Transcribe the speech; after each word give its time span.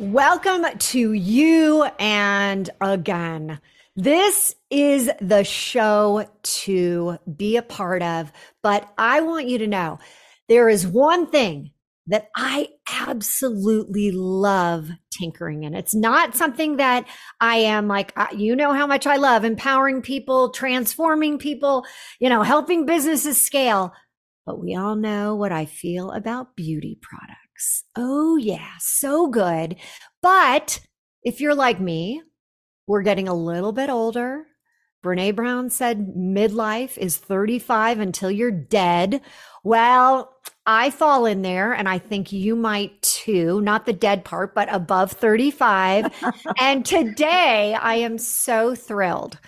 Welcome 0.00 0.66
to 0.76 1.12
you 1.12 1.84
and 2.00 2.68
again. 2.80 3.60
This 3.94 4.56
is 4.68 5.08
the 5.20 5.44
show 5.44 6.26
to 6.42 7.18
be 7.36 7.56
a 7.56 7.62
part 7.62 8.02
of, 8.02 8.32
but 8.60 8.92
I 8.98 9.20
want 9.20 9.46
you 9.46 9.58
to 9.58 9.68
know 9.68 10.00
there 10.48 10.68
is 10.68 10.84
one 10.84 11.30
thing 11.30 11.70
that 12.08 12.28
I 12.34 12.70
absolutely 12.90 14.10
love 14.10 14.90
tinkering 15.16 15.62
in. 15.62 15.74
It's 15.74 15.94
not 15.94 16.34
something 16.34 16.78
that 16.78 17.06
I 17.40 17.58
am 17.58 17.86
like, 17.86 18.12
you 18.34 18.56
know 18.56 18.72
how 18.72 18.88
much 18.88 19.06
I 19.06 19.14
love 19.14 19.44
empowering 19.44 20.02
people, 20.02 20.50
transforming 20.50 21.38
people, 21.38 21.86
you 22.18 22.28
know, 22.28 22.42
helping 22.42 22.84
businesses 22.84 23.40
scale. 23.40 23.92
But 24.44 24.60
we 24.60 24.74
all 24.74 24.96
know 24.96 25.36
what 25.36 25.52
I 25.52 25.66
feel 25.66 26.10
about 26.10 26.56
beauty 26.56 26.98
products. 27.00 27.43
Oh, 27.96 28.36
yeah, 28.36 28.72
so 28.78 29.28
good. 29.28 29.76
But 30.22 30.80
if 31.22 31.40
you're 31.40 31.54
like 31.54 31.80
me, 31.80 32.22
we're 32.86 33.02
getting 33.02 33.28
a 33.28 33.34
little 33.34 33.72
bit 33.72 33.90
older. 33.90 34.46
Brene 35.04 35.36
Brown 35.36 35.68
said 35.68 36.14
midlife 36.16 36.96
is 36.96 37.18
35 37.18 38.00
until 38.00 38.30
you're 38.30 38.50
dead. 38.50 39.20
Well, 39.62 40.34
I 40.66 40.90
fall 40.90 41.26
in 41.26 41.42
there 41.42 41.74
and 41.74 41.88
I 41.88 41.98
think 41.98 42.32
you 42.32 42.56
might 42.56 43.00
too, 43.02 43.60
not 43.60 43.84
the 43.84 43.92
dead 43.92 44.24
part, 44.24 44.54
but 44.54 44.72
above 44.72 45.12
35. 45.12 46.10
and 46.58 46.86
today 46.86 47.74
I 47.74 47.96
am 47.96 48.16
so 48.16 48.74
thrilled 48.74 49.38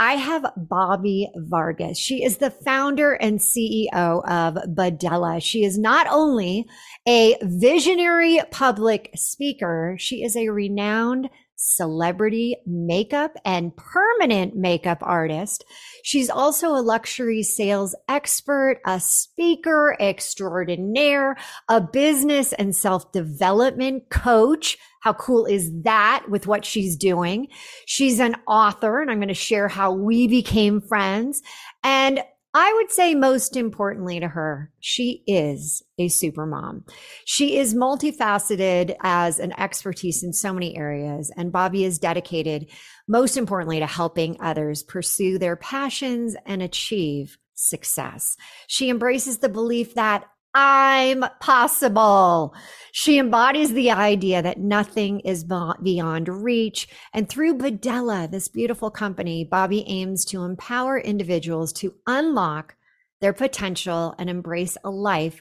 I 0.00 0.14
have 0.14 0.50
Bobbi 0.58 1.26
Vargas. 1.36 1.98
She 1.98 2.24
is 2.24 2.38
the 2.38 2.50
founder 2.50 3.12
and 3.12 3.38
CEO 3.38 3.92
of 4.26 4.54
Bodela. 4.74 5.42
She 5.42 5.62
is 5.62 5.76
not 5.76 6.06
only 6.10 6.66
a 7.06 7.36
visionary 7.42 8.40
public 8.50 9.10
speaker, 9.14 9.96
she 9.98 10.24
is 10.24 10.36
a 10.36 10.48
renowned 10.48 11.28
celebrity 11.60 12.56
makeup 12.66 13.36
and 13.44 13.76
permanent 13.76 14.56
makeup 14.56 14.98
artist. 15.02 15.62
She's 16.02 16.30
also 16.30 16.70
a 16.70 16.80
luxury 16.80 17.42
sales 17.42 17.94
expert, 18.08 18.80
a 18.86 18.98
speaker 18.98 19.94
extraordinaire, 20.00 21.36
a 21.68 21.80
business 21.80 22.54
and 22.54 22.74
self 22.74 23.12
development 23.12 24.08
coach. 24.10 24.78
How 25.02 25.12
cool 25.12 25.44
is 25.44 25.70
that 25.82 26.24
with 26.30 26.46
what 26.46 26.64
she's 26.64 26.96
doing? 26.96 27.48
She's 27.86 28.20
an 28.20 28.36
author 28.46 29.00
and 29.00 29.10
I'm 29.10 29.18
going 29.18 29.28
to 29.28 29.34
share 29.34 29.68
how 29.68 29.92
we 29.92 30.28
became 30.28 30.80
friends. 30.80 31.42
And 31.84 32.20
I 32.52 32.72
would 32.74 32.90
say 32.90 33.14
most 33.14 33.56
importantly 33.56 34.18
to 34.18 34.26
her, 34.26 34.72
she 34.80 35.22
is 35.26 35.84
a 35.98 36.08
super 36.08 36.46
mom. 36.46 36.84
She 37.24 37.56
is 37.58 37.74
multifaceted 37.74 38.96
as 39.00 39.38
an 39.38 39.52
expertise 39.58 40.24
in 40.24 40.32
so 40.32 40.52
many 40.52 40.76
areas. 40.76 41.32
And 41.36 41.52
Bobbi 41.52 41.82
is 41.84 42.00
dedicated, 42.00 42.68
most 43.06 43.36
importantly, 43.36 43.78
to 43.78 43.86
helping 43.86 44.36
others 44.40 44.82
pursue 44.82 45.38
their 45.38 45.54
passions 45.54 46.34
and 46.44 46.60
achieve 46.60 47.38
success. 47.54 48.36
She 48.66 48.90
embraces 48.90 49.38
the 49.38 49.48
belief 49.48 49.94
that 49.94 50.24
I'm 50.54 51.24
possible. 51.40 52.54
She 52.92 53.18
embodies 53.18 53.72
the 53.72 53.92
idea 53.92 54.42
that 54.42 54.58
nothing 54.58 55.20
is 55.20 55.44
beyond 55.44 56.28
reach. 56.28 56.88
And 57.14 57.28
through 57.28 57.58
Bodela, 57.58 58.28
this 58.28 58.48
beautiful 58.48 58.90
company, 58.90 59.48
Bobbi 59.50 59.84
aims 59.86 60.24
to 60.26 60.42
empower 60.42 60.98
individuals 60.98 61.72
to 61.74 61.94
unlock 62.06 62.74
their 63.20 63.32
potential 63.32 64.14
and 64.18 64.28
embrace 64.28 64.76
a 64.82 64.90
life 64.90 65.40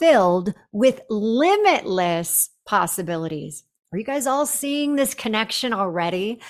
filled 0.00 0.54
with 0.72 1.02
limitless 1.08 2.50
possibilities. 2.66 3.64
Are 3.92 3.98
you 3.98 4.04
guys 4.04 4.26
all 4.26 4.44
seeing 4.44 4.96
this 4.96 5.14
connection 5.14 5.72
already? 5.72 6.40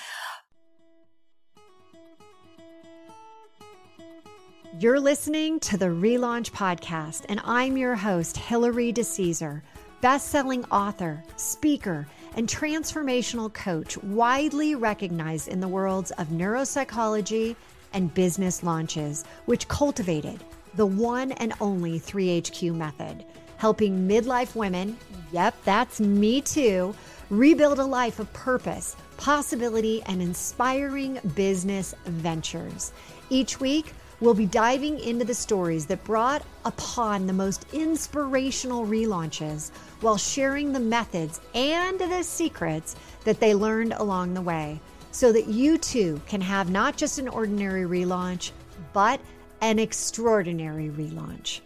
You're 4.81 5.01
listening 5.01 5.59
to 5.61 5.75
the 5.75 5.87
Relaunch 5.87 6.51
Podcast, 6.51 7.25
and 7.27 7.41
I'm 7.43 7.75
your 7.75 7.95
host, 7.95 8.37
Hilary 8.37 8.93
DeCesare, 8.93 9.61
best-selling 9.99 10.63
author, 10.71 11.21
speaker, 11.35 12.07
and 12.37 12.47
transformational 12.47 13.53
coach, 13.53 13.97
widely 13.97 14.75
recognized 14.75 15.49
in 15.49 15.59
the 15.59 15.67
worlds 15.67 16.11
of 16.11 16.29
neuropsychology 16.29 17.57
and 17.91 18.13
business 18.13 18.63
launches, 18.63 19.25
which 19.47 19.67
cultivated 19.67 20.41
the 20.75 20.85
one 20.85 21.33
and 21.33 21.51
only 21.59 21.99
3HQ 21.99 22.73
method, 22.73 23.25
helping 23.57 24.07
midlife 24.07 24.55
women, 24.55 24.97
yep, 25.33 25.53
that's 25.65 25.99
me 25.99 26.39
too, 26.39 26.95
rebuild 27.29 27.79
a 27.79 27.85
life 27.85 28.17
of 28.17 28.31
purpose, 28.31 28.95
possibility, 29.17 30.01
and 30.05 30.21
inspiring 30.21 31.19
business 31.35 31.93
ventures. 32.05 32.93
Each 33.29 33.59
week, 33.59 33.93
We'll 34.21 34.33
be 34.33 34.45
diving 34.45 34.99
into 34.99 35.23
the 35.23 35.33
stories 35.33 35.85
that 35.85 36.03
brought 36.03 36.43
upon 36.65 37.25
the 37.25 37.33
most 37.33 37.65
inspirational 37.71 38.85
relaunches 38.85 39.71
while 40.01 40.17
sharing 40.17 40.73
the 40.73 40.79
methods 40.79 41.39
and 41.55 41.97
the 41.97 42.21
secrets 42.23 42.97
that 43.23 43.39
they 43.39 43.55
learned 43.55 43.93
along 43.93 44.33
the 44.33 44.41
way 44.41 44.81
so 45.11 45.31
that 45.31 45.47
you 45.47 45.77
too 45.77 46.21
can 46.27 46.41
have 46.41 46.69
not 46.69 46.97
just 46.97 47.17
an 47.17 47.29
ordinary 47.29 47.83
relaunch, 47.83 48.51
but 48.91 49.21
an 49.61 49.79
extraordinary 49.79 50.89
relaunch. 50.89 51.61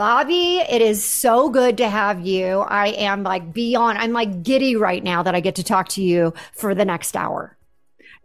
Bobbi, 0.00 0.66
it 0.68 0.80
is 0.80 1.04
so 1.04 1.50
good 1.50 1.76
to 1.76 1.88
have 1.88 2.26
you. 2.26 2.60
I 2.60 2.88
am 2.88 3.22
like 3.22 3.52
beyond, 3.52 3.98
I'm 3.98 4.12
like 4.12 4.42
giddy 4.42 4.76
right 4.76 5.04
now 5.04 5.22
that 5.22 5.34
I 5.34 5.40
get 5.40 5.56
to 5.56 5.62
talk 5.62 5.88
to 5.90 6.02
you 6.02 6.32
for 6.54 6.74
the 6.74 6.84
next 6.86 7.14
hour. 7.14 7.56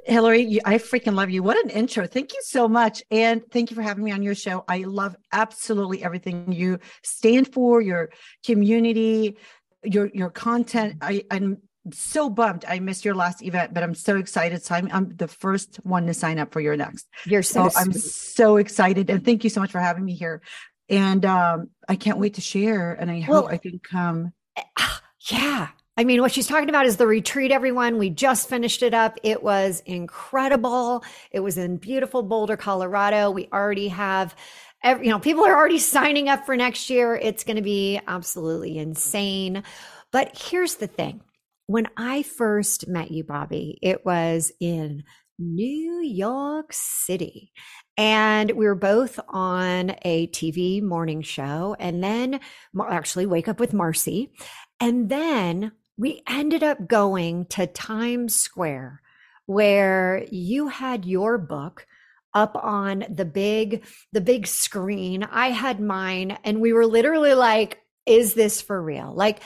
Hilary, 0.07 0.59
I 0.63 0.75
freaking 0.75 1.15
love 1.15 1.29
you. 1.29 1.43
What 1.43 1.63
an 1.63 1.69
intro. 1.69 2.07
Thank 2.07 2.33
you 2.33 2.39
so 2.41 2.67
much. 2.67 3.03
And 3.11 3.43
thank 3.51 3.69
you 3.69 3.75
for 3.75 3.81
having 3.81 4.03
me 4.03 4.11
on 4.11 4.23
your 4.23 4.35
show. 4.35 4.63
I 4.67 4.79
love 4.79 5.15
absolutely 5.31 6.03
everything 6.03 6.51
you 6.51 6.79
stand 7.03 7.53
for, 7.53 7.81
your 7.81 8.09
community, 8.45 9.37
your 9.83 10.09
your 10.13 10.29
content. 10.29 10.97
I, 11.01 11.25
I'm 11.29 11.57
so 11.93 12.29
bummed 12.29 12.65
I 12.67 12.79
missed 12.79 13.05
your 13.05 13.15
last 13.15 13.41
event, 13.41 13.73
but 13.73 13.83
I'm 13.83 13.95
so 13.95 14.17
excited. 14.17 14.63
So 14.63 14.75
I'm, 14.75 14.89
I'm 14.91 15.15
the 15.15 15.27
first 15.27 15.77
one 15.83 16.05
to 16.07 16.13
sign 16.13 16.39
up 16.39 16.51
for 16.51 16.59
your 16.59 16.75
next. 16.75 17.07
You're 17.25 17.43
so, 17.43 17.69
so 17.69 17.79
I'm 17.79 17.93
so 17.93 18.57
excited. 18.57 19.09
And 19.09 19.23
thank 19.23 19.43
you 19.43 19.49
so 19.49 19.61
much 19.61 19.71
for 19.71 19.79
having 19.79 20.05
me 20.05 20.13
here. 20.13 20.41
And 20.89 21.25
um, 21.25 21.69
I 21.87 21.95
can't 21.95 22.17
wait 22.17 22.35
to 22.35 22.41
share. 22.41 22.93
And 22.93 23.11
I 23.11 23.25
well, 23.27 23.43
hope 23.43 23.51
I 23.51 23.57
can 23.57 23.79
come. 23.79 24.33
Yeah. 25.29 25.67
I 25.99 26.03
mean, 26.03 26.21
what 26.21 26.31
she's 26.31 26.45
talking 26.45 26.69
about 26.69 26.85
is 26.85 26.97
the 26.97 27.07
retreat, 27.07 27.51
everyone. 27.51 27.97
We 27.97 28.11
just 28.11 28.47
finished 28.47 28.83
it 28.83 28.93
up. 28.93 29.17
It 29.23 29.41
was 29.41 29.81
incredible. 29.87 31.03
It 31.31 31.39
was 31.39 31.57
in 31.57 31.77
beautiful 31.77 32.21
Boulder, 32.21 32.55
Colorado. 32.55 33.31
We 33.31 33.49
already 33.51 33.87
have, 33.87 34.35
every, 34.83 35.05
you 35.07 35.11
know, 35.11 35.17
people 35.17 35.43
are 35.43 35.57
already 35.57 35.79
signing 35.79 36.29
up 36.29 36.45
for 36.45 36.55
next 36.55 36.91
year. 36.91 37.15
It's 37.15 37.43
going 37.43 37.55
to 37.55 37.63
be 37.63 37.99
absolutely 38.07 38.77
insane. 38.77 39.63
But 40.11 40.37
here's 40.37 40.75
the 40.75 40.85
thing 40.85 41.21
when 41.65 41.87
I 41.97 42.21
first 42.21 42.87
met 42.87 43.09
you, 43.09 43.23
Bobbi, 43.23 43.77
it 43.81 44.05
was 44.05 44.51
in 44.59 45.03
New 45.39 45.99
York 46.01 46.73
City. 46.73 47.51
And 47.97 48.51
we 48.51 48.67
were 48.67 48.75
both 48.75 49.19
on 49.29 49.95
a 50.03 50.27
TV 50.27 50.83
morning 50.83 51.23
show 51.23 51.75
and 51.79 52.03
then 52.03 52.39
actually 52.87 53.25
wake 53.25 53.47
up 53.47 53.59
with 53.59 53.73
Marcy. 53.73 54.31
And 54.79 55.09
then 55.09 55.71
we 55.97 56.21
ended 56.27 56.63
up 56.63 56.87
going 56.87 57.45
to 57.47 57.67
Times 57.67 58.35
Square 58.35 59.01
where 59.47 60.25
you 60.29 60.67
had 60.67 61.05
your 61.05 61.37
book 61.37 61.87
up 62.33 62.55
on 62.55 63.05
the 63.09 63.25
big 63.25 63.85
the 64.11 64.21
big 64.21 64.45
screen. 64.45 65.23
I 65.23 65.49
had 65.49 65.79
mine 65.79 66.37
and 66.43 66.61
we 66.61 66.73
were 66.73 66.85
literally 66.85 67.33
like 67.33 67.81
is 68.05 68.35
this 68.35 68.61
for 68.61 68.81
real? 68.81 69.13
Like 69.13 69.41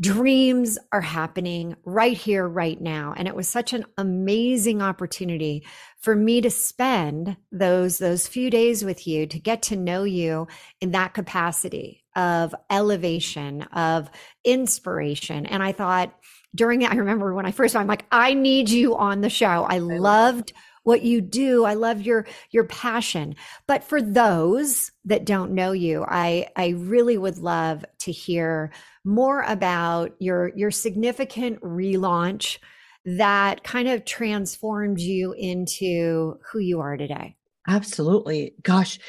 dreams 0.00 0.78
are 0.92 1.00
happening 1.00 1.74
right 1.84 2.16
here 2.16 2.46
right 2.46 2.80
now 2.80 3.14
and 3.16 3.26
it 3.26 3.34
was 3.34 3.48
such 3.48 3.72
an 3.72 3.84
amazing 3.96 4.82
opportunity 4.82 5.66
for 5.98 6.14
me 6.14 6.42
to 6.42 6.50
spend 6.50 7.36
those 7.50 7.96
those 7.96 8.28
few 8.28 8.50
days 8.50 8.84
with 8.84 9.06
you 9.06 9.26
to 9.26 9.38
get 9.38 9.62
to 9.62 9.76
know 9.76 10.04
you 10.04 10.46
in 10.82 10.90
that 10.90 11.14
capacity 11.14 12.04
of 12.16 12.54
elevation, 12.70 13.62
of 13.62 14.10
inspiration. 14.44 15.46
And 15.46 15.62
I 15.62 15.72
thought 15.72 16.14
during 16.54 16.82
it, 16.82 16.90
I 16.90 16.96
remember 16.96 17.34
when 17.34 17.46
I 17.46 17.52
first, 17.52 17.76
I'm 17.76 17.86
like, 17.86 18.06
I 18.10 18.34
need 18.34 18.70
you 18.70 18.96
on 18.96 19.20
the 19.20 19.30
show. 19.30 19.64
I, 19.68 19.76
I 19.76 19.78
loved 19.78 20.52
what 20.86 21.02
you 21.02 21.20
do. 21.20 21.64
I 21.64 21.74
love 21.74 22.00
your 22.00 22.26
your 22.52 22.62
passion. 22.64 23.34
But 23.66 23.82
for 23.82 24.00
those 24.00 24.92
that 25.04 25.26
don't 25.26 25.52
know 25.52 25.72
you, 25.72 26.04
I 26.08 26.46
I 26.54 26.68
really 26.78 27.18
would 27.18 27.38
love 27.38 27.84
to 28.00 28.12
hear 28.12 28.72
more 29.04 29.42
about 29.42 30.14
your 30.20 30.52
your 30.54 30.70
significant 30.70 31.60
relaunch 31.60 32.58
that 33.04 33.64
kind 33.64 33.88
of 33.88 34.04
transformed 34.04 35.00
you 35.00 35.32
into 35.32 36.38
who 36.52 36.60
you 36.60 36.80
are 36.80 36.96
today. 36.96 37.36
Absolutely. 37.66 38.54
Gosh, 38.62 39.00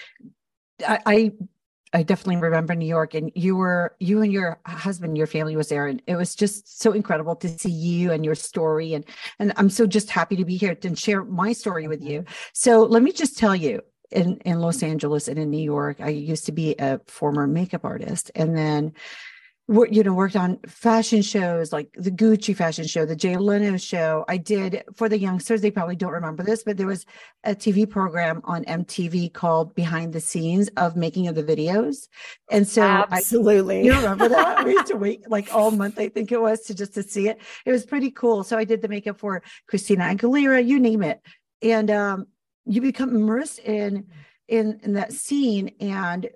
I, 0.88 1.00
I 1.06 1.32
I 1.94 2.04
definitely 2.04 2.42
remember 2.42 2.76
New 2.76 2.88
York 2.88 3.14
and 3.14 3.32
you 3.36 3.56
were 3.56 3.96
you 4.00 4.22
and 4.22 4.32
your 4.32 4.60
husband, 4.66 5.18
your 5.18 5.28
family 5.28 5.56
was 5.56 5.70
there. 5.70 5.88
And 5.88 6.02
it 6.08 6.16
was 6.16 6.36
just 6.36 6.82
so 6.82 6.92
incredible 6.92 7.36
to 7.38 7.50
see 7.50 7.72
you 7.72 8.12
and 8.12 8.26
your 8.26 8.36
story. 8.36 8.94
And 8.94 9.06
and 9.40 9.54
I'm 9.56 9.70
so 9.70 9.88
just 9.88 10.10
happy 10.10 10.36
to 10.36 10.46
be 10.46 10.58
here 10.58 10.76
to 10.76 10.96
share 10.96 11.24
my 11.24 11.54
story 11.54 11.88
with 11.88 12.04
you. 12.04 12.26
So 12.54 12.84
let 12.84 13.04
me 13.04 13.12
just 13.12 13.38
tell 13.38 13.56
you, 13.56 13.82
in, 14.12 14.38
in 14.46 14.60
Los 14.60 14.84
Angeles 14.84 15.28
and 15.28 15.38
in 15.38 15.50
New 15.50 15.62
York, 15.62 15.98
I 16.00 16.10
used 16.10 16.46
to 16.46 16.52
be 16.52 16.76
a 16.80 17.00
former 17.08 17.48
makeup 17.48 17.84
artist. 17.84 18.32
And 18.36 18.58
then 18.58 18.94
you 19.68 20.02
know 20.02 20.14
worked 20.14 20.38
on 20.38 20.58
fashion 20.66 21.22
shows 21.22 21.74
like 21.74 21.90
the 21.94 22.10
Gucci 22.12 22.56
fashion 22.56 22.88
show, 22.88 23.06
the 23.06 23.18
Jay 23.18 23.36
Leno 23.36 23.76
show. 23.76 24.24
I 24.30 24.38
did 24.38 24.84
for 24.96 25.10
the 25.10 25.20
youngsters. 25.20 25.62
They 25.62 25.72
probably 25.72 25.98
don't 25.98 26.14
remember 26.14 26.42
this, 26.44 26.64
but 26.64 26.78
there 26.78 26.88
was 26.88 27.06
a 27.44 27.54
TV 27.54 27.90
program 27.90 28.42
on 28.46 28.64
MTV 28.64 29.34
called 29.34 29.76
Behind 29.76 30.14
the 30.14 30.22
Scenes 30.22 30.70
of 30.78 30.96
making 30.96 31.28
of 31.28 31.36
the 31.36 31.44
videos. 31.44 32.08
And 32.50 32.66
so 32.66 32.82
absolutely, 32.82 33.80
I, 33.80 33.84
you 33.84 33.94
remember 33.94 34.30
that? 34.30 34.66
we 34.66 34.72
used 34.72 34.88
to 34.88 34.96
wait 34.96 35.30
like 35.30 35.54
all 35.54 35.72
month, 35.72 36.00
I 36.00 36.08
think 36.08 36.32
it 36.32 36.40
was, 36.40 36.62
to 36.62 36.74
just 36.74 36.94
to 36.94 37.04
see 37.04 37.28
it. 37.28 37.40
It 37.66 37.72
was 37.74 37.86
pretty 37.86 38.12
cool. 38.12 38.46
So 38.46 38.58
I 38.58 38.64
did 38.64 38.82
the 38.82 38.88
makeup 38.88 39.20
for 39.20 39.44
Christina 39.68 40.06
Aguilera, 40.06 40.66
you 40.66 40.80
name 40.80 41.04
it, 41.04 41.22
and 41.62 41.92
um, 41.92 42.28
you 42.66 42.80
become 42.80 43.14
immersed 43.14 43.60
in 43.60 44.08
in 44.48 44.80
in 44.84 44.94
that 44.94 45.12
scene 45.12 45.72
and 45.82 46.30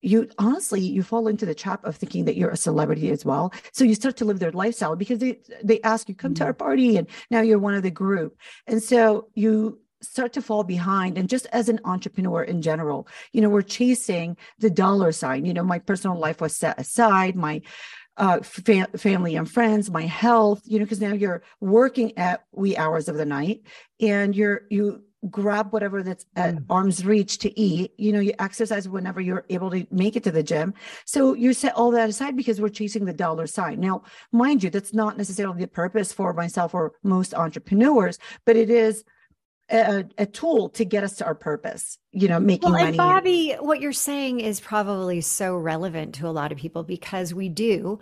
you 0.00 0.28
honestly 0.38 0.80
you 0.80 1.02
fall 1.02 1.28
into 1.28 1.46
the 1.46 1.54
trap 1.54 1.84
of 1.84 1.96
thinking 1.96 2.24
that 2.26 2.36
you're 2.36 2.50
a 2.50 2.56
celebrity 2.56 3.10
as 3.10 3.24
well. 3.24 3.52
So 3.72 3.84
you 3.84 3.94
start 3.94 4.16
to 4.18 4.24
live 4.24 4.38
their 4.38 4.52
lifestyle 4.52 4.96
because 4.96 5.18
they 5.18 5.40
they 5.62 5.80
ask 5.82 6.08
you 6.08 6.14
come 6.14 6.34
to 6.34 6.44
our 6.44 6.52
mm-hmm. 6.52 6.64
party 6.64 6.96
and 6.96 7.08
now 7.30 7.40
you're 7.40 7.58
one 7.58 7.74
of 7.74 7.82
the 7.82 7.90
group. 7.90 8.38
And 8.66 8.82
so 8.82 9.28
you 9.34 9.80
start 10.00 10.32
to 10.34 10.42
fall 10.42 10.62
behind. 10.62 11.18
And 11.18 11.28
just 11.28 11.46
as 11.46 11.68
an 11.68 11.80
entrepreneur 11.84 12.42
in 12.42 12.62
general 12.62 13.08
you 13.32 13.40
know 13.40 13.48
we're 13.48 13.62
chasing 13.62 14.36
the 14.58 14.70
dollar 14.70 15.12
sign. 15.12 15.44
You 15.44 15.54
know 15.54 15.64
my 15.64 15.78
personal 15.78 16.16
life 16.16 16.40
was 16.40 16.56
set 16.56 16.78
aside 16.78 17.34
my 17.34 17.62
uh, 18.18 18.40
fa- 18.40 18.88
family 18.96 19.36
and 19.36 19.48
friends, 19.48 19.90
my 19.90 20.04
health, 20.04 20.60
you 20.64 20.78
know, 20.78 20.84
because 20.84 21.00
now 21.00 21.12
you're 21.12 21.42
working 21.60 22.18
at 22.18 22.44
wee 22.50 22.76
hours 22.76 23.08
of 23.08 23.16
the 23.16 23.24
night 23.24 23.62
and 24.00 24.34
you're, 24.34 24.62
you 24.70 25.04
grab 25.30 25.72
whatever 25.72 26.02
that's 26.02 26.24
at 26.36 26.54
mm. 26.54 26.64
arm's 26.70 27.04
reach 27.04 27.38
to 27.38 27.58
eat 27.58 27.92
you 27.96 28.12
know 28.12 28.20
you 28.20 28.32
exercise 28.38 28.88
whenever 28.88 29.20
you're 29.20 29.44
able 29.48 29.68
to 29.68 29.84
make 29.90 30.14
it 30.14 30.22
to 30.22 30.30
the 30.30 30.44
gym 30.44 30.72
so 31.04 31.34
you 31.34 31.52
set 31.52 31.74
all 31.74 31.90
that 31.90 32.08
aside 32.08 32.36
because 32.36 32.60
we're 32.60 32.68
chasing 32.68 33.04
the 33.04 33.12
dollar 33.12 33.46
sign 33.46 33.80
now 33.80 34.02
mind 34.30 34.62
you 34.62 34.70
that's 34.70 34.94
not 34.94 35.18
necessarily 35.18 35.60
the 35.60 35.66
purpose 35.66 36.12
for 36.12 36.32
myself 36.34 36.72
or 36.72 36.92
most 37.02 37.34
entrepreneurs 37.34 38.18
but 38.44 38.54
it 38.54 38.70
is 38.70 39.04
a, 39.70 40.04
a 40.16 40.24
tool 40.24 40.70
to 40.70 40.84
get 40.84 41.02
us 41.02 41.16
to 41.16 41.26
our 41.26 41.34
purpose 41.34 41.98
you 42.12 42.28
know 42.28 42.38
making 42.38 42.70
money. 42.70 42.96
well, 42.96 43.08
money 43.08 43.56
bobbi 43.56 43.62
what 43.62 43.80
you're 43.80 43.92
saying 43.92 44.38
is 44.38 44.60
probably 44.60 45.20
so 45.20 45.56
relevant 45.56 46.14
to 46.14 46.28
a 46.28 46.30
lot 46.30 46.52
of 46.52 46.58
people 46.58 46.84
because 46.84 47.34
we 47.34 47.48
do 47.48 47.98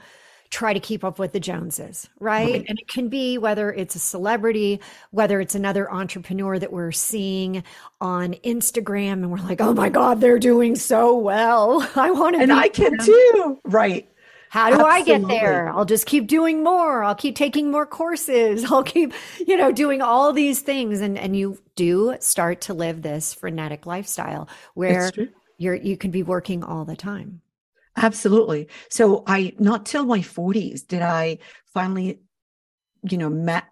try 0.50 0.72
to 0.72 0.80
keep 0.80 1.04
up 1.04 1.18
with 1.18 1.32
the 1.32 1.40
Joneses, 1.40 2.08
right? 2.20 2.52
right? 2.52 2.64
And 2.68 2.78
it 2.78 2.88
can 2.88 3.08
be 3.08 3.38
whether 3.38 3.72
it's 3.72 3.94
a 3.94 3.98
celebrity, 3.98 4.80
whether 5.10 5.40
it's 5.40 5.54
another 5.54 5.92
entrepreneur 5.92 6.58
that 6.58 6.72
we're 6.72 6.92
seeing 6.92 7.62
on 8.00 8.34
Instagram 8.44 9.14
and 9.14 9.30
we're 9.30 9.38
like, 9.38 9.60
oh 9.60 9.72
my 9.72 9.88
God, 9.88 10.20
they're 10.20 10.38
doing 10.38 10.76
so 10.76 11.16
well. 11.16 11.88
I 11.96 12.10
want 12.10 12.36
to. 12.36 12.42
And 12.42 12.52
I 12.52 12.68
can 12.68 12.96
them. 12.96 13.06
too. 13.06 13.60
Right. 13.64 14.08
How 14.48 14.70
do 14.70 14.76
Absolutely. 14.76 15.14
I 15.14 15.18
get 15.18 15.28
there? 15.28 15.68
I'll 15.70 15.84
just 15.84 16.06
keep 16.06 16.26
doing 16.26 16.62
more. 16.62 17.02
I'll 17.02 17.14
keep 17.14 17.36
taking 17.36 17.70
more 17.70 17.84
courses. 17.84 18.64
I'll 18.70 18.84
keep, 18.84 19.12
you 19.46 19.56
know, 19.56 19.72
doing 19.72 20.00
all 20.00 20.32
these 20.32 20.60
things. 20.60 21.00
And 21.00 21.18
and 21.18 21.36
you 21.36 21.60
do 21.74 22.16
start 22.20 22.60
to 22.62 22.74
live 22.74 23.02
this 23.02 23.34
frenetic 23.34 23.86
lifestyle 23.86 24.48
where 24.74 25.10
you're 25.58 25.74
you 25.74 25.96
can 25.96 26.10
be 26.10 26.22
working 26.22 26.62
all 26.62 26.84
the 26.84 26.96
time. 26.96 27.42
Absolutely. 27.96 28.68
So 28.90 29.24
I 29.26 29.54
not 29.58 29.86
till 29.86 30.04
my 30.04 30.20
40s 30.20 30.86
did 30.86 31.02
I 31.02 31.38
finally, 31.72 32.20
you 33.02 33.18
know, 33.18 33.30
met 33.30 33.64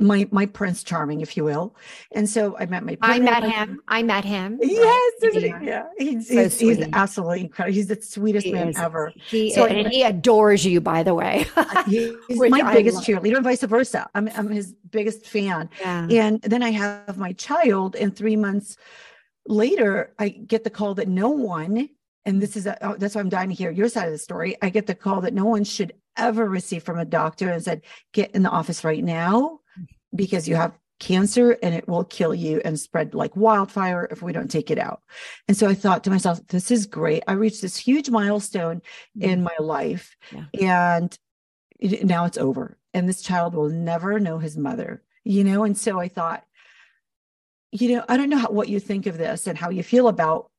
my 0.00 0.28
my 0.30 0.46
prince 0.46 0.84
charming 0.84 1.20
if 1.20 1.36
you 1.36 1.44
will. 1.44 1.74
And 2.12 2.28
so 2.28 2.56
i 2.58 2.66
met 2.66 2.84
my 2.84 2.96
i 3.02 3.18
met 3.18 3.42
him. 3.42 3.80
I 3.88 4.02
met 4.02 4.24
him 4.24 4.58
yes 4.62 5.12
right. 5.22 5.62
yeah. 5.62 5.86
He's, 5.98 6.28
so 6.28 6.34
he's, 6.34 6.60
he's, 6.60 6.88
absolutely 6.92 7.40
incredible 7.42 7.74
he's 7.74 7.88
the 7.88 8.00
sweetest 8.00 8.46
he 8.46 8.52
man 8.52 8.68
is. 8.68 8.78
ever. 8.78 9.12
He 9.28 9.52
so 9.52 9.66
and 9.66 9.88
I, 9.88 9.90
he 9.90 10.02
adores 10.02 10.64
you 10.64 10.80
by 10.80 11.02
the 11.02 11.14
way 11.14 11.46
he's 11.86 12.12
my 12.38 12.60
I 12.60 12.74
biggest 12.74 12.98
cheerleader 12.98 13.36
and 13.36 13.44
vice 13.44 13.62
versa. 13.62 14.08
I'm, 14.14 14.28
I'm 14.36 14.48
his 14.50 14.74
biggest 14.90 15.26
fan. 15.26 15.68
Yeah. 15.80 16.06
and 16.10 16.40
then 16.42 16.62
i 16.62 16.70
have 16.70 17.18
my 17.18 17.32
child 17.32 17.96
and 17.96 18.14
three 18.14 18.36
months 18.36 18.76
later 19.46 20.14
i 20.18 20.28
get 20.28 20.62
the 20.62 20.70
call 20.70 20.94
that 20.94 21.08
no 21.08 21.30
one 21.30 21.88
and 22.28 22.42
this 22.42 22.58
is 22.58 22.66
a, 22.66 22.76
oh, 22.86 22.94
that's 22.98 23.14
why 23.14 23.22
I'm 23.22 23.30
dying 23.30 23.48
to 23.48 23.54
hear 23.54 23.70
your 23.70 23.88
side 23.88 24.04
of 24.04 24.12
the 24.12 24.18
story. 24.18 24.54
I 24.60 24.68
get 24.68 24.86
the 24.86 24.94
call 24.94 25.22
that 25.22 25.32
no 25.32 25.46
one 25.46 25.64
should 25.64 25.94
ever 26.14 26.46
receive 26.46 26.82
from 26.82 26.98
a 26.98 27.06
doctor 27.06 27.50
and 27.50 27.64
said, 27.64 27.80
get 28.12 28.32
in 28.32 28.42
the 28.42 28.50
office 28.50 28.84
right 28.84 29.02
now 29.02 29.60
because 30.14 30.46
you 30.46 30.54
have 30.54 30.78
cancer 31.00 31.56
and 31.62 31.74
it 31.74 31.88
will 31.88 32.04
kill 32.04 32.34
you 32.34 32.60
and 32.66 32.78
spread 32.78 33.14
like 33.14 33.34
wildfire 33.34 34.06
if 34.10 34.20
we 34.20 34.34
don't 34.34 34.50
take 34.50 34.70
it 34.70 34.78
out. 34.78 35.00
And 35.48 35.56
so 35.56 35.66
I 35.68 35.72
thought 35.72 36.04
to 36.04 36.10
myself, 36.10 36.46
this 36.48 36.70
is 36.70 36.84
great. 36.84 37.22
I 37.26 37.32
reached 37.32 37.62
this 37.62 37.78
huge 37.78 38.10
milestone 38.10 38.82
in 39.18 39.42
mm-hmm. 39.42 39.44
my 39.44 39.56
life 39.58 40.14
yeah. 40.30 40.44
and 40.60 41.18
it, 41.80 42.04
now 42.04 42.26
it's 42.26 42.36
over. 42.36 42.76
And 42.92 43.08
this 43.08 43.22
child 43.22 43.54
will 43.54 43.70
never 43.70 44.20
know 44.20 44.36
his 44.36 44.58
mother, 44.58 45.02
you 45.24 45.44
know? 45.44 45.64
And 45.64 45.78
so 45.78 45.98
I 45.98 46.08
thought, 46.08 46.44
you 47.72 47.96
know, 47.96 48.04
I 48.06 48.18
don't 48.18 48.28
know 48.28 48.36
how, 48.36 48.50
what 48.50 48.68
you 48.68 48.80
think 48.80 49.06
of 49.06 49.16
this 49.16 49.46
and 49.46 49.56
how 49.56 49.70
you 49.70 49.82
feel 49.82 50.08
about 50.08 50.50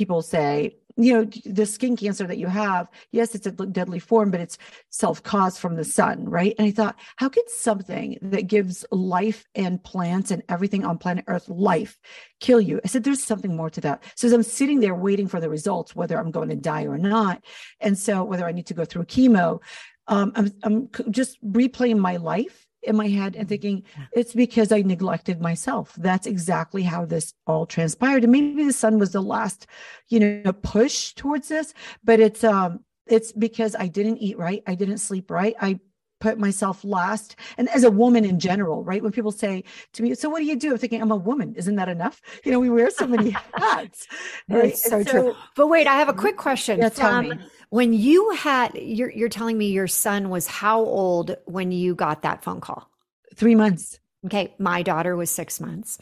people 0.00 0.22
say 0.22 0.74
you 0.96 1.12
know 1.12 1.24
the 1.44 1.66
skin 1.66 1.94
cancer 1.94 2.26
that 2.26 2.38
you 2.38 2.46
have 2.46 2.88
yes 3.12 3.34
it's 3.34 3.46
a 3.46 3.52
deadly 3.52 3.98
form 3.98 4.30
but 4.30 4.40
it's 4.40 4.56
self-caused 4.88 5.58
from 5.58 5.76
the 5.76 5.84
sun 5.84 6.24
right? 6.24 6.54
And 6.58 6.66
i 6.66 6.70
thought 6.70 6.96
how 7.16 7.28
could 7.28 7.50
something 7.50 8.16
that 8.22 8.46
gives 8.46 8.86
life 8.90 9.46
and 9.54 9.82
plants 9.84 10.30
and 10.30 10.42
everything 10.48 10.86
on 10.86 10.96
planet 10.96 11.26
earth 11.28 11.50
life 11.50 11.98
kill 12.40 12.62
you? 12.62 12.80
I 12.82 12.88
said 12.88 13.04
there's 13.04 13.22
something 13.22 13.54
more 13.54 13.68
to 13.68 13.80
that. 13.82 14.02
So 14.14 14.26
as 14.26 14.32
i'm 14.32 14.42
sitting 14.42 14.80
there 14.80 14.94
waiting 14.94 15.28
for 15.28 15.38
the 15.38 15.50
results 15.50 15.94
whether 15.94 16.18
i'm 16.18 16.30
going 16.30 16.48
to 16.48 16.56
die 16.56 16.86
or 16.86 16.96
not 16.96 17.44
and 17.80 17.98
so 17.98 18.24
whether 18.24 18.46
i 18.46 18.52
need 18.52 18.68
to 18.68 18.78
go 18.80 18.86
through 18.86 19.04
chemo 19.04 19.60
um, 20.06 20.32
I'm, 20.34 20.50
I'm 20.64 20.88
just 21.10 21.32
replaying 21.44 21.98
my 21.98 22.16
life 22.16 22.66
in 22.82 22.96
my 22.96 23.08
head 23.08 23.36
and 23.36 23.44
mm-hmm. 23.44 23.48
thinking 23.48 23.82
it's 24.12 24.32
because 24.32 24.72
I 24.72 24.82
neglected 24.82 25.40
myself. 25.40 25.94
That's 25.96 26.26
exactly 26.26 26.82
how 26.82 27.04
this 27.04 27.34
all 27.46 27.66
transpired. 27.66 28.24
And 28.24 28.32
maybe 28.32 28.64
the 28.64 28.72
sun 28.72 28.98
was 28.98 29.12
the 29.12 29.22
last, 29.22 29.66
you 30.08 30.20
know, 30.20 30.52
push 30.52 31.12
towards 31.14 31.48
this, 31.48 31.74
but 32.02 32.20
it's 32.20 32.44
um 32.44 32.84
it's 33.06 33.32
because 33.32 33.74
I 33.74 33.88
didn't 33.88 34.18
eat 34.18 34.38
right, 34.38 34.62
I 34.66 34.74
didn't 34.74 34.98
sleep 34.98 35.30
right. 35.30 35.54
I 35.60 35.80
put 36.20 36.38
myself 36.38 36.84
last 36.84 37.36
and 37.58 37.68
as 37.70 37.82
a 37.82 37.90
woman 37.90 38.24
in 38.24 38.38
general 38.38 38.84
right 38.84 39.02
when 39.02 39.12
people 39.12 39.32
say 39.32 39.64
to 39.92 40.02
me 40.02 40.14
so 40.14 40.28
what 40.28 40.38
do 40.38 40.44
you 40.44 40.56
do 40.56 40.72
i'm 40.72 40.78
thinking 40.78 41.00
i'm 41.00 41.10
a 41.10 41.16
woman 41.16 41.54
isn't 41.56 41.76
that 41.76 41.88
enough 41.88 42.20
you 42.44 42.52
know 42.52 42.60
we 42.60 42.70
wear 42.70 42.90
so 42.90 43.06
many 43.06 43.30
hats 43.54 44.06
right 44.48 44.76
so, 44.76 45.02
so, 45.02 45.10
true 45.10 45.36
but 45.56 45.68
wait 45.68 45.86
i 45.86 45.94
have 45.94 46.08
a 46.08 46.14
quick 46.14 46.36
question 46.36 46.78
yeah, 46.78 46.88
tell 46.88 47.22
me. 47.22 47.32
When 47.70 47.92
you 47.92 48.30
had, 48.30 48.74
you're, 48.74 49.12
you're 49.12 49.28
telling 49.28 49.56
me 49.56 49.68
your 49.68 49.86
son 49.86 50.28
was 50.28 50.48
how 50.48 50.80
old 50.80 51.36
when 51.44 51.70
you 51.70 51.94
got 51.94 52.22
that 52.22 52.42
phone 52.42 52.60
call? 52.60 52.90
Three 53.36 53.54
months. 53.54 54.00
Okay. 54.26 54.52
My 54.58 54.82
daughter 54.82 55.16
was 55.16 55.30
six 55.30 55.60
months. 55.60 55.98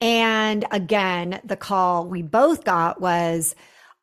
And 0.00 0.64
again, 0.70 1.40
the 1.44 1.56
call 1.56 2.06
we 2.06 2.22
both 2.22 2.62
got 2.62 3.00
was, 3.00 3.56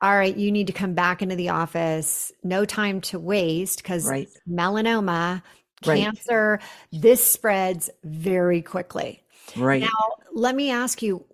all 0.06 0.16
right, 0.16 0.38
you 0.38 0.52
need 0.52 0.68
to 0.68 0.74
come 0.74 0.94
back 0.94 1.24
into 1.24 1.36
the 1.36 1.50
office. 1.50 2.32
No 2.44 2.64
time 2.64 3.02
to 3.02 3.18
waste 3.18 3.82
because 3.82 4.08
right. 4.08 4.30
melanoma, 4.48 5.42
right. 5.84 6.00
cancer, 6.00 6.60
this 6.92 7.26
spreads 7.26 7.90
very 8.04 8.62
quickly. 8.62 9.24
Right. 9.58 9.82
Now, 9.82 10.14
let 10.32 10.56
me 10.56 10.70
ask 10.70 11.02
you, 11.02 11.26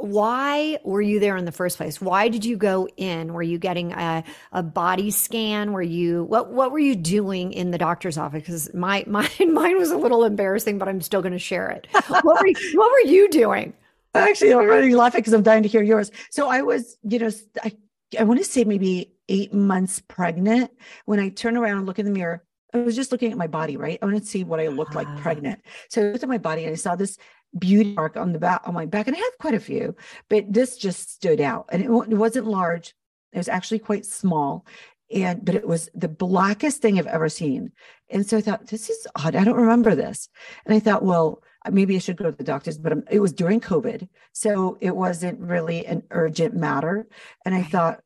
why 0.00 0.78
were 0.84 1.02
you 1.02 1.20
there 1.20 1.36
in 1.36 1.44
the 1.44 1.52
first 1.52 1.76
place? 1.76 2.00
Why 2.00 2.28
did 2.28 2.46
you 2.46 2.56
go 2.56 2.88
in? 2.96 3.34
Were 3.34 3.42
you 3.42 3.58
getting 3.58 3.92
a, 3.92 4.24
a 4.52 4.62
body 4.62 5.10
scan? 5.10 5.72
Were 5.72 5.82
you 5.82 6.24
what 6.24 6.50
what 6.50 6.72
were 6.72 6.78
you 6.78 6.96
doing 6.96 7.52
in 7.52 7.72
the 7.72 7.78
doctor's 7.78 8.16
office? 8.16 8.40
Because 8.40 8.72
my 8.72 9.04
mine 9.06 9.52
mine 9.52 9.76
was 9.76 9.90
a 9.90 9.98
little 9.98 10.24
embarrassing, 10.24 10.78
but 10.78 10.88
I'm 10.88 11.02
still 11.02 11.20
going 11.20 11.32
to 11.32 11.38
share 11.38 11.68
it. 11.68 11.88
what 12.08 12.24
were 12.24 12.46
you, 12.46 12.56
what 12.72 12.90
were 12.90 13.10
you 13.10 13.28
doing? 13.28 13.74
Actually, 14.14 14.54
I'm 14.54 14.64
really 14.64 14.94
laughing 14.94 15.20
because 15.20 15.34
I'm 15.34 15.42
dying 15.42 15.64
to 15.64 15.68
hear 15.68 15.82
yours. 15.82 16.10
So 16.30 16.48
I 16.48 16.62
was, 16.62 16.96
you 17.02 17.18
know, 17.18 17.30
I 17.62 17.72
I 18.18 18.24
want 18.24 18.40
to 18.40 18.44
say 18.44 18.64
maybe 18.64 19.12
eight 19.28 19.54
months 19.54 20.00
pregnant 20.06 20.70
when 21.04 21.20
I 21.20 21.28
turn 21.28 21.56
around 21.56 21.78
and 21.78 21.86
look 21.86 21.98
in 21.98 22.06
the 22.06 22.12
mirror. 22.12 22.44
I 22.72 22.78
was 22.78 22.96
just 22.96 23.12
looking 23.12 23.30
at 23.30 23.38
my 23.38 23.46
body, 23.46 23.76
right? 23.76 23.98
I 24.02 24.04
wanted 24.04 24.22
to 24.22 24.28
see 24.28 24.42
what 24.42 24.58
I 24.58 24.66
looked 24.68 24.94
like 24.94 25.06
ah. 25.08 25.18
pregnant. 25.20 25.60
So 25.88 26.02
I 26.02 26.04
looked 26.06 26.24
at 26.24 26.28
my 26.28 26.38
body 26.38 26.64
and 26.64 26.72
I 26.72 26.76
saw 26.76 26.96
this 26.96 27.16
beauty 27.58 27.94
mark 27.94 28.16
on 28.16 28.32
the 28.32 28.38
back 28.38 28.62
on 28.64 28.74
my 28.74 28.86
back 28.86 29.06
and 29.06 29.16
i 29.16 29.18
have 29.18 29.38
quite 29.38 29.54
a 29.54 29.60
few 29.60 29.94
but 30.28 30.44
this 30.52 30.76
just 30.76 31.10
stood 31.10 31.40
out 31.40 31.66
and 31.70 31.82
it, 31.82 31.86
it 31.86 32.16
wasn't 32.16 32.46
large 32.46 32.94
it 33.32 33.38
was 33.38 33.48
actually 33.48 33.78
quite 33.78 34.04
small 34.04 34.66
and 35.12 35.44
but 35.44 35.54
it 35.54 35.66
was 35.66 35.88
the 35.94 36.08
blackest 36.08 36.82
thing 36.82 36.98
i've 36.98 37.06
ever 37.06 37.28
seen 37.28 37.70
and 38.10 38.26
so 38.26 38.36
i 38.36 38.40
thought 38.40 38.66
this 38.66 38.90
is 38.90 39.06
odd 39.16 39.36
i 39.36 39.44
don't 39.44 39.56
remember 39.56 39.94
this 39.94 40.28
and 40.66 40.74
i 40.74 40.80
thought 40.80 41.04
well 41.04 41.42
maybe 41.70 41.94
i 41.94 41.98
should 41.98 42.16
go 42.16 42.24
to 42.24 42.36
the 42.36 42.44
doctors 42.44 42.76
but 42.76 42.92
it 43.10 43.20
was 43.20 43.32
during 43.32 43.60
covid 43.60 44.08
so 44.32 44.76
it 44.80 44.94
wasn't 44.94 45.38
really 45.38 45.86
an 45.86 46.02
urgent 46.10 46.54
matter 46.54 47.06
and 47.44 47.54
i 47.54 47.62
thought 47.62 48.00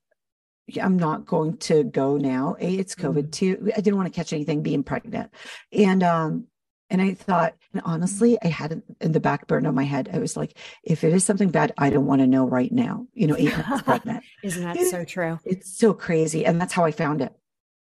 I'm 0.83 0.97
not 0.99 1.25
going 1.27 1.57
to 1.59 1.85
go 1.85 2.17
now. 2.17 2.57
A, 2.61 2.75
it's 2.75 2.95
COVID. 2.95 3.29
Mhm. 3.29 3.33
Two, 3.33 3.71
I 3.77 3.81
didn't 3.81 3.97
want 3.97 4.13
to 4.13 4.17
catch 4.17 4.33
anything 4.33 4.63
being 4.63 4.83
pregnant. 4.83 5.31
And 5.73 6.03
um, 6.03 6.47
and 6.91 7.03
I 7.03 7.15
thought, 7.15 7.55
and 7.75 7.83
honestly, 7.85 8.39
I 8.43 8.49
had 8.49 8.83
in 9.01 9.13
the 9.13 9.21
back 9.21 9.47
burner 9.47 9.69
of 9.69 9.75
my 9.75 9.85
head. 9.85 10.09
I 10.13 10.19
was 10.19 10.37
like, 10.37 10.57
if 10.83 11.05
it 11.05 11.13
is 11.13 11.23
something 11.25 11.51
bad, 11.51 11.73
I 11.77 11.91
don't 11.91 12.07
want 12.07 12.21
to 12.23 12.27
know 12.27 12.47
right 12.49 12.73
now. 12.73 13.07
You 13.13 13.27
know, 13.27 13.37
eight 13.37 13.57
months 13.57 13.83
pregnant. 13.85 14.25
Isn't 14.43 14.63
that 14.65 14.79
so 14.87 15.05
true? 15.05 15.39
It's 15.45 15.77
so 15.79 15.93
crazy. 15.95 16.47
And 16.47 16.61
that's 16.61 16.73
how 16.73 16.85
I 16.85 16.91
found 16.93 17.21
it. 17.21 17.33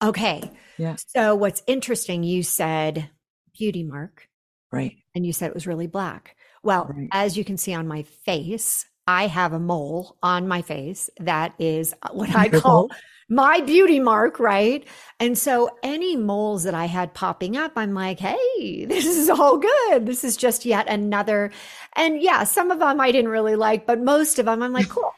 Okay. 0.02 0.50
Yeah. 0.78 0.96
So 1.06 1.34
what's 1.34 1.62
interesting, 1.66 2.22
you 2.22 2.42
said 2.42 3.08
beauty 3.56 3.82
mark 3.84 4.28
Right. 4.72 4.96
and 5.14 5.24
you 5.24 5.32
said 5.32 5.48
it 5.48 5.54
was 5.54 5.66
really 5.66 5.86
black. 5.86 6.36
Well, 6.62 6.90
Right. 6.92 7.08
as 7.12 7.36
you 7.36 7.44
can 7.44 7.56
see 7.56 7.72
on 7.74 7.86
my 7.88 8.02
face, 8.02 8.84
I 9.06 9.26
have 9.26 9.52
a 9.52 9.58
mole 9.58 10.16
on 10.22 10.48
my 10.48 10.62
face 10.62 11.10
that 11.18 11.54
is 11.58 11.94
uh, 12.02 12.10
what 12.12 12.34
I 12.34 12.48
call 12.48 12.90
my 13.28 13.60
beauty 13.60 13.98
mark, 13.98 14.38
right? 14.38 14.86
And 15.18 15.36
so 15.36 15.70
any 15.82 16.16
moles 16.16 16.64
that 16.64 16.74
I 16.74 16.84
had 16.84 17.14
popping 17.14 17.56
up, 17.56 17.72
I'm 17.76 17.94
like, 17.94 18.20
hey, 18.20 18.84
this 18.88 19.06
is 19.06 19.30
all 19.30 19.58
good. 19.58 20.06
This 20.06 20.22
is 20.22 20.36
just 20.36 20.64
yet 20.64 20.86
another. 20.88 21.50
And 21.96 22.22
yeah, 22.22 22.44
some 22.44 22.70
of 22.70 22.78
them 22.78 23.00
I 23.00 23.10
didn't 23.10 23.30
really 23.30 23.56
like, 23.56 23.86
but 23.86 24.00
most 24.00 24.38
of 24.38 24.46
them 24.46 24.62
I'm 24.62 24.72
like, 24.72 24.88
cool. 24.90 25.12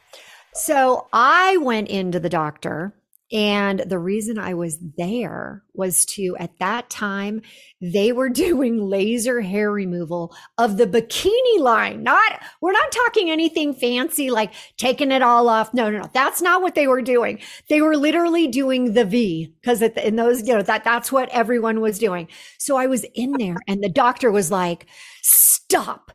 So 0.53 1.07
I 1.11 1.57
went 1.57 1.89
into 1.89 2.19
the 2.19 2.29
doctor. 2.29 2.93
And 3.31 3.79
the 3.87 3.97
reason 3.97 4.37
I 4.37 4.53
was 4.53 4.77
there 4.97 5.63
was 5.73 6.05
to, 6.05 6.35
at 6.39 6.57
that 6.59 6.89
time, 6.89 7.41
they 7.81 8.11
were 8.11 8.29
doing 8.45 8.77
laser 8.77 9.41
hair 9.41 9.71
removal 9.71 10.35
of 10.57 10.77
the 10.77 10.85
bikini 10.85 11.59
line. 11.59 12.03
Not, 12.03 12.39
we're 12.61 12.71
not 12.71 12.91
talking 12.91 13.31
anything 13.31 13.73
fancy 13.73 14.29
like 14.29 14.53
taking 14.77 15.11
it 15.11 15.21
all 15.21 15.49
off. 15.49 15.73
No, 15.73 15.89
no, 15.89 15.99
no. 15.99 16.09
That's 16.13 16.41
not 16.41 16.61
what 16.61 16.75
they 16.75 16.87
were 16.87 17.01
doing. 17.01 17.39
They 17.69 17.81
were 17.81 17.97
literally 17.97 18.47
doing 18.47 18.93
the 18.93 19.05
V 19.05 19.53
because 19.61 19.81
in 19.81 20.15
those, 20.15 20.47
you 20.47 20.53
know, 20.53 20.61
that 20.61 20.83
that's 20.83 21.11
what 21.11 21.29
everyone 21.29 21.81
was 21.81 21.97
doing. 21.99 22.27
So 22.59 22.77
I 22.77 22.87
was 22.87 23.05
in 23.15 23.33
there 23.37 23.57
and 23.67 23.83
the 23.83 23.89
doctor 23.89 24.31
was 24.31 24.51
like, 24.51 24.85
stop. 25.21 26.11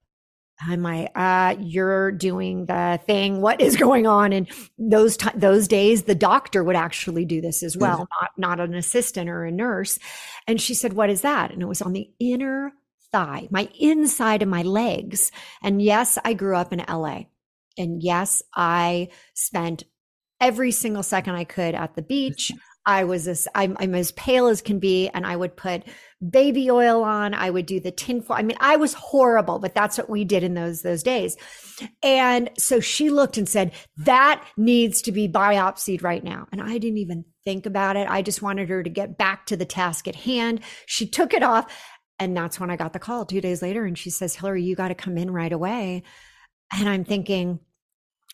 I'm 0.69 0.83
like, 0.83 1.11
uh, 1.15 1.57
you're 1.59 2.13
doing 2.13 2.67
the 2.67 3.01
thing. 3.07 3.41
What 3.41 3.61
is 3.61 3.77
going 3.77 4.07
on? 4.07 4.33
And 4.33 4.49
those 4.79 5.17
ti 5.17 5.31
those 5.35 5.69
days, 5.69 6.05
the 6.05 6.15
doctor 6.15 6.63
would 6.63 6.77
actually 6.77 7.25
do 7.25 7.41
this 7.41 7.63
as 7.63 7.77
well, 7.77 8.09
not 8.21 8.31
not 8.37 8.61
an 8.61 8.75
assistant 8.75 9.31
or 9.31 9.45
a 9.45 9.51
nurse. 9.51 9.99
And 10.47 10.61
she 10.61 10.75
said, 10.75 10.93
"What 10.93 11.11
is 11.11 11.23
that?" 11.23 11.51
And 11.51 11.63
it 11.63 11.67
was 11.67 11.83
on 11.83 11.93
the 11.93 12.11
inner 12.19 12.73
thigh, 13.13 13.49
my 13.51 13.69
inside 13.79 14.43
of 14.43 14.49
my 14.49 14.63
legs. 14.63 15.33
And 15.63 15.83
yes, 15.83 16.19
I 16.25 16.35
grew 16.35 16.57
up 16.57 16.73
in 16.73 16.85
LA. 16.89 17.25
And 17.79 18.03
yes, 18.03 18.43
I 18.55 19.09
spent 19.35 19.85
every 20.41 20.71
single 20.71 21.03
second 21.03 21.35
I 21.35 21.45
could 21.45 21.75
at 21.75 21.95
the 21.95 22.03
beach. 22.03 22.53
I 22.87 23.05
was 23.05 23.29
as 23.29 23.47
I'm, 23.55 23.77
I'm 23.79 23.95
as 23.95 24.13
pale 24.13 24.47
as 24.47 24.63
can 24.63 24.79
be, 24.79 25.09
and 25.09 25.27
I 25.27 25.37
would 25.37 25.57
put 25.57 25.85
baby 26.27 26.71
oil 26.71 27.03
on. 27.03 27.35
I 27.35 27.51
would 27.51 27.67
do 27.67 27.79
the 27.79 27.91
tinfoil. 27.91 28.37
I 28.37 28.43
mean, 28.43 28.57
I 28.61 28.77
was 28.77 28.95
horrible, 28.95 29.59
but 29.59 29.75
that's 29.75 29.99
what 29.99 30.09
we 30.11 30.25
did 30.25 30.43
in 30.43 30.55
those 30.55 30.83
those 30.83 31.03
days. 31.03 31.37
And 32.03 32.51
so 32.59 32.81
she 32.81 33.11
looked 33.11 33.37
and 33.37 33.49
said, 33.49 33.73
"That 33.99 34.45
needs 34.57 35.03
to 35.03 35.13
be 35.13 35.29
biopsied 35.29 36.03
right 36.03 36.25
now." 36.25 36.47
And 36.53 36.63
I 36.63 36.79
didn't 36.79 36.99
even 36.99 37.25
think 37.45 37.67
about 37.67 37.97
it. 37.97 38.09
I 38.09 38.23
just 38.23 38.43
wanted 38.43 38.69
her 38.71 38.83
to 38.83 38.91
get 38.91 39.19
back 39.19 39.47
to 39.47 39.57
the 39.57 39.67
task 39.67 40.09
at 40.09 40.17
hand. 40.17 40.61
She 40.87 41.07
took 41.07 41.35
it 41.35 41.43
off, 41.43 41.73
and 42.19 42.37
that's 42.37 42.59
when 42.59 42.71
I 42.71 42.77
got 42.77 42.93
the 42.93 42.99
call 42.99 43.27
two 43.27 43.41
days 43.41 43.63
later. 43.63 43.85
And 43.85 43.97
she 43.97 44.11
says, 44.11 44.37
"Hilary, 44.37 44.63
you 44.63 44.75
got 44.75 44.89
to 44.89 44.95
come 44.95 45.19
in 45.19 45.31
right 45.31 45.53
away." 45.53 46.03
And 46.73 46.89
I'm 46.89 47.05
thinking, 47.05 47.61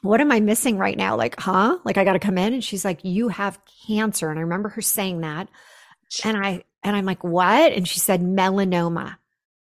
what 0.03 0.21
am 0.21 0.31
I 0.31 0.41
missing 0.41 0.79
right 0.79 0.97
now? 0.97 1.17
Like, 1.17 1.39
huh? 1.39 1.79
Like 1.85 1.97
I 1.97 2.05
got 2.05 2.15
to 2.15 2.19
come 2.19 2.39
in. 2.39 2.55
And 2.55 2.65
she's 2.65 2.85
like, 2.85 3.05
you 3.05 3.29
have 3.29 3.59
cancer. 3.87 4.31
And 4.31 4.39
I 4.39 4.43
remember 4.43 4.69
her 4.71 4.83
saying 4.83 5.21
that. 5.21 5.49
And 6.25 6.37
I, 6.37 6.65
and 6.83 6.95
I'm 6.95 7.05
like, 7.05 7.25
what? 7.25 7.73
And 7.73 7.89
she 7.89 7.99
said 7.99 8.21
melanoma. 8.21 9.17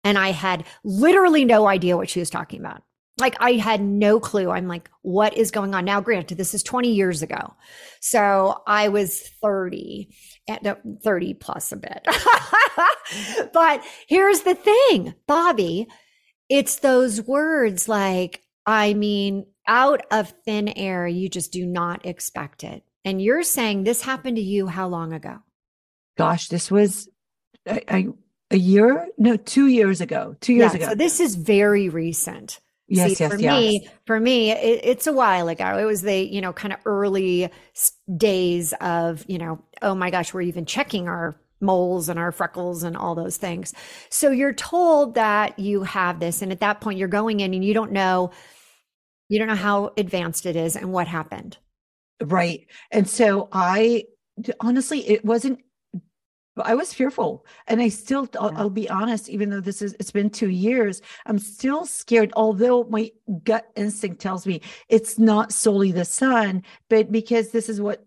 And 0.04 0.16
I 0.16 0.30
had 0.30 0.64
literally 0.82 1.44
no 1.44 1.66
idea 1.66 1.96
what 1.96 2.08
she 2.08 2.20
was 2.20 2.30
talking 2.30 2.60
about. 2.60 2.82
Like 3.18 3.37
I 3.38 3.52
had 3.52 3.82
no 3.82 4.18
clue. 4.18 4.50
I'm 4.50 4.66
like, 4.66 4.88
what 5.02 5.37
is 5.37 5.50
going 5.50 5.75
on? 5.75 5.84
Now, 5.84 6.00
granted, 6.00 6.38
this 6.38 6.54
is 6.54 6.62
20 6.62 6.90
years 6.92 7.22
ago. 7.22 7.54
So 8.00 8.62
I 8.66 8.88
was 8.88 9.20
30 9.42 10.08
and 10.49 10.66
uh, 10.66 10.76
30 11.02 11.34
plus 11.34 11.70
a 11.72 11.76
bit. 11.76 12.06
but 13.52 13.84
here's 14.08 14.40
the 14.40 14.54
thing, 14.54 15.14
Bobbi, 15.28 15.87
it's 16.49 16.76
those 16.76 17.20
words 17.22 17.88
like, 17.88 18.42
I 18.66 18.94
mean, 18.94 19.46
out 19.67 20.02
of 20.11 20.35
thin 20.45 20.69
air, 20.69 21.07
you 21.07 21.29
just 21.29 21.52
do 21.52 21.67
not 21.67 22.07
expect 22.07 22.64
it. 22.64 22.83
And 23.05 23.23
you're 23.23 23.43
saying 23.43 23.85
this 23.85 24.02
happened 24.02 24.37
to 24.37 24.43
you 24.43 24.67
how 24.67 24.88
long 24.88 25.12
ago? 25.12 25.38
Gosh, 26.19 26.49
this 26.49 26.71
was 26.71 27.09
I, 27.67 27.83
I, 27.88 28.09
a 28.50 28.57
year, 28.57 29.09
no, 29.17 29.37
two 29.37 29.67
years 29.67 30.00
ago. 30.00 30.37
Two 30.40 30.52
years 30.52 30.73
yeah, 30.73 30.79
ago. 30.79 30.88
So 30.90 30.95
this 30.95 31.21
is 31.21 31.35
very 31.35 31.88
recent. 31.88 32.61
yes, 32.88 33.17
See, 33.17 33.25
yes, 33.25 33.33
for 33.33 33.38
yes. 33.38 33.59
me, 33.59 33.88
for 34.07 34.21
me, 34.21 34.50
it, 34.50 34.81
it's 34.85 35.07
a 35.07 35.12
while 35.12 35.49
ago. 35.49 35.79
It 35.79 35.85
was 35.85 36.02
the 36.02 36.17
you 36.17 36.40
know 36.40 36.52
kind 36.52 36.75
of 36.75 36.81
early 36.85 37.50
days 38.14 38.75
of 38.81 39.25
you 39.29 39.38
know, 39.38 39.64
oh 39.81 39.95
my 39.95 40.11
gosh, 40.11 40.35
we're 40.35 40.43
even 40.43 40.67
checking 40.67 41.09
our 41.09 41.40
moles 41.61 42.09
and 42.09 42.19
our 42.19 42.33
freckles 42.33 42.83
and 42.83 42.97
all 42.97 43.14
those 43.14 43.37
things. 43.37 43.75
So 44.09 44.31
you're 44.31 44.55
told 44.55 45.14
that 45.14 45.59
you 45.59 45.85
have 45.85 46.21
this, 46.21 46.43
and 46.43 46.52
at 46.52 46.61
that 46.61 46.81
point, 46.81 46.99
you're 46.99 47.09
going 47.09 47.40
in 47.40 47.55
and 47.55 47.64
you 47.64 47.75
don't 47.75 47.93
know, 47.93 48.31
you 49.30 49.38
don't 49.38 49.49
know 49.49 49.54
how 49.54 49.92
advanced 49.96 50.44
it 50.44 50.56
is 50.56 50.76
and 50.76 50.92
what 50.92 51.06
happened. 51.06 51.56
Right. 52.20 52.66
And 52.90 53.08
so 53.08 53.49
I 53.52 54.04
honestly, 54.58 55.08
it 55.08 55.25
wasn't, 55.25 55.60
I 56.56 56.75
was 56.75 56.92
fearful. 56.92 57.46
And 57.68 57.80
I 57.80 57.90
still, 57.90 58.28
I'll, 58.38 58.52
I'll 58.56 58.70
be 58.70 58.90
honest, 58.90 59.28
even 59.28 59.49
though 59.49 59.60
this 59.60 59.82
is, 59.82 59.94
it's 60.00 60.10
been 60.10 60.30
two 60.30 60.50
years, 60.50 61.00
I'm 61.26 61.38
still 61.38 61.87
scared. 61.87 62.32
Although 62.34 62.84
my 62.84 63.12
gut 63.44 63.66
instinct 63.76 64.20
tells 64.20 64.49
me 64.49 64.62
it's 64.88 65.16
not 65.16 65.52
solely 65.52 65.92
the 65.92 66.04
sun, 66.04 66.64
but 66.88 67.12
because 67.12 67.52
this 67.52 67.68
is 67.68 67.80
what 67.80 68.04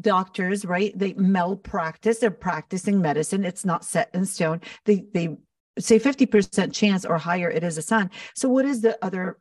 doctors, 0.00 0.64
right? 0.64 0.92
They 0.98 1.12
malpractice, 1.14 2.18
they're 2.18 2.32
practicing 2.32 3.00
medicine. 3.00 3.44
It's 3.44 3.64
not 3.64 3.84
set 3.84 4.10
in 4.12 4.26
stone. 4.26 4.60
They, 4.86 5.04
they, 5.14 5.36
say 5.76 5.98
50% 5.98 6.72
chance 6.72 7.04
or 7.04 7.18
higher 7.18 7.50
it 7.50 7.64
is 7.64 7.76
a 7.76 7.82
sun 7.82 8.08
so 8.36 8.48
what 8.48 8.64
is 8.64 8.80
the 8.80 8.96
other 9.04 9.38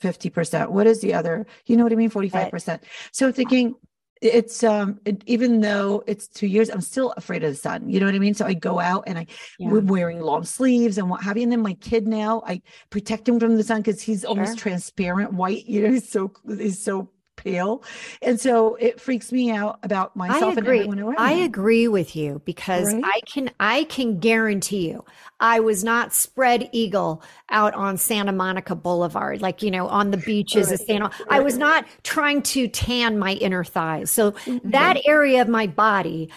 50% 0.00 0.70
what 0.70 0.86
is 0.86 1.00
the 1.00 1.14
other 1.14 1.46
you 1.66 1.76
know 1.76 1.82
what 1.84 1.92
i 1.92 1.96
mean? 1.96 2.10
45% 2.10 2.80
so 3.12 3.32
thinking 3.32 3.74
it's 4.22 4.64
um 4.64 4.98
it, 5.04 5.22
even 5.26 5.60
though 5.60 6.02
it's 6.06 6.26
two 6.26 6.46
years 6.46 6.70
i'm 6.70 6.80
still 6.80 7.12
afraid 7.18 7.44
of 7.44 7.50
the 7.50 7.56
sun. 7.56 7.88
You 7.88 8.00
know 8.00 8.06
what 8.06 8.14
i 8.14 8.18
mean? 8.18 8.32
So 8.32 8.46
i 8.46 8.54
go 8.54 8.80
out 8.80 9.04
and 9.06 9.18
i 9.18 9.26
Yeah. 9.58 9.68
we're 9.70 9.80
wearing 9.80 10.20
long 10.20 10.44
sleeves 10.44 10.96
and 10.96 11.10
what 11.10 11.22
have 11.22 11.36
you. 11.36 11.42
And 11.42 11.52
then 11.52 11.60
my 11.60 11.74
kid 11.74 12.06
now 12.06 12.42
i 12.46 12.62
protect 12.90 13.28
him 13.28 13.38
from 13.38 13.56
the 13.56 13.62
sun 13.62 13.82
because 13.82 14.00
he's 14.00 14.24
almost 14.24 14.58
transparent 14.58 15.34
white. 15.34 15.66
You 15.66 15.82
know 15.82 15.90
he's 15.90 16.08
so 16.08 16.32
he's 16.46 16.82
so 16.82 17.10
pale 17.36 17.82
and 18.22 18.40
so 18.40 18.74
it 18.76 19.00
freaks 19.00 19.32
me 19.32 19.50
out 19.50 19.78
about 19.82 20.16
myself 20.16 20.56
and 20.56 20.66
everyone 20.66 20.98
around 21.00 21.16
I 21.18 21.32
me. 21.32 21.44
agree 21.44 21.88
with 21.88 22.14
you 22.14 22.42
because 22.44 22.94
Right? 22.94 23.02
I 23.02 23.20
can 23.26 23.50
I 23.58 23.84
can 23.84 24.18
guarantee 24.18 24.90
you 24.90 25.04
I 25.40 25.60
was 25.60 25.82
not 25.82 26.12
spread 26.12 26.68
eagle 26.72 27.22
out 27.50 27.72
on 27.74 27.96
Santa 27.96 28.32
Monica 28.32 28.74
Boulevard 28.74 29.40
like 29.40 29.62
you 29.62 29.70
know 29.70 29.88
on 29.88 30.10
the 30.10 30.18
beaches 30.18 30.70
of 30.72 30.80
Right. 30.80 30.86
Santa 30.86 31.10
I 31.30 31.40
was 31.40 31.56
not 31.56 31.86
trying 32.02 32.42
to 32.42 32.68
tan 32.68 33.18
my 33.18 33.32
inner 33.34 33.64
thighs. 33.64 34.10
So 34.10 34.34
that 34.64 34.96
Right. 34.96 35.06
area 35.06 35.40
of 35.40 35.48
my 35.48 35.66
body 35.66 36.30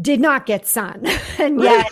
did 0.00 0.20
not 0.20 0.46
get 0.46 0.66
sun. 0.66 1.06
and 1.38 1.60
yet 1.60 1.86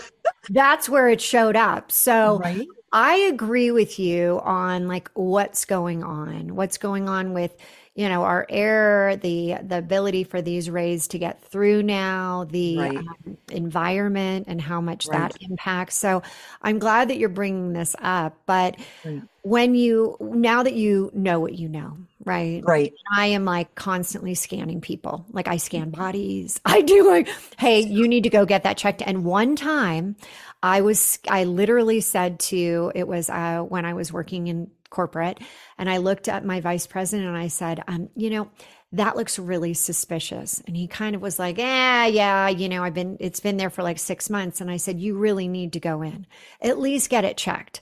that's 0.48 0.88
where 0.88 1.08
it 1.08 1.20
showed 1.20 1.56
up. 1.56 1.92
So 1.92 2.42
right 2.42 2.68
I 2.92 3.16
agree 3.16 3.70
with 3.70 3.98
you 3.98 4.40
on 4.44 4.86
like 4.88 5.10
what's 5.14 5.64
going 5.64 6.02
on. 6.04 6.54
What's 6.56 6.76
going 6.78 7.08
on 7.08 7.32
with, 7.32 7.56
you 7.94 8.08
know, 8.08 8.22
our 8.24 8.46
air, 8.48 9.16
the 9.16 9.56
the 9.62 9.78
ability 9.78 10.24
for 10.24 10.40
these 10.42 10.70
rays 10.70 11.08
to 11.08 11.18
get 11.18 11.42
through 11.44 11.82
now, 11.82 12.44
the 12.50 12.90
Right. 12.90 13.06
um, 13.26 13.36
environment 13.50 14.46
and 14.48 14.60
how 14.60 14.80
much 14.80 15.10
that 15.10 15.36
impacts. 15.40 15.96
So 15.96 16.22
I'm 16.62 16.78
glad 16.78 17.08
that 17.10 17.18
you're 17.18 17.28
bringing 17.28 17.72
this 17.74 17.94
up, 18.00 18.38
but 18.46 18.76
Right. 19.04 19.22
when 19.42 19.74
you 19.74 20.16
now 20.20 20.62
that 20.62 20.74
you 20.74 21.10
know 21.14 21.40
what 21.40 21.54
you 21.54 21.68
know, 21.68 21.98
right? 22.24 22.62
right 22.66 22.92
I 23.14 23.26
am 23.26 23.44
like 23.44 23.74
constantly 23.74 24.34
scanning 24.34 24.80
people. 24.80 25.26
Like 25.30 25.48
I 25.48 25.56
scan 25.56 25.90
bodies. 25.90 26.60
I 26.64 26.82
do 26.82 27.08
like, 27.08 27.28
hey, 27.58 27.80
you 27.80 28.08
need 28.08 28.24
to 28.24 28.30
go 28.30 28.46
get 28.46 28.62
that 28.64 28.76
checked. 28.76 29.02
And 29.04 29.24
one 29.24 29.56
time 29.56 30.16
I 30.62 30.80
was, 30.80 31.18
I 31.28 31.44
literally 31.44 32.00
said 32.00 32.40
to, 32.40 32.92
it 32.94 33.08
was 33.08 33.28
uh, 33.28 33.60
when 33.60 33.84
I 33.84 33.94
was 33.94 34.12
working 34.12 34.46
in 34.46 34.70
corporate 34.90 35.40
and 35.78 35.90
I 35.90 35.96
looked 35.96 36.28
at 36.28 36.44
my 36.44 36.60
vice 36.60 36.86
president 36.86 37.28
and 37.28 37.36
I 37.36 37.48
said, 37.48 37.82
um, 37.88 38.08
you 38.14 38.30
know, 38.30 38.50
that 38.92 39.16
looks 39.16 39.38
really 39.38 39.72
suspicious. 39.72 40.62
And 40.66 40.76
he 40.76 40.86
kind 40.86 41.16
of 41.16 41.22
was 41.22 41.38
like, 41.38 41.56
yeah, 41.56 42.06
yeah, 42.06 42.48
you 42.48 42.68
know, 42.68 42.84
I've 42.84 42.94
been, 42.94 43.16
it's 43.20 43.40
been 43.40 43.56
there 43.56 43.70
for 43.70 43.82
like 43.82 43.98
six 43.98 44.28
months. 44.28 44.60
And 44.60 44.70
I 44.70 44.76
said, 44.76 45.00
you 45.00 45.16
really 45.16 45.48
need 45.48 45.72
to 45.72 45.80
go 45.80 46.02
in, 46.02 46.26
at 46.60 46.78
least 46.78 47.10
get 47.10 47.24
it 47.24 47.38
checked. 47.38 47.80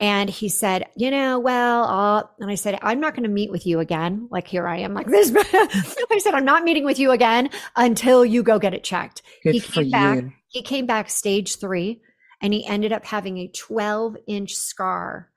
And 0.00 0.30
he 0.30 0.48
said, 0.48 0.86
you 0.96 1.10
know, 1.10 1.38
well, 1.38 1.84
uh, 1.84 2.22
and 2.38 2.50
I 2.50 2.54
said, 2.54 2.78
I'm 2.80 3.00
not 3.00 3.14
going 3.14 3.24
to 3.24 3.28
meet 3.28 3.50
with 3.50 3.66
you 3.66 3.80
again. 3.80 4.28
Like 4.30 4.48
here 4.48 4.66
I 4.66 4.78
am 4.78 4.94
like 4.94 5.06
this. 5.06 5.30
I 5.36 6.18
said, 6.18 6.32
I'm 6.32 6.46
not 6.46 6.64
meeting 6.64 6.86
with 6.86 6.98
you 6.98 7.10
again 7.10 7.50
until 7.76 8.24
you 8.24 8.42
go 8.42 8.58
get 8.58 8.72
it 8.72 8.82
checked. 8.82 9.20
Good 9.44 9.54
he 9.54 9.60
came 9.60 9.90
back, 9.90 10.22
you. 10.22 10.32
he 10.48 10.62
came 10.62 10.86
back 10.86 11.10
stage 11.10 11.58
three 11.58 12.00
and 12.40 12.54
he 12.54 12.66
ended 12.66 12.92
up 12.92 13.04
having 13.04 13.36
a 13.36 13.48
12 13.48 14.16
inch 14.26 14.54
scar 14.54 15.30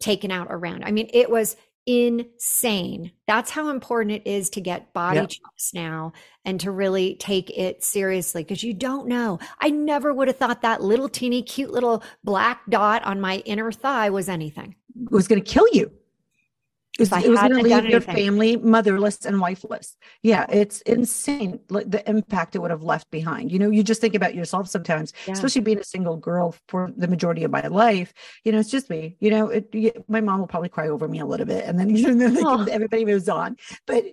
taken 0.00 0.32
out 0.32 0.48
around. 0.50 0.84
I 0.84 0.90
mean, 0.90 1.08
it 1.12 1.30
was 1.30 1.56
insane. 1.88 3.12
That's 3.26 3.50
how 3.50 3.70
important 3.70 4.12
it 4.12 4.30
is 4.30 4.50
to 4.50 4.60
get 4.60 4.92
body 4.92 5.20
Yep. 5.20 5.28
checks 5.30 5.72
now 5.72 6.12
and 6.44 6.60
to 6.60 6.70
really 6.70 7.16
take 7.16 7.50
it 7.56 7.82
seriously 7.82 8.42
because 8.44 8.62
you 8.62 8.74
don't 8.74 9.08
know. 9.08 9.38
I 9.58 9.70
never 9.70 10.12
would 10.12 10.28
have 10.28 10.36
thought 10.36 10.60
that 10.62 10.82
little 10.82 11.08
teeny 11.08 11.42
cute 11.42 11.70
little 11.72 12.02
black 12.22 12.60
dot 12.68 13.02
on 13.04 13.20
my 13.20 13.38
inner 13.38 13.72
thigh 13.72 14.10
was 14.10 14.28
anything. 14.28 14.74
It 15.02 15.10
was 15.10 15.26
going 15.28 15.42
to 15.42 15.50
kill 15.50 15.66
you. 15.72 15.90
It 16.98 17.02
was, 17.02 17.12
I 17.12 17.20
it 17.20 17.30
was 17.30 17.38
going 17.38 17.54
to 17.54 17.62
leave 17.62 17.84
your 17.86 18.00
family 18.00 18.56
motherless 18.56 19.24
and 19.24 19.36
wifeless. 19.36 19.94
Yeah, 20.24 20.46
it's 20.50 20.80
insane 20.80 21.60
like 21.70 21.88
the 21.88 22.08
impact 22.10 22.56
it 22.56 22.58
would 22.58 22.72
have 22.72 22.82
left 22.82 23.08
behind. 23.12 23.52
You 23.52 23.60
know, 23.60 23.70
you 23.70 23.84
just 23.84 24.00
think 24.00 24.16
about 24.16 24.34
yourself 24.34 24.68
sometimes, 24.68 25.12
Yeah. 25.26 25.34
especially 25.34 25.60
being 25.60 25.78
a 25.78 25.84
single 25.84 26.16
girl 26.16 26.56
for 26.66 26.90
the 26.96 27.06
majority 27.06 27.44
of 27.44 27.52
my 27.52 27.66
life. 27.68 28.12
You 28.44 28.50
know, 28.50 28.58
it's 28.58 28.70
just 28.70 28.90
me. 28.90 29.16
You 29.20 29.30
know, 29.30 29.46
it, 29.48 29.68
you- 29.72 30.04
my 30.08 30.20
mom 30.20 30.40
will 30.40 30.48
probably 30.48 30.70
cry 30.70 30.88
over 30.88 31.06
me 31.06 31.20
a 31.20 31.26
little 31.26 31.46
bit, 31.46 31.64
and 31.64 31.78
then, 31.78 31.88
and 32.04 32.20
then 32.20 32.36
Aw. 32.44 32.64
everybody 32.64 33.04
moves 33.04 33.28
on. 33.28 33.56
But 33.86 34.04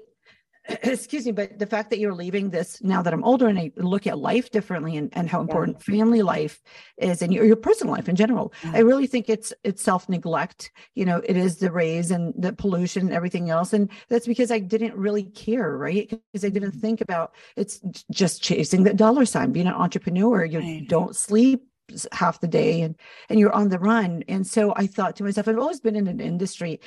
excuse 0.83 1.25
me, 1.25 1.31
but 1.31 1.59
the 1.59 1.65
fact 1.65 1.89
that 1.91 1.99
you're 1.99 2.13
leaving 2.13 2.49
this 2.49 2.81
now 2.81 3.01
that 3.01 3.13
I'm 3.13 3.23
older 3.23 3.47
and 3.47 3.59
I 3.59 3.71
look 3.75 4.07
at 4.07 4.17
life 4.17 4.51
differently 4.51 4.97
and, 4.97 5.09
and 5.13 5.29
how 5.29 5.41
important 5.41 5.83
family 5.83 6.21
life 6.23 6.61
is 6.97 7.21
and 7.21 7.33
your, 7.33 7.45
your 7.45 7.55
personal 7.55 7.93
life 7.93 8.09
in 8.09 8.15
general, 8.15 8.51
Yeah. 8.63 8.71
I 8.75 8.79
really 8.79 9.07
think 9.07 9.29
it's 9.29 9.53
it's 9.63 9.83
self 9.83 10.09
neglect. 10.09 10.71
You 10.95 11.05
know, 11.05 11.21
it 11.23 11.37
is 11.37 11.57
the 11.57 11.71
rays 11.71 12.09
and 12.11 12.33
the 12.37 12.53
pollution 12.53 13.03
and 13.03 13.13
everything 13.13 13.49
else, 13.49 13.73
and 13.73 13.91
that's 14.09 14.27
because 14.27 14.51
I 14.51 14.59
didn't 14.59 14.95
really 14.95 15.23
care, 15.23 15.77
right? 15.77 16.09
Because 16.09 16.43
I 16.45 16.49
didn't 16.49 16.71
mm-hmm. 16.71 16.79
think 16.79 17.01
about 17.01 17.33
it's 17.55 17.79
just 18.11 18.41
chasing 18.41 18.83
the 18.83 18.93
dollar 18.93 19.25
sign. 19.25 19.51
Being 19.51 19.67
an 19.67 19.73
entrepreneur, 19.73 20.45
you 20.45 20.59
Right. 20.59 20.87
don't 20.87 21.15
sleep 21.15 21.63
half 22.11 22.39
the 22.39 22.47
day 22.47 22.81
and 22.81 22.95
and 23.29 23.39
you're 23.39 23.53
on 23.53 23.69
the 23.69 23.77
run 23.77 24.23
and 24.27 24.47
so 24.47 24.73
i 24.75 24.87
thought 24.87 25.15
to 25.15 25.23
myself 25.23 25.47
i've 25.47 25.59
always 25.59 25.79
been 25.79 25.95
in 25.95 26.07
an 26.07 26.19
industry 26.19 26.79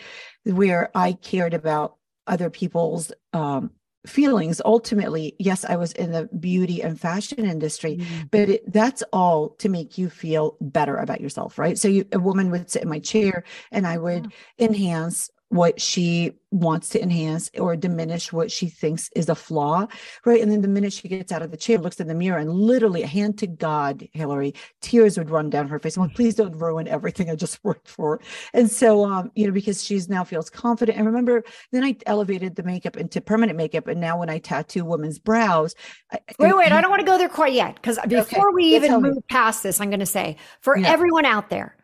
where 0.44 0.90
i 0.96 1.12
cared 1.12 1.54
about 1.54 1.97
other 2.28 2.50
people's 2.50 3.12
um 3.32 3.70
feelings. 4.06 4.62
Ultimately 4.64 5.34
yes 5.38 5.64
i 5.64 5.76
was 5.76 5.92
in 5.92 6.12
the 6.12 6.26
beauty 6.38 6.82
and 6.82 6.98
fashion 6.98 7.44
industry 7.44 7.96
Mm. 7.96 8.30
but 8.30 8.48
it, 8.48 8.72
that's 8.72 9.02
all 9.12 9.50
to 9.58 9.68
make 9.68 9.98
you 9.98 10.08
feel 10.08 10.56
better 10.60 10.96
about 10.96 11.20
yourself 11.20 11.58
right? 11.58 11.76
So 11.76 11.88
you, 11.88 12.06
a 12.12 12.18
woman 12.18 12.50
would 12.50 12.70
sit 12.70 12.82
in 12.82 12.88
my 12.88 13.00
chair 13.00 13.44
and 13.70 13.86
i 13.86 13.98
would 13.98 14.32
enhance 14.58 15.30
what 15.50 15.80
she 15.80 16.32
wants 16.50 16.90
to 16.90 17.02
enhance 17.02 17.50
or 17.58 17.74
diminish 17.76 18.32
what 18.32 18.50
she 18.50 18.68
thinks 18.68 19.10
is 19.14 19.28
a 19.28 19.34
flaw 19.34 19.86
right 20.24 20.40
and 20.40 20.50
then 20.50 20.62
the 20.62 20.68
minute 20.68 20.92
she 20.92 21.08
gets 21.08 21.30
out 21.30 21.42
of 21.42 21.50
the 21.50 21.56
chair 21.56 21.76
looks 21.78 22.00
in 22.00 22.06
the 22.06 22.14
mirror 22.14 22.38
and 22.38 22.50
literally 22.50 23.02
hand 23.02 23.36
to 23.38 23.46
god 23.46 24.06
hillary 24.12 24.54
tears 24.80 25.18
would 25.18 25.28
run 25.30 25.50
down 25.50 25.68
her 25.68 25.78
face 25.78 25.96
i'm 25.96 26.02
like 26.04 26.14
please 26.14 26.34
don't 26.34 26.56
ruin 26.56 26.88
everything 26.88 27.28
i 27.30 27.34
just 27.34 27.62
worked 27.64 27.88
for 27.88 28.20
and 28.54 28.70
so 28.70 29.04
um 29.04 29.30
you 29.34 29.46
know 29.46 29.52
because 29.52 29.82
she's 29.84 30.08
now 30.08 30.24
feels 30.24 30.48
confident 30.50 30.96
and 30.96 31.06
remember 31.06 31.42
then 31.72 31.84
i 31.84 31.94
elevated 32.06 32.56
the 32.56 32.62
makeup 32.62 32.96
into 32.96 33.20
permanent 33.20 33.56
makeup 33.56 33.86
and 33.86 34.00
now 34.00 34.18
when 34.18 34.30
i 34.30 34.38
tattoo 34.38 34.84
women's 34.84 35.18
brows 35.18 35.74
I, 36.10 36.18
Wait, 36.38 36.56
wait, 36.56 36.72
I 36.72 36.80
don't 36.80 36.90
want 36.90 37.00
to 37.00 37.06
go 37.06 37.18
there 37.18 37.28
quite 37.28 37.52
yet 37.52 37.74
because 37.74 37.98
before 38.08 38.52
we 38.54 38.64
even 38.76 38.88
tell 38.88 39.00
me. 39.00 39.10
move 39.10 39.18
past 39.28 39.62
this, 39.62 39.80
I'm 39.80 39.90
going 39.90 40.00
to 40.00 40.06
say 40.06 40.36
for 40.60 40.76
Yeah. 40.78 40.90
everyone 40.90 41.26
out 41.26 41.50
there, 41.50 41.76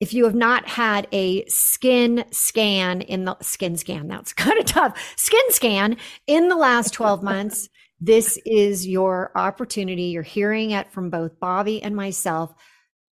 if 0.00 0.14
you 0.14 0.24
have 0.24 0.34
not 0.34 0.66
had 0.66 1.06
a 1.12 1.44
skin 1.46 2.24
scan 2.30 3.02
in 3.02 3.26
the 3.26 3.36
skin 3.40 3.76
scan, 3.76 4.08
that's 4.08 4.32
kind 4.34 4.58
of 4.58 4.64
tough. 4.64 5.14
Skin 5.16 5.42
scan 5.50 5.96
in 6.26 6.48
the 6.48 6.56
last 6.56 6.92
12 6.94 7.22
months, 7.22 7.68
this 8.00 8.38
is 8.46 8.86
your 8.86 9.30
opportunity. 9.34 10.04
You're 10.04 10.22
hearing 10.22 10.70
it 10.70 10.90
from 10.90 11.10
both 11.10 11.38
Bobbi 11.38 11.80
and 11.82 11.94
myself. 11.94 12.54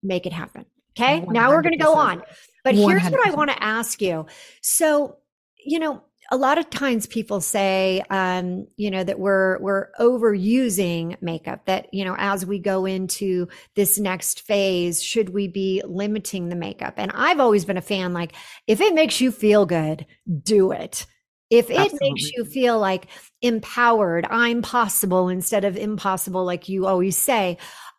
Make 0.03 0.27
it 0.27 0.33
happen. 0.33 0.67
Okay. 0.97 1.21
Now 1.21 1.51
we're 1.51 1.63
going 1.63 1.77
to 1.77 1.83
go 1.83 1.95
on. 1.95 2.23
But 2.63 2.75
here's 2.75 3.03
what 3.03 3.27
I 3.27 3.33
want 3.33 3.51
to 3.51 3.63
ask 3.63 4.01
you. 4.01 4.27
So, 4.63 5.17
you 5.59 5.79
know, 5.79 6.05
a 6.31 6.37
lot 6.37 6.59
of 6.59 6.71
times 6.71 7.07
people 7.07 7.41
say, 7.41 8.03
um, 8.11 8.67
you 8.77 8.91
know, 8.91 9.05
that 9.05 9.19
we're 9.19 9.59
we're 9.61 9.89
overusing 10.01 11.21
makeup. 11.21 11.67
That 11.67 11.93
you 11.93 12.05
know, 12.05 12.17
as 12.19 12.47
we 12.47 12.59
go 12.59 12.87
into 12.87 13.49
this 13.75 13.99
next 13.99 14.43
phase, 14.43 15.03
should 15.03 15.31
we 15.31 15.49
be 15.49 15.83
limiting 15.87 16.49
the 16.49 16.57
makeup? 16.57 16.95
And 16.97 17.13
I've 17.15 17.41
always 17.41 17.65
been 17.65 17.77
a 17.77 17.83
fan. 17.83 18.13
Like, 18.13 18.35
if 18.67 18.81
it 18.81 18.95
makes 18.95 19.21
you 19.21 19.31
feel 19.31 19.67
good, 19.67 20.07
do 20.43 20.73
it. 20.73 21.07
If 21.51 21.71
it 21.71 21.93
makes 22.01 22.33
you 22.33 22.45
feel 22.45 22.79
like 22.79 23.07
empowered, 23.43 24.27
I'm 24.29 24.63
possible 24.63 25.29
instead 25.29 25.65
of 25.65 25.77
impossible, 25.77 26.45
like 26.45 26.69
you 26.69 26.87
always 26.87 27.17
say, 27.17 27.59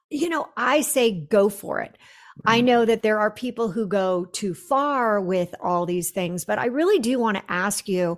you 0.10 0.30
know, 0.30 0.48
I 0.58 0.82
say 0.82 1.12
go 1.12 1.50
for 1.50 1.80
it. 1.80 1.98
I 2.44 2.62
know 2.62 2.86
that 2.86 3.02
there 3.02 3.20
are 3.20 3.32
people 3.32 3.72
who 3.72 3.88
go 3.88 4.26
too 4.26 4.54
far 4.54 5.22
with 5.22 5.56
all 5.62 5.86
these 5.86 6.12
things, 6.12 6.46
but 6.46 6.60
I 6.60 6.66
really 6.66 7.00
do 7.00 7.18
want 7.20 7.38
to 7.38 7.44
ask 7.48 7.88
you 7.88 8.18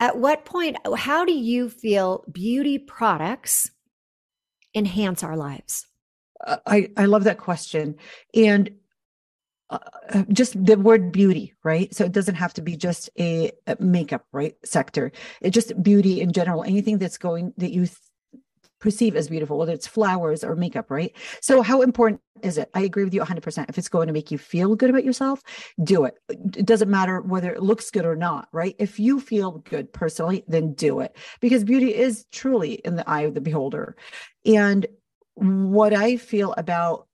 at 0.00 0.16
what 0.16 0.44
point, 0.44 0.76
how 0.96 1.24
do 1.24 1.32
you 1.32 1.68
feel 1.68 2.24
beauty 2.30 2.78
products 2.78 3.70
enhance 4.74 5.24
our 5.24 5.36
lives? 5.36 5.86
Uh, 6.44 6.58
I, 6.66 6.90
I 6.96 7.06
love 7.06 7.24
that 7.24 7.38
question. 7.38 7.96
And 8.32 8.70
uh, 9.70 9.78
uh, 10.14 10.24
just 10.32 10.64
the 10.64 10.76
word 10.76 11.12
beauty, 11.12 11.52
right? 11.64 11.92
So 11.94 12.04
it 12.04 12.12
doesn't 12.12 12.36
have 12.36 12.54
to 12.54 12.62
be 12.62 12.76
just 12.76 13.10
a, 13.18 13.52
a 13.66 13.76
makeup, 13.80 14.24
right? 14.32 14.54
Sector. 14.64 15.12
It 15.42 15.50
just 15.50 15.82
beauty 15.82 16.20
in 16.20 16.32
general, 16.32 16.62
anything 16.62 16.98
that's 16.98 17.18
going 17.18 17.52
that 17.58 17.72
you 17.72 17.86
th- 17.86 17.98
perceive 18.80 19.16
as 19.16 19.28
beautiful, 19.28 19.58
whether 19.58 19.72
it's 19.72 19.86
flowers 19.86 20.44
or 20.44 20.54
makeup, 20.54 20.90
right? 20.90 21.14
So 21.40 21.62
how 21.62 21.82
important 21.82 22.20
is 22.42 22.58
it? 22.58 22.70
I 22.74 22.82
agree 22.82 23.04
with 23.04 23.14
you 23.14 23.20
100%. 23.20 23.68
If 23.68 23.78
it's 23.78 23.88
going 23.88 24.06
to 24.06 24.12
make 24.12 24.30
you 24.30 24.38
feel 24.38 24.76
good 24.76 24.90
about 24.90 25.04
yourself, 25.04 25.42
do 25.82 26.04
it. 26.04 26.14
It 26.28 26.66
doesn't 26.66 26.90
matter 26.90 27.20
whether 27.20 27.52
it 27.52 27.62
looks 27.62 27.90
good 27.90 28.04
or 28.04 28.16
not, 28.16 28.48
right? 28.52 28.76
If 28.78 29.00
you 29.00 29.20
feel 29.20 29.58
good 29.58 29.92
personally, 29.92 30.44
then 30.46 30.74
do 30.74 31.00
it 31.00 31.16
because 31.40 31.64
beauty 31.64 31.94
is 31.94 32.26
truly 32.30 32.74
in 32.74 32.96
the 32.96 33.08
eye 33.08 33.22
of 33.22 33.34
the 33.34 33.40
beholder. 33.40 33.96
And 34.46 34.86
what 35.34 35.92
I 35.92 36.16
feel 36.16 36.54
about 36.56 37.08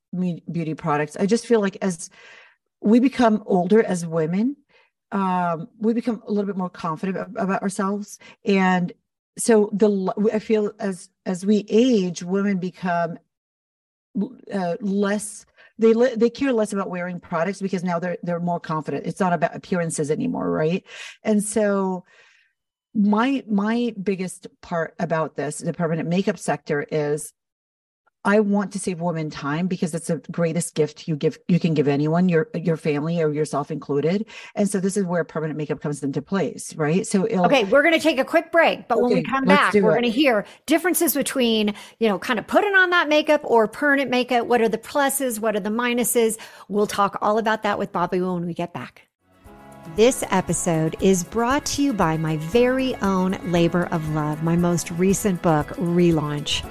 beauty 0.50 0.74
products, 0.74 1.16
I 1.16 1.26
just 1.26 1.46
feel 1.46 1.60
like 1.60 1.78
as 1.82 2.10
we 2.80 3.00
become 3.00 3.42
older 3.46 3.82
as 3.82 4.06
women, 4.06 4.56
um, 5.12 5.68
we 5.78 5.94
become 5.94 6.22
a 6.26 6.30
little 6.30 6.46
bit 6.46 6.56
more 6.56 6.70
confident 6.70 7.16
about 7.36 7.62
ourselves, 7.62 8.18
and 8.44 8.92
so 9.36 9.70
the 9.72 10.30
i 10.32 10.38
feel 10.38 10.72
as 10.78 11.08
as 11.26 11.46
we 11.46 11.64
age, 11.68 12.22
women 12.22 12.58
become 12.58 13.18
uh, 14.52 14.76
less. 14.80 15.46
They 15.78 15.92
they 15.92 16.30
care 16.30 16.52
less 16.52 16.72
about 16.72 16.90
wearing 16.90 17.18
products 17.18 17.60
because 17.60 17.82
now 17.82 17.98
they're 17.98 18.18
they're 18.22 18.40
more 18.40 18.60
confident. 18.60 19.06
It's 19.06 19.20
not 19.20 19.32
about 19.32 19.56
appearances 19.56 20.10
anymore, 20.10 20.50
right? 20.50 20.84
And 21.24 21.42
so 21.42 22.04
my 22.94 23.42
my 23.48 23.92
biggest 24.00 24.46
part 24.62 24.94
about 25.00 25.34
this 25.34 25.58
the 25.58 25.72
permanent 25.72 26.08
makeup 26.08 26.38
sector 26.38 26.86
is 26.92 27.32
I 28.24 28.40
want 28.40 28.72
to 28.72 28.78
save 28.78 29.00
women 29.00 29.28
time 29.28 29.66
because 29.66 29.94
it's 29.94 30.06
the 30.06 30.16
greatest 30.30 30.74
gift 30.74 31.06
you 31.06 31.16
give 31.16 31.38
you 31.48 31.60
can 31.60 31.74
give 31.74 31.88
anyone, 31.88 32.28
your 32.28 32.48
your 32.54 32.76
family 32.76 33.20
or 33.22 33.32
yourself 33.32 33.70
included. 33.70 34.26
And 34.54 34.68
so 34.68 34.80
this 34.80 34.96
is 34.96 35.04
where 35.04 35.24
permanent 35.24 35.58
makeup 35.58 35.80
comes 35.80 36.02
into 36.02 36.22
place, 36.22 36.74
right? 36.74 37.06
So 37.06 37.26
it'll, 37.26 37.44
Okay, 37.46 37.64
we're 37.64 37.82
going 37.82 37.94
to 37.94 38.00
take 38.00 38.18
a 38.18 38.24
quick 38.24 38.50
break, 38.50 38.88
but 38.88 39.02
when 39.02 39.12
we 39.12 39.22
come 39.22 39.44
back, 39.44 39.74
we're 39.74 39.82
going 39.82 40.02
to 40.02 40.10
hear 40.10 40.46
differences 40.66 41.14
between, 41.14 41.74
you 41.98 42.08
know, 42.08 42.18
kind 42.18 42.38
of 42.38 42.46
putting 42.46 42.74
on 42.74 42.90
that 42.90 43.08
makeup 43.08 43.42
or 43.44 43.68
permanent 43.68 44.10
makeup. 44.10 44.46
What 44.46 44.60
are 44.60 44.68
the 44.68 44.78
pluses? 44.78 45.38
What 45.38 45.54
are 45.56 45.60
the 45.60 45.70
minuses? 45.70 46.38
We'll 46.68 46.86
talk 46.86 47.18
all 47.20 47.38
about 47.38 47.62
that 47.64 47.78
with 47.78 47.92
Bobbi 47.92 48.20
when 48.20 48.46
we 48.46 48.54
get 48.54 48.72
back. 48.72 49.02
This 49.96 50.24
episode 50.30 50.96
is 51.00 51.24
brought 51.24 51.66
to 51.66 51.82
you 51.82 51.92
by 51.92 52.16
my 52.16 52.38
very 52.38 52.94
own 52.96 53.38
Labor 53.52 53.84
of 53.92 54.08
Love, 54.14 54.42
my 54.42 54.56
most 54.56 54.90
recent 54.92 55.42
book, 55.42 55.68
Relaunch. 55.76 56.64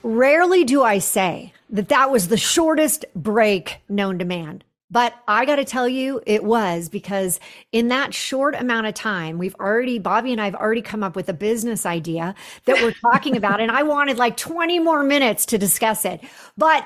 Rarely 0.02 0.64
do 0.64 0.82
I 0.82 0.98
say 0.98 1.52
that 1.68 1.90
that 1.90 2.10
was 2.10 2.28
the 2.28 2.36
shortest 2.36 3.04
break 3.14 3.80
known 3.88 4.18
to 4.18 4.24
man. 4.24 4.64
But 4.90 5.14
I 5.28 5.44
got 5.44 5.56
to 5.56 5.64
tell 5.64 5.88
you, 5.88 6.20
it 6.26 6.42
was 6.42 6.88
because 6.88 7.38
in 7.70 7.86
that 7.88 8.12
short 8.12 8.56
amount 8.56 8.88
of 8.88 8.94
time, 8.94 9.38
we've 9.38 9.54
already, 9.60 10.00
Bobbi 10.00 10.32
and 10.32 10.40
I 10.40 10.46
have 10.46 10.56
already 10.56 10.82
come 10.82 11.04
up 11.04 11.14
with 11.14 11.28
a 11.28 11.32
business 11.32 11.86
idea 11.86 12.34
that 12.64 12.82
we're 12.82 12.94
talking 13.12 13.36
about. 13.36 13.60
And 13.60 13.70
I 13.70 13.84
wanted 13.84 14.18
like 14.18 14.36
20 14.36 14.80
more 14.80 15.04
minutes 15.04 15.46
to 15.46 15.58
discuss 15.58 16.04
it. 16.04 16.20
But 16.56 16.84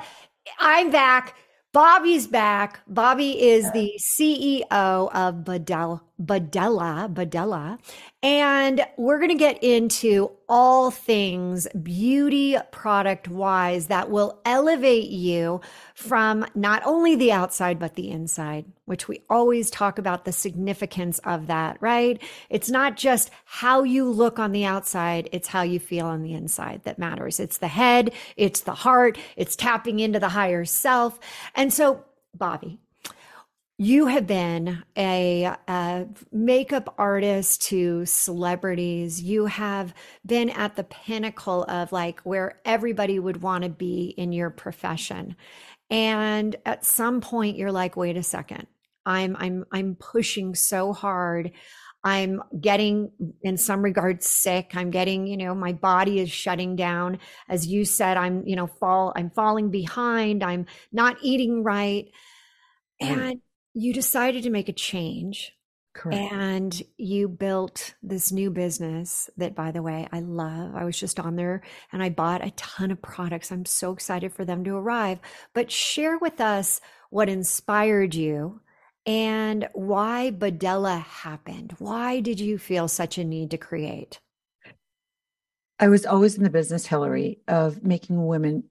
I'm 0.59 0.91
back. 0.91 1.35
Bobbi's 1.75 2.27
back. 2.27 2.81
Bobbi 2.93 3.37
is 3.37 3.73
the 3.73 3.91
CEO 3.99 4.67
of 4.71 5.37
Bodela, 5.37 6.03
Bodela, 6.23 7.13
Bodela. 7.13 7.79
And 8.23 8.87
we're 8.97 9.19
going 9.19 9.31
to 9.31 9.35
get 9.35 9.63
into 9.63 10.31
all 10.49 10.91
things 10.91 11.67
beauty 11.83 12.57
product 12.71 13.29
wise 13.29 13.89
that 13.89 14.11
will 14.11 14.41
elevate 14.45 15.11
you 15.11 15.61
from 15.95 16.47
not 16.55 16.83
only 16.87 17.17
the 17.17 17.33
outside, 17.33 17.79
but 17.79 17.95
the 17.97 18.11
inside, 18.11 18.65
which 18.85 19.09
we 19.09 19.23
always 19.29 19.71
talk 19.71 19.99
about 19.99 20.25
the 20.25 20.33
significance 20.33 21.19
of 21.21 21.49
that, 21.49 21.79
right? 21.81 22.23
It's 22.49 22.71
not 22.71 22.97
just 22.97 23.31
how 23.45 23.83
you 23.83 24.09
look 24.09 24.39
on 24.39 24.53
the 24.53 24.65
outside, 24.65 25.29
it's 25.33 25.49
how 25.49 25.63
you 25.63 25.81
feel 25.81 26.07
on 26.07 26.23
the 26.23 26.35
inside 26.35 26.83
that 26.85 26.99
matters. 26.99 27.41
It's 27.41 27.59
the 27.59 27.69
head, 27.69 28.13
it's 28.37 28.61
the 28.61 28.75
heart, 28.75 29.19
it's 29.37 29.57
tapping 29.57 29.99
into 30.01 30.21
the 30.21 30.29
higher 30.29 30.65
self. 30.65 31.19
And 31.55 31.73
so, 31.73 32.05
Bobbi, 32.37 32.79
you 33.77 34.07
have 34.07 34.27
been 34.27 34.85
a, 34.97 35.53
a, 35.67 36.07
makeup 36.31 36.95
artist 36.97 37.63
to 37.63 38.07
celebrities. 38.07 39.21
You 39.21 39.47
have 39.47 39.93
been 40.25 40.51
at 40.51 40.77
the 40.77 40.85
pinnacle 40.85 41.65
of 41.65 41.91
like 41.91 42.21
where 42.21 42.61
everybody 42.65 43.19
would 43.19 43.43
want 43.43 43.65
to 43.65 43.71
be 43.71 44.15
in 44.17 44.33
your 44.33 44.51
profession. 44.51 45.35
And 45.91 46.55
at 46.65 46.85
some 46.85 47.21
point 47.21 47.57
you're 47.57 47.73
like, 47.73 47.97
wait 47.97 48.17
a 48.17 48.23
second. 48.23 48.69
I'm 49.07 49.37
I'm 49.37 49.65
I'm 49.71 49.97
pushing 49.97 50.55
so 50.55 50.93
hard. 50.93 51.51
I'm 52.05 52.43
getting 52.59 53.11
in 53.43 53.57
some 53.57 53.83
regards 53.83 54.27
sick. 54.27 54.73
I'm 54.75 54.91
getting, 54.91 55.27
you 55.27 55.37
know, 55.37 55.55
my 55.55 55.73
body 55.73 56.21
is 56.21 56.31
shutting 56.31 56.77
down. 56.77 57.19
As 57.49 57.67
you 57.67 57.85
said, 57.85 58.19
I'm, 58.19 58.47
you 58.47 58.57
know, 58.57 58.67
fall 58.67 59.13
I'm 59.17 59.31
falling 59.31 59.71
behind. 59.71 60.45
I'm 60.45 60.67
not 60.93 61.17
eating 61.23 61.65
right. 61.65 62.07
Mm. 63.03 63.17
And 63.17 63.41
you 63.75 63.93
decided 63.93 64.45
to 64.45 64.51
make 64.51 64.69
a 64.69 64.73
change. 64.73 65.53
Correct. 65.95 66.33
And 66.33 66.83
you 66.97 67.29
built 67.29 67.95
this 68.03 68.33
new 68.33 68.51
business 68.51 69.31
that, 69.37 69.55
by 69.55 69.71
the 69.71 69.83
way, 69.83 70.09
I 70.11 70.21
love. 70.21 70.75
I 70.75 70.85
was 70.85 70.99
just 70.99 71.21
on 71.21 71.37
there 71.37 71.63
and 71.93 72.03
I 72.03 72.09
bought 72.09 72.45
a 72.45 72.51
ton 72.53 72.91
of 72.91 73.01
products. 73.01 73.53
I'm 73.53 73.65
so 73.65 73.93
excited 73.93 74.33
for 74.33 74.45
them 74.45 74.65
to 74.65 74.75
arrive. 74.75 75.21
But 75.53 75.71
share 75.71 76.19
with 76.19 76.41
us 76.41 76.81
what 77.11 77.29
inspired 77.29 78.15
you 78.15 78.61
and 79.07 79.69
why 79.73 80.33
Bodela 80.37 81.01
happened. 81.01 81.77
Why 81.79 82.19
did 82.19 82.41
you 82.41 82.59
feel 82.59 82.89
such 82.89 83.17
a 83.17 83.25
need 83.25 83.53
to 83.53 83.59
create? 83.59 84.19
I 85.79 85.89
was 85.89 86.07
always 86.07 86.37
in 86.37 86.43
the 86.43 86.51
business, 86.51 86.87
Hilary, 86.87 87.41
of 87.47 87.85
making 87.85 88.27
women 88.27 88.65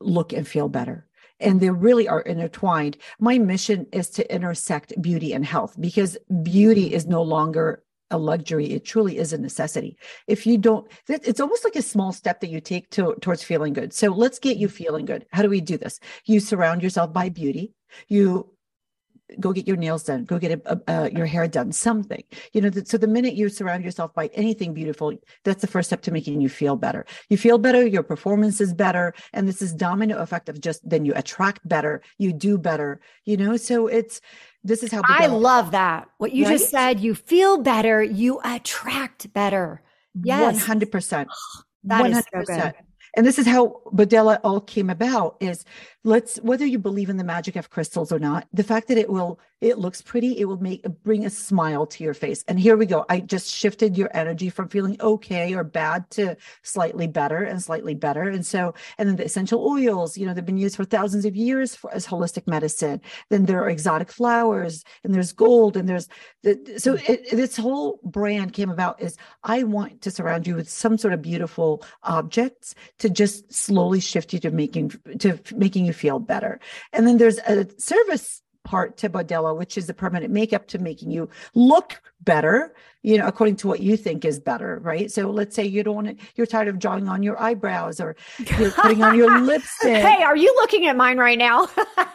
look 0.00 0.32
and 0.32 0.48
feel 0.48 0.68
better 0.68 1.06
and 1.42 1.60
they 1.60 1.70
really 1.70 2.08
are 2.08 2.22
intertwined. 2.22 2.96
My 3.18 3.38
mission 3.38 3.86
is 3.92 4.08
to 4.10 4.34
intersect 4.34 5.00
beauty 5.00 5.32
and 5.32 5.44
health 5.44 5.76
because 5.78 6.16
beauty 6.42 6.94
is 6.94 7.06
no 7.06 7.22
longer 7.22 7.82
a 8.10 8.18
luxury. 8.18 8.66
It 8.66 8.84
truly 8.84 9.16
is 9.16 9.32
a 9.32 9.38
necessity. 9.38 9.96
If 10.26 10.46
you 10.46 10.58
don't 10.58 10.86
it's 11.08 11.40
almost 11.40 11.64
like 11.64 11.76
a 11.76 11.82
small 11.82 12.12
step 12.12 12.40
that 12.40 12.50
you 12.50 12.60
take 12.60 12.90
to, 12.90 13.14
towards 13.20 13.42
feeling 13.42 13.72
good. 13.72 13.92
So 13.92 14.08
let's 14.08 14.38
get 14.38 14.58
you 14.58 14.68
mm-hmm. 14.68 14.76
feeling 14.76 15.04
good. 15.06 15.26
How 15.32 15.42
do 15.42 15.48
we 15.48 15.60
do 15.60 15.76
this? 15.78 15.98
You 16.26 16.38
surround 16.38 16.82
yourself 16.82 17.12
by 17.12 17.30
beauty. 17.30 17.72
You 18.08 18.51
go 19.40 19.52
get 19.52 19.66
your 19.66 19.76
nails 19.76 20.04
done 20.04 20.24
go 20.24 20.38
get 20.38 20.60
a, 20.66 20.80
a, 20.88 21.10
your 21.10 21.26
hair 21.26 21.48
done 21.48 21.72
something. 21.72 22.22
You 22.52 22.60
know 22.60 22.70
so 22.84 22.98
the 22.98 23.06
minute 23.06 23.34
you 23.34 23.48
surround 23.48 23.84
yourself 23.84 24.12
by 24.14 24.26
anything 24.34 24.74
beautiful 24.74 25.12
that's 25.44 25.60
the 25.60 25.66
first 25.66 25.88
step 25.88 26.02
to 26.02 26.10
making 26.10 26.40
you 26.40 26.48
feel 26.48 26.76
better. 26.76 27.06
You 27.28 27.36
feel 27.36 27.58
better 27.58 27.86
your 27.86 28.02
performance 28.02 28.60
is 28.60 28.72
better 28.74 29.14
and 29.32 29.48
this 29.48 29.62
is 29.62 29.72
domino 29.72 30.18
effect 30.18 30.48
of 30.48 30.60
just 30.60 30.86
then 30.88 31.04
you 31.04 31.12
attract 31.16 31.66
better 31.66 32.02
you 32.18 32.32
do 32.32 32.58
better 32.58 33.00
you 33.24 33.36
know? 33.36 33.56
So 33.56 33.86
it's 33.86 34.20
this 34.64 34.82
is 34.82 34.92
how 34.92 35.02
i 35.04 35.26
love 35.26 35.72
that. 35.72 36.08
What 36.18 36.32
you 36.32 36.44
right? 36.44 36.52
just 36.52 36.70
said 36.70 37.00
you 37.00 37.14
feel 37.14 37.58
better 37.58 38.02
you 38.02 38.40
attract 38.44 39.32
better. 39.32 39.82
Yes. 40.14 40.64
100% 40.64 41.26
that 41.84 42.02
100%. 42.02 42.18
Is 42.18 42.24
so 42.32 42.54
good. 42.54 42.74
And 43.14 43.26
this 43.26 43.38
is 43.38 43.46
how 43.46 43.80
Bodela 43.92 44.40
all 44.42 44.60
came 44.60 44.88
about 44.88 45.36
is 45.40 45.64
let's 46.02 46.36
whether 46.38 46.64
you 46.64 46.78
believe 46.78 47.10
in 47.10 47.18
the 47.18 47.24
magic 47.24 47.56
of 47.56 47.70
crystals 47.70 48.10
or 48.10 48.18
not, 48.18 48.46
the 48.52 48.64
fact 48.64 48.88
that 48.88 48.98
it 48.98 49.10
will 49.10 49.38
it 49.62 49.78
looks 49.78 50.02
pretty, 50.02 50.38
it 50.40 50.46
will 50.46 50.60
make 50.60 50.84
bring 51.04 51.24
a 51.24 51.30
smile 51.30 51.86
to 51.86 52.02
your 52.02 52.14
face. 52.14 52.44
And 52.48 52.58
here 52.58 52.76
we 52.76 52.84
go. 52.84 53.06
I 53.08 53.20
just 53.20 53.48
shifted 53.48 53.96
your 53.96 54.10
energy 54.12 54.50
from 54.50 54.68
feeling 54.68 55.00
okay 55.00 55.54
or 55.54 55.62
bad 55.62 56.10
to 56.10 56.36
slightly 56.62 57.06
better 57.06 57.44
and 57.44 57.62
slightly 57.62 57.94
better. 57.94 58.28
And 58.28 58.44
so, 58.44 58.74
and 58.98 59.08
then 59.08 59.16
the 59.16 59.24
essential 59.24 59.64
oils, 59.64 60.18
you 60.18 60.26
know, 60.26 60.34
they've 60.34 60.44
been 60.44 60.58
used 60.58 60.74
for 60.74 60.84
thousands 60.84 61.24
of 61.24 61.36
years 61.36 61.76
for, 61.76 61.94
as 61.94 62.04
holistic 62.04 62.48
medicine. 62.48 63.00
Then 63.30 63.46
there 63.46 63.62
are 63.62 63.68
exotic 63.68 64.10
flowers 64.10 64.84
and 65.04 65.14
there's 65.14 65.32
gold 65.32 65.76
and 65.76 65.88
there's 65.88 66.08
the, 66.42 66.74
so 66.78 66.98
it, 67.06 67.30
this 67.30 67.56
whole 67.56 68.00
brand 68.02 68.52
came 68.54 68.70
about 68.70 69.00
is 69.00 69.16
I 69.44 69.62
want 69.62 70.02
to 70.02 70.10
surround 70.10 70.44
you 70.44 70.56
with 70.56 70.68
some 70.68 70.98
sort 70.98 71.14
of 71.14 71.22
beautiful 71.22 71.84
objects 72.02 72.74
to 72.98 73.08
just 73.08 73.52
slowly 73.52 74.00
shift 74.00 74.32
you 74.32 74.40
to 74.40 74.50
making 74.50 74.92
to 75.20 75.38
making 75.54 75.86
you 75.86 75.92
feel 75.92 76.18
better. 76.18 76.58
And 76.92 77.06
then 77.06 77.18
there's 77.18 77.38
a 77.38 77.68
service 77.78 78.41
part 78.64 78.96
to 78.98 79.08
Bodela, 79.08 79.56
which 79.56 79.76
is 79.76 79.86
the 79.86 79.94
permanent 79.94 80.32
makeup 80.32 80.66
to 80.68 80.78
making 80.78 81.10
you 81.10 81.28
look 81.54 82.00
better, 82.20 82.74
you 83.02 83.18
know, 83.18 83.26
according 83.26 83.56
to 83.56 83.66
what 83.66 83.80
you 83.80 83.96
think 83.96 84.24
is 84.24 84.38
better, 84.38 84.78
right? 84.80 85.10
So 85.10 85.30
let's 85.30 85.56
say 85.56 85.64
you 85.64 85.82
don't 85.82 85.94
want 85.94 86.18
to, 86.18 86.26
you're 86.36 86.46
tired 86.46 86.68
of 86.68 86.78
drawing 86.78 87.08
on 87.08 87.22
your 87.22 87.40
eyebrows 87.40 88.00
or 88.00 88.16
you're 88.58 88.70
putting 88.70 89.02
on 89.02 89.16
your 89.16 89.40
lipstick. 89.42 89.96
Hey, 89.96 90.22
are 90.22 90.36
you 90.36 90.52
looking 90.56 90.86
at 90.86 90.96
mine 90.96 91.18
right 91.18 91.38
now? 91.38 91.68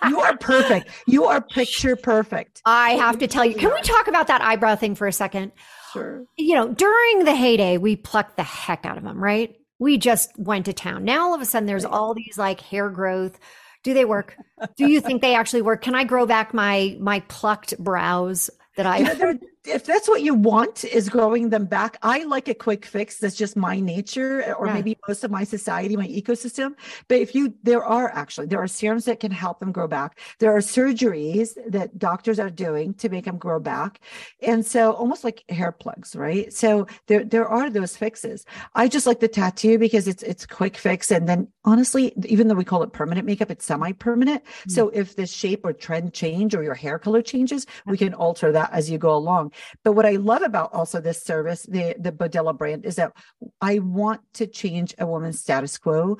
you 0.07 0.19
are 0.19 0.37
perfect. 0.37 0.89
You 1.07 1.25
are 1.25 1.41
picture 1.41 1.95
perfect. 1.95 2.61
I 2.65 2.91
have 2.91 3.19
to 3.19 3.27
tell 3.27 3.43
you, 3.45 3.55
can 3.55 3.73
we 3.73 3.81
talk 3.81 4.07
about 4.07 4.27
that 4.27 4.41
eyebrow 4.41 4.75
thing 4.75 4.95
for 4.95 5.07
a 5.07 5.13
second? 5.13 5.51
Sure. 5.91 6.23
You 6.37 6.55
know, 6.55 6.73
during 6.73 7.25
the 7.25 7.35
heyday, 7.35 7.77
we 7.77 7.95
plucked 7.95 8.37
the 8.37 8.43
heck 8.43 8.85
out 8.85 8.97
of 8.97 9.03
them, 9.03 9.21
right? 9.21 9.55
We 9.79 9.97
just 9.97 10.31
went 10.37 10.65
to 10.65 10.73
town. 10.73 11.03
Now 11.03 11.27
all 11.27 11.35
of 11.35 11.41
a 11.41 11.45
sudden 11.45 11.67
there's 11.67 11.85
all 11.85 12.13
these 12.13 12.37
like 12.37 12.61
hair 12.61 12.89
growth 12.89 13.37
do 13.87 13.93
they 13.93 14.03
work? 14.03 14.35
Do 14.75 14.85
you 14.85 14.99
think 14.99 15.21
they 15.21 15.33
actually 15.33 15.61
work? 15.61 15.81
Can 15.81 15.95
I 15.95 16.03
grow 16.03 16.25
back 16.25 16.53
my 16.53 16.97
my 16.99 17.21
plucked 17.29 17.77
brows 17.81 18.49
that 18.75 18.85
I? 18.85 19.37
If 19.67 19.85
that's 19.85 20.07
what 20.07 20.21
you 20.21 20.33
want 20.33 20.83
is 20.85 21.09
growing 21.09 21.49
them 21.49 21.65
back 21.65 21.97
i 22.01 22.23
like 22.23 22.47
a 22.47 22.53
quick 22.53 22.85
fix 22.85 23.17
that's 23.17 23.35
just 23.35 23.55
my 23.55 23.79
nature 23.79 24.53
or 24.55 24.67
yeah. 24.67 24.73
maybe 24.73 24.97
most 25.07 25.23
of 25.23 25.31
my 25.31 25.43
society 25.43 25.95
my 25.97 26.07
ecosystem. 26.07 26.75
But 27.07 27.19
if 27.19 27.35
you 27.35 27.53
there 27.63 27.83
are 27.83 28.09
actually 28.13 28.47
there 28.47 28.61
are 28.61 28.67
serums 28.67 29.05
that 29.05 29.19
can 29.19 29.31
help 29.31 29.59
them 29.59 29.71
grow 29.71 29.87
back. 29.87 30.19
There 30.39 30.55
are 30.55 30.59
surgeries 30.59 31.57
that 31.67 31.97
doctors 31.97 32.39
are 32.39 32.49
doing 32.49 32.93
to 32.95 33.09
make 33.09 33.25
them 33.25 33.37
grow 33.37 33.59
back. 33.59 33.99
And 34.41 34.65
so 34.65 34.93
almost 34.93 35.23
like 35.23 35.43
hair 35.49 35.71
plugs 35.71 36.15
right? 36.15 36.51
So 36.53 36.87
there 37.07 37.23
there 37.23 37.47
are 37.47 37.69
those 37.69 37.97
fixes. 37.97 38.45
I 38.75 38.87
just 38.87 39.07
like 39.07 39.19
the 39.19 39.27
tattoo 39.27 39.77
because 39.77 40.07
it's 40.07 40.23
it's 40.23 40.45
quick 40.45 40.77
fix. 40.77 41.11
And 41.11 41.27
then 41.27 41.47
honestly 41.65 42.13
even 42.25 42.47
though 42.47 42.55
we 42.55 42.63
call 42.63 42.83
it 42.83 42.93
permanent 42.93 43.25
makeup 43.25 43.51
it's 43.51 43.65
semi-permanent. 43.65 44.43
Mm-hmm. 44.43 44.71
so 44.71 44.89
if 44.89 45.15
the 45.15 45.25
shape 45.25 45.65
or 45.65 45.73
trend 45.73 46.13
change 46.13 46.55
or 46.55 46.63
your 46.63 46.73
hair 46.73 46.97
color 46.97 47.21
changes 47.21 47.65
we 47.85 47.97
can 47.97 48.13
alter 48.13 48.51
that 48.51 48.71
as 48.71 48.89
you 48.89 48.97
go 48.97 49.13
along 49.15 49.51
but 49.83 49.93
what 49.93 50.05
I 50.05 50.17
love 50.17 50.41
about 50.41 50.73
also 50.73 50.99
this 50.99 51.21
service, 51.23 51.63
the 51.63 51.95
the 51.99 52.11
Bodela 52.11 52.57
brand, 52.57 52.85
is 52.85 52.95
that 52.95 53.13
I 53.61 53.79
want 53.79 54.21
to 54.33 54.47
change 54.47 54.93
a 54.99 55.05
woman's 55.05 55.39
status 55.39 55.77
quo 55.77 56.17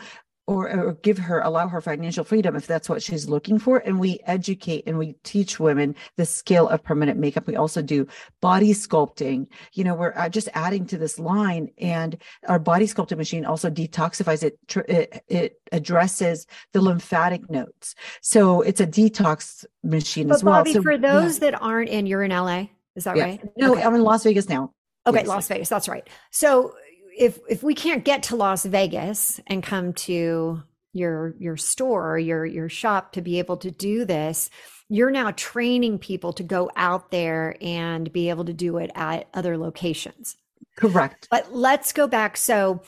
or, 0.47 0.69
or 0.69 0.93
give 0.93 1.17
her 1.17 1.41
allow 1.41 1.67
her 1.67 1.81
financial 1.81 2.23
freedom 2.23 2.55
if 2.55 2.65
that's 2.65 2.87
what 2.87 3.03
she's 3.03 3.27
looking 3.27 3.59
for. 3.59 3.79
And 3.79 3.99
we 3.99 4.19
educate 4.25 4.85
and 4.87 4.97
we 4.97 5.13
teach 5.23 5.59
women 5.59 5.93
the 6.15 6.25
skill 6.25 6.69
of 6.69 6.83
permanent 6.83 7.19
makeup. 7.19 7.47
We 7.47 7.57
also 7.57 7.81
do 7.81 8.07
body 8.41 8.73
sculpting. 8.73 9.47
You 9.73 9.83
know 9.83 9.93
we're 9.93 10.13
uh, 10.15 10.29
just 10.29 10.47
adding 10.53 10.87
to 10.87 10.97
this 10.97 11.19
line 11.19 11.69
and 11.77 12.17
our 12.47 12.59
body 12.59 12.85
sculpting 12.85 13.17
machine 13.17 13.45
also 13.45 13.69
detoxifies 13.69 14.43
it 14.43 14.57
it, 14.87 15.23
it 15.27 15.61
addresses 15.73 16.47
the 16.71 16.81
lymphatic 16.81 17.49
nodes. 17.49 17.95
So 18.21 18.61
it's 18.61 18.79
a 18.79 18.87
detox 18.87 19.65
machine 19.83 20.29
but 20.29 20.37
as 20.37 20.43
well. 20.43 20.63
Bobbi, 20.63 20.73
so, 20.73 20.81
for 20.81 20.97
those 20.97 21.39
yeah. 21.39 21.51
that 21.51 21.61
aren't 21.61 21.89
in 21.89 22.05
you're 22.05 22.23
in 22.23 22.31
la 22.31 22.67
is 22.97 23.05
that 23.05 23.15
yeah. 23.15 23.23
right? 23.23 23.41
No, 23.55 23.73
okay. 23.73 23.83
I'm 23.83 23.95
in 23.95 24.01
Las 24.01 24.23
Vegas 24.23 24.49
now. 24.49 24.73
Okay, 25.05 25.19
yes. 25.19 25.27
Las 25.27 25.47
Vegas. 25.47 25.69
That's 25.69 25.87
right. 25.87 26.07
So 26.31 26.73
if 27.17 27.39
if 27.47 27.63
we 27.63 27.73
can't 27.73 28.03
get 28.03 28.23
to 28.23 28.35
Las 28.35 28.65
Vegas 28.65 29.39
and 29.47 29.63
come 29.63 29.93
to 29.93 30.63
your 30.93 31.35
your 31.39 31.55
store, 31.55 32.17
your 32.17 32.45
your 32.45 32.67
shop 32.67 33.13
to 33.13 33.21
be 33.21 33.39
able 33.39 33.57
to 33.57 33.71
do 33.71 34.03
this, 34.03 34.49
you're 34.89 35.11
now 35.11 35.31
training 35.31 35.99
people 35.99 36.33
to 36.33 36.43
go 36.43 36.71
out 36.75 37.11
there 37.11 37.55
and 37.61 38.11
be 38.11 38.29
able 38.29 38.45
to 38.45 38.53
do 38.53 38.77
it 38.77 38.91
at 38.95 39.27
other 39.33 39.57
locations. 39.57 40.35
Correct. 40.75 41.27
But 41.29 41.53
let's 41.53 41.93
go 41.93 42.07
back. 42.07 42.35
So 42.35 42.81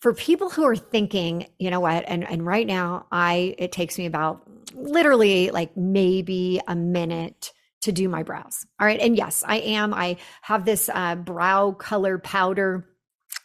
for 0.00 0.14
people 0.14 0.48
who 0.48 0.64
are 0.64 0.76
thinking, 0.76 1.48
you 1.58 1.70
know 1.70 1.80
what, 1.80 2.04
and 2.08 2.26
and 2.26 2.46
right 2.46 2.66
now 2.66 3.06
I 3.12 3.54
it 3.58 3.72
takes 3.72 3.98
me 3.98 4.06
about 4.06 4.42
literally 4.74 5.50
like 5.50 5.76
maybe 5.76 6.60
a 6.66 6.74
minute 6.74 7.52
to 7.82 7.92
do 7.92 8.08
my 8.08 8.22
brows. 8.22 8.66
All 8.78 8.86
right. 8.86 9.00
And 9.00 9.16
yes, 9.16 9.42
I 9.46 9.56
am. 9.58 9.94
I 9.94 10.16
have 10.42 10.64
this 10.64 10.90
uh, 10.92 11.16
brow 11.16 11.72
color 11.72 12.18
powder 12.18 12.86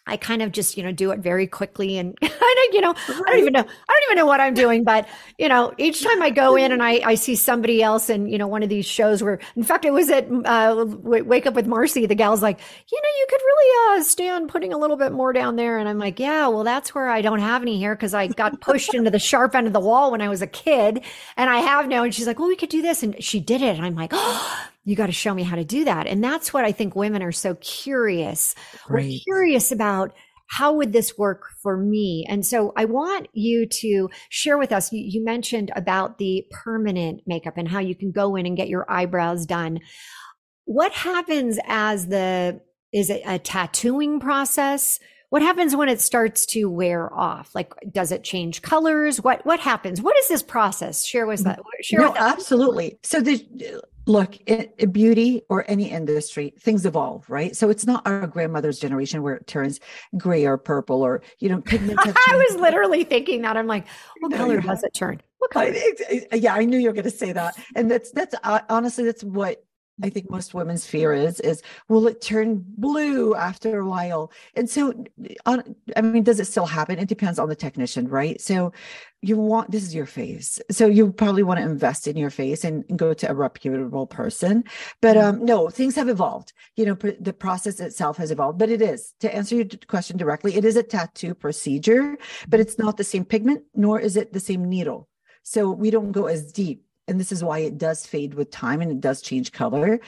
I 0.07 0.17
kind 0.17 0.43
of 0.43 0.51
just, 0.51 0.77
you 0.77 0.83
know, 0.83 0.91
do 0.91 1.09
it 1.11 1.19
very 1.19 1.47
quickly 1.47 1.97
and 1.97 2.19
kind 2.21 2.31
of, 2.31 2.73
you 2.73 2.81
know, 2.81 2.93
I 2.95 3.23
don't 3.27 3.39
even 3.39 3.53
know, 3.53 3.61
I 3.61 3.63
don't 3.63 4.03
even 4.03 4.17
know 4.17 4.27
what 4.27 4.39
I'm 4.39 4.53
doing, 4.53 4.83
but 4.83 5.07
you 5.39 5.49
know, 5.49 5.73
each 5.79 6.03
time 6.03 6.21
I 6.21 6.29
go 6.29 6.55
in 6.55 6.71
and 6.71 6.83
I, 6.83 7.01
I 7.03 7.15
see 7.15 7.35
somebody 7.35 7.81
else 7.81 8.09
in, 8.09 8.27
you 8.27 8.37
know, 8.37 8.47
one 8.47 8.61
of 8.61 8.69
these 8.69 8.85
shows 8.85 9.23
where, 9.23 9.39
in 9.55 9.63
fact, 9.63 9.83
it 9.83 9.91
was 9.91 10.09
at 10.11 10.27
uh, 10.45 10.85
Wake 10.87 11.47
Up 11.47 11.55
with 11.55 11.65
Marcy, 11.65 12.05
the 12.05 12.13
gal's 12.13 12.43
like, 12.43 12.59
you 12.91 13.01
know, 13.01 13.09
you 13.17 13.25
could 13.29 13.41
really 13.41 13.99
uh, 13.99 14.03
stand 14.03 14.49
putting 14.49 14.73
a 14.73 14.77
little 14.77 14.97
bit 14.97 15.11
more 15.11 15.33
down 15.33 15.55
there. 15.55 15.79
And 15.79 15.89
I'm 15.89 15.97
like, 15.97 16.19
yeah, 16.19 16.47
well, 16.49 16.63
that's 16.63 16.93
where 16.93 17.09
I 17.09 17.21
don't 17.21 17.39
have 17.39 17.63
any 17.63 17.79
hair 17.79 17.95
because 17.95 18.13
I 18.13 18.27
got 18.27 18.61
pushed 18.61 18.93
into 18.93 19.09
the 19.09 19.19
sharp 19.19 19.55
end 19.55 19.65
of 19.65 19.73
the 19.73 19.79
wall 19.79 20.11
when 20.11 20.21
I 20.21 20.29
was 20.29 20.43
a 20.43 20.47
kid 20.47 21.03
and 21.35 21.49
I 21.49 21.57
have 21.57 21.87
now. 21.87 22.03
And 22.03 22.13
she's 22.13 22.27
like, 22.27 22.37
well, 22.37 22.47
we 22.47 22.55
could 22.55 22.69
do 22.69 22.83
this. 22.83 23.01
And 23.01 23.21
she 23.23 23.39
did 23.39 23.61
it. 23.63 23.75
And 23.75 23.85
I'm 23.85 23.95
like, 23.95 24.11
oh, 24.13 24.67
you 24.85 24.95
got 24.95 25.07
to 25.07 25.11
show 25.11 25.33
me 25.33 25.43
how 25.43 25.55
to 25.55 25.65
do 25.65 25.83
that. 25.85 26.07
And 26.07 26.23
that's 26.23 26.53
what 26.53 26.63
I 26.63 26.71
think 26.71 26.95
women 26.95 27.23
are 27.23 27.31
so 27.31 27.55
curious. 27.55 28.55
Great. 28.85 29.05
We're 29.27 29.33
curious 29.35 29.71
about 29.71 30.13
how 30.47 30.73
would 30.73 30.93
this 30.93 31.17
work 31.17 31.47
for 31.63 31.75
me? 31.75 32.25
And 32.29 32.45
so 32.45 32.71
I 32.77 32.85
want 32.85 33.27
you 33.33 33.65
to 33.65 34.09
share 34.29 34.59
with 34.59 34.71
us. 34.71 34.93
You, 34.93 35.03
you, 35.03 35.25
mentioned 35.25 35.71
about 35.75 36.19
the 36.19 36.45
permanent 36.51 37.21
makeup 37.25 37.55
and 37.57 37.67
how 37.67 37.79
you 37.79 37.95
can 37.95 38.11
go 38.11 38.35
in 38.35 38.45
and 38.45 38.55
get 38.55 38.69
your 38.69 38.89
eyebrows 38.89 39.47
done. 39.47 39.79
What 40.65 40.91
happens 40.91 41.57
as 41.65 42.07
the, 42.07 42.61
is 42.93 43.09
it 43.09 43.23
a 43.25 43.39
tattooing 43.39 44.19
process? 44.19 44.99
What 45.29 45.41
happens 45.41 45.75
when 45.75 45.89
it 45.89 45.99
starts 45.99 46.45
to 46.47 46.65
wear 46.65 47.11
off? 47.11 47.55
Like, 47.55 47.73
does 47.91 48.11
it 48.11 48.23
change 48.23 48.61
colors? 48.61 49.19
What 49.19 49.45
what 49.45 49.59
happens? 49.59 49.99
What 49.99 50.15
is 50.17 50.27
this 50.27 50.43
process? 50.43 51.03
Share 51.03 51.25
with 51.25 51.43
that. 51.43 51.59
Share 51.81 52.01
no, 52.01 52.11
with 52.11 52.21
absolutely. 52.21 52.99
So 53.03 53.19
the 53.19 53.45
look 54.07 54.37
in, 54.47 54.69
beauty 54.91 55.41
or 55.49 55.65
any 55.67 55.89
industry 55.89 56.53
things 56.59 56.85
evolve 56.85 57.29
right? 57.29 57.55
So 57.55 57.69
it's 57.69 57.85
not 57.85 58.05
our 58.05 58.27
grandmother's 58.27 58.79
generation 58.79 59.21
where 59.23 59.35
it 59.35 59.47
turns 59.47 59.79
gray 60.17 60.45
or 60.45 60.57
purple 60.57 61.01
or 61.01 61.21
you 61.39 61.49
know 61.49 61.61
pigment 61.61 61.99
i 62.05 62.45
was 62.49 62.59
literally 62.59 63.03
thinking 63.03 63.41
that. 63.41 63.57
I'm 63.57 63.67
like 63.67 63.85
what 64.19 64.31
no, 64.31 64.37
color 64.37 64.61
does 64.61 64.83
it 64.83 64.93
turn 64.93 65.21
what 65.39 65.51
color? 65.51 65.73
I, 65.73 66.35
yeah 66.35 66.53
i 66.53 66.65
knew 66.65 66.77
you 66.77 66.89
were 66.89 66.93
going 66.93 67.03
to 67.05 67.11
say 67.11 67.31
that. 67.31 67.55
And 67.75 67.89
that's 67.89 68.11
that's 68.11 68.35
uh, 68.43 68.61
honestly 68.69 69.05
that's 69.05 69.23
what 69.23 69.63
I 70.03 70.09
think 70.09 70.29
most 70.29 70.53
women's 70.53 70.85
fear 70.85 71.13
is 71.13 71.39
is 71.39 71.61
will 71.87 72.07
it 72.07 72.21
turn 72.21 72.63
blue 72.77 73.33
after 73.33 73.79
a 73.79 73.87
while? 73.87 74.31
And 74.55 74.69
so, 74.69 74.93
on, 75.45 75.75
I 75.95 76.01
mean, 76.01 76.23
does 76.23 76.39
it 76.39 76.47
still 76.47 76.65
happen? 76.65 76.99
It 76.99 77.07
depends 77.07 77.39
on 77.39 77.47
the 77.47 77.55
technician, 77.55 78.09
right? 78.09 78.39
So, 78.41 78.73
you 79.21 79.37
want 79.37 79.71
this 79.71 79.83
is 79.83 79.95
your 79.95 80.05
face, 80.05 80.59
so 80.69 80.87
you 80.87 81.13
probably 81.13 81.43
want 81.43 81.59
to 81.59 81.65
invest 81.65 82.07
in 82.07 82.17
your 82.17 82.29
face 82.29 82.65
and, 82.65 82.83
and 82.89 82.99
go 82.99 83.13
to 83.13 83.29
a 83.29 83.33
reputable 83.33 84.05
person. 84.05 84.65
But 85.01 85.15
mm-hmm. 85.15 85.41
um, 85.41 85.45
no, 85.45 85.69
things 85.69 85.95
have 85.95 86.09
evolved. 86.09 86.51
You 86.75 86.87
know, 86.87 86.95
pr- 86.95 87.19
the 87.19 87.33
process 87.33 87.79
itself 87.79 88.17
has 88.17 88.31
evolved. 88.31 88.59
But 88.59 88.69
it 88.69 88.81
is 88.81 89.13
to 89.21 89.33
answer 89.33 89.55
your 89.55 89.65
question 89.87 90.17
directly, 90.17 90.55
it 90.55 90.65
is 90.65 90.75
a 90.75 90.83
tattoo 90.83 91.33
procedure, 91.33 92.17
but 92.49 92.59
it's 92.59 92.77
not 92.77 92.97
the 92.97 93.03
same 93.05 93.23
pigment, 93.23 93.63
nor 93.73 93.99
is 93.99 94.17
it 94.17 94.33
the 94.33 94.39
same 94.41 94.67
needle. 94.67 95.07
So 95.43 95.69
we 95.69 95.91
don't 95.91 96.11
go 96.11 96.25
as 96.25 96.51
deep 96.51 96.84
and 97.07 97.19
this 97.19 97.31
is 97.31 97.43
why 97.43 97.59
it 97.59 97.77
does 97.77 98.05
fade 98.05 98.33
with 98.33 98.51
time 98.51 98.81
and 98.81 98.91
it 98.91 99.01
does 99.01 99.21
change 99.21 99.51
color. 99.51 99.99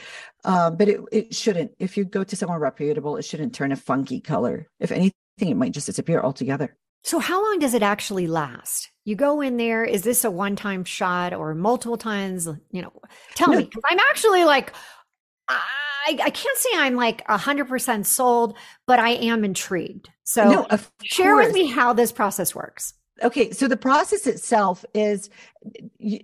Um, 0.44 0.76
but 0.76 0.88
it, 0.88 1.00
it 1.12 1.34
shouldn't. 1.34 1.72
If 1.78 1.96
you 1.96 2.04
go 2.04 2.24
to 2.24 2.36
someone 2.36 2.58
reputable, 2.58 3.16
it 3.16 3.24
shouldn't 3.24 3.54
turn 3.54 3.72
a 3.72 3.76
funky 3.76 4.20
color. 4.20 4.68
If 4.80 4.90
anything, 4.90 5.12
it 5.40 5.56
might 5.56 5.72
just 5.72 5.86
disappear 5.86 6.20
altogether. 6.20 6.76
So, 7.04 7.18
how 7.20 7.42
long 7.42 7.60
does 7.60 7.74
it 7.74 7.82
actually 7.82 8.26
last? 8.26 8.90
You 9.04 9.14
go 9.14 9.40
in 9.40 9.56
there. 9.56 9.84
Is 9.84 10.02
this 10.02 10.24
a 10.24 10.30
one-time 10.30 10.84
shot 10.84 11.32
or 11.32 11.54
multiple 11.54 11.96
times? 11.96 12.48
You 12.72 12.82
know, 12.82 12.92
tell 13.34 13.50
no. 13.50 13.58
me 13.58 13.64
because 13.64 13.82
I'm 13.88 14.00
actually 14.10 14.44
like, 14.44 14.72
I, 15.48 16.18
I 16.24 16.30
can't 16.30 16.58
say 16.58 16.70
I'm 16.74 16.96
like 16.96 17.26
hundred 17.26 17.66
percent 17.66 18.06
sold, 18.06 18.56
but 18.86 18.98
I 18.98 19.10
am 19.10 19.44
intrigued. 19.44 20.10
So, 20.24 20.66
no, 20.68 20.78
share 21.04 21.36
with 21.36 21.54
me 21.54 21.66
how 21.66 21.92
this 21.92 22.12
process 22.12 22.54
works 22.54 22.94
okay 23.22 23.50
so 23.50 23.66
the 23.66 23.76
process 23.76 24.26
itself 24.26 24.84
is 24.94 25.30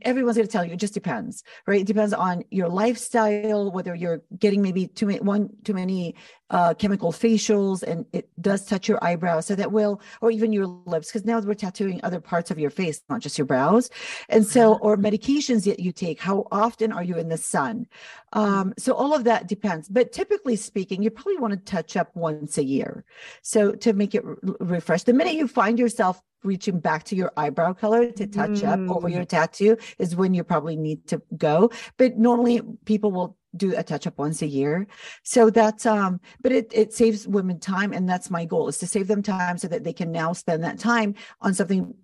everyone's 0.03 0.37
going 0.37 0.47
to 0.47 0.53
tell 0.53 0.65
you 0.65 0.73
it 0.73 0.79
just 0.79 0.95
depends 0.95 1.43
right 1.67 1.81
it 1.81 1.87
depends 1.87 2.13
on 2.13 2.45
your 2.51 2.69
lifestyle 2.69 3.71
whether 3.71 3.95
you're 3.95 4.23
getting 4.39 4.63
maybe 4.63 4.87
too 4.87 5.07
many 5.07 5.21
one 5.21 5.51
too 5.65 5.75
many 5.75 6.15
uh, 6.51 6.75
chemical 6.75 7.11
facials 7.11 7.83
and 7.83 8.07
it 8.13 8.29
does 8.41 8.65
touch 8.65 8.89
your 8.89 9.03
eyebrows 9.03 9.47
so 9.47 9.55
that 9.55 9.73
will 9.73 10.01
or 10.21 10.31
even 10.31 10.53
your 10.53 10.67
lips 10.87 11.09
because 11.09 11.25
now 11.25 11.41
we're 11.41 11.55
tattooing 11.55 12.01
other 12.03 12.21
parts 12.21 12.51
of 12.51 12.59
your 12.59 12.71
face 12.71 13.01
not 13.09 13.21
just 13.21 13.37
your 13.37 13.47
brows 13.47 13.91
and 14.29 14.47
so 14.47 14.75
mm-hmm. 14.75 14.87
or 14.87 14.97
medications 14.97 15.65
that 15.65 15.81
you 15.81 15.91
take 15.91 16.21
how 16.21 16.47
often 16.53 16.93
are 16.93 17.03
you 17.03 17.17
in 17.17 17.29
the 17.29 17.37
sun 17.37 17.87
um, 18.35 18.73
so 18.79 18.93
all 18.95 19.15
of 19.15 19.25
that 19.25 19.49
depends 19.49 19.89
but 19.89 20.13
typically 20.13 20.55
speaking 20.55 21.03
you 21.03 21.11
probably 21.11 21.39
want 21.39 21.53
to 21.53 21.59
touch 21.59 21.97
up 21.97 22.15
once 22.15 22.59
a 22.59 22.65
year 22.65 23.05
so 23.43 23.73
to 23.73 23.93
make 23.93 24.15
it 24.15 24.25
re- 24.25 24.37
refresh 24.61 25.03
the 25.03 25.13
minute 25.13 25.35
you 25.35 25.49
find 25.49 25.79
yourself 25.79 26.23
reaching 26.45 26.79
back 26.79 27.05
to 27.05 27.17
your 27.17 27.33
eyebrow 27.37 27.73
color 27.73 28.13
to 28.13 28.27
touch 28.27 28.51
mm. 28.51 28.69
up 28.69 28.97
over 28.97 29.09
your 29.09 29.24
tattoo 29.27 29.77
is 29.99 30.17
when 30.17 30.35
you 30.35 30.45
probably 30.45 30.77
need 30.77 31.07
to 31.09 31.23
go. 31.37 31.71
But 31.97 32.19
normally 32.19 32.61
people 32.85 33.11
will 33.13 33.37
do 33.57 33.77
a 33.77 33.83
touch 33.83 34.07
up 34.07 34.19
once 34.19 34.43
a 34.43 34.47
year. 34.47 34.87
So 35.23 35.51
that's 35.51 35.87
um, 35.87 36.21
but 36.43 36.53
it 36.53 36.71
it 36.73 36.93
saves 36.93 37.27
women 37.27 37.61
time, 37.61 37.93
and 37.93 38.09
that's 38.09 38.31
my 38.31 38.45
goal 38.45 38.69
is 38.69 38.79
to 38.79 38.87
save 38.87 39.09
them 39.09 39.23
time 39.23 39.59
so 39.59 39.69
that 39.69 39.85
they 39.85 39.93
can 39.93 40.13
now 40.13 40.33
spend 40.33 40.65
that 40.65 40.79
time 40.79 41.15
on 41.41 41.55
something 41.55 41.95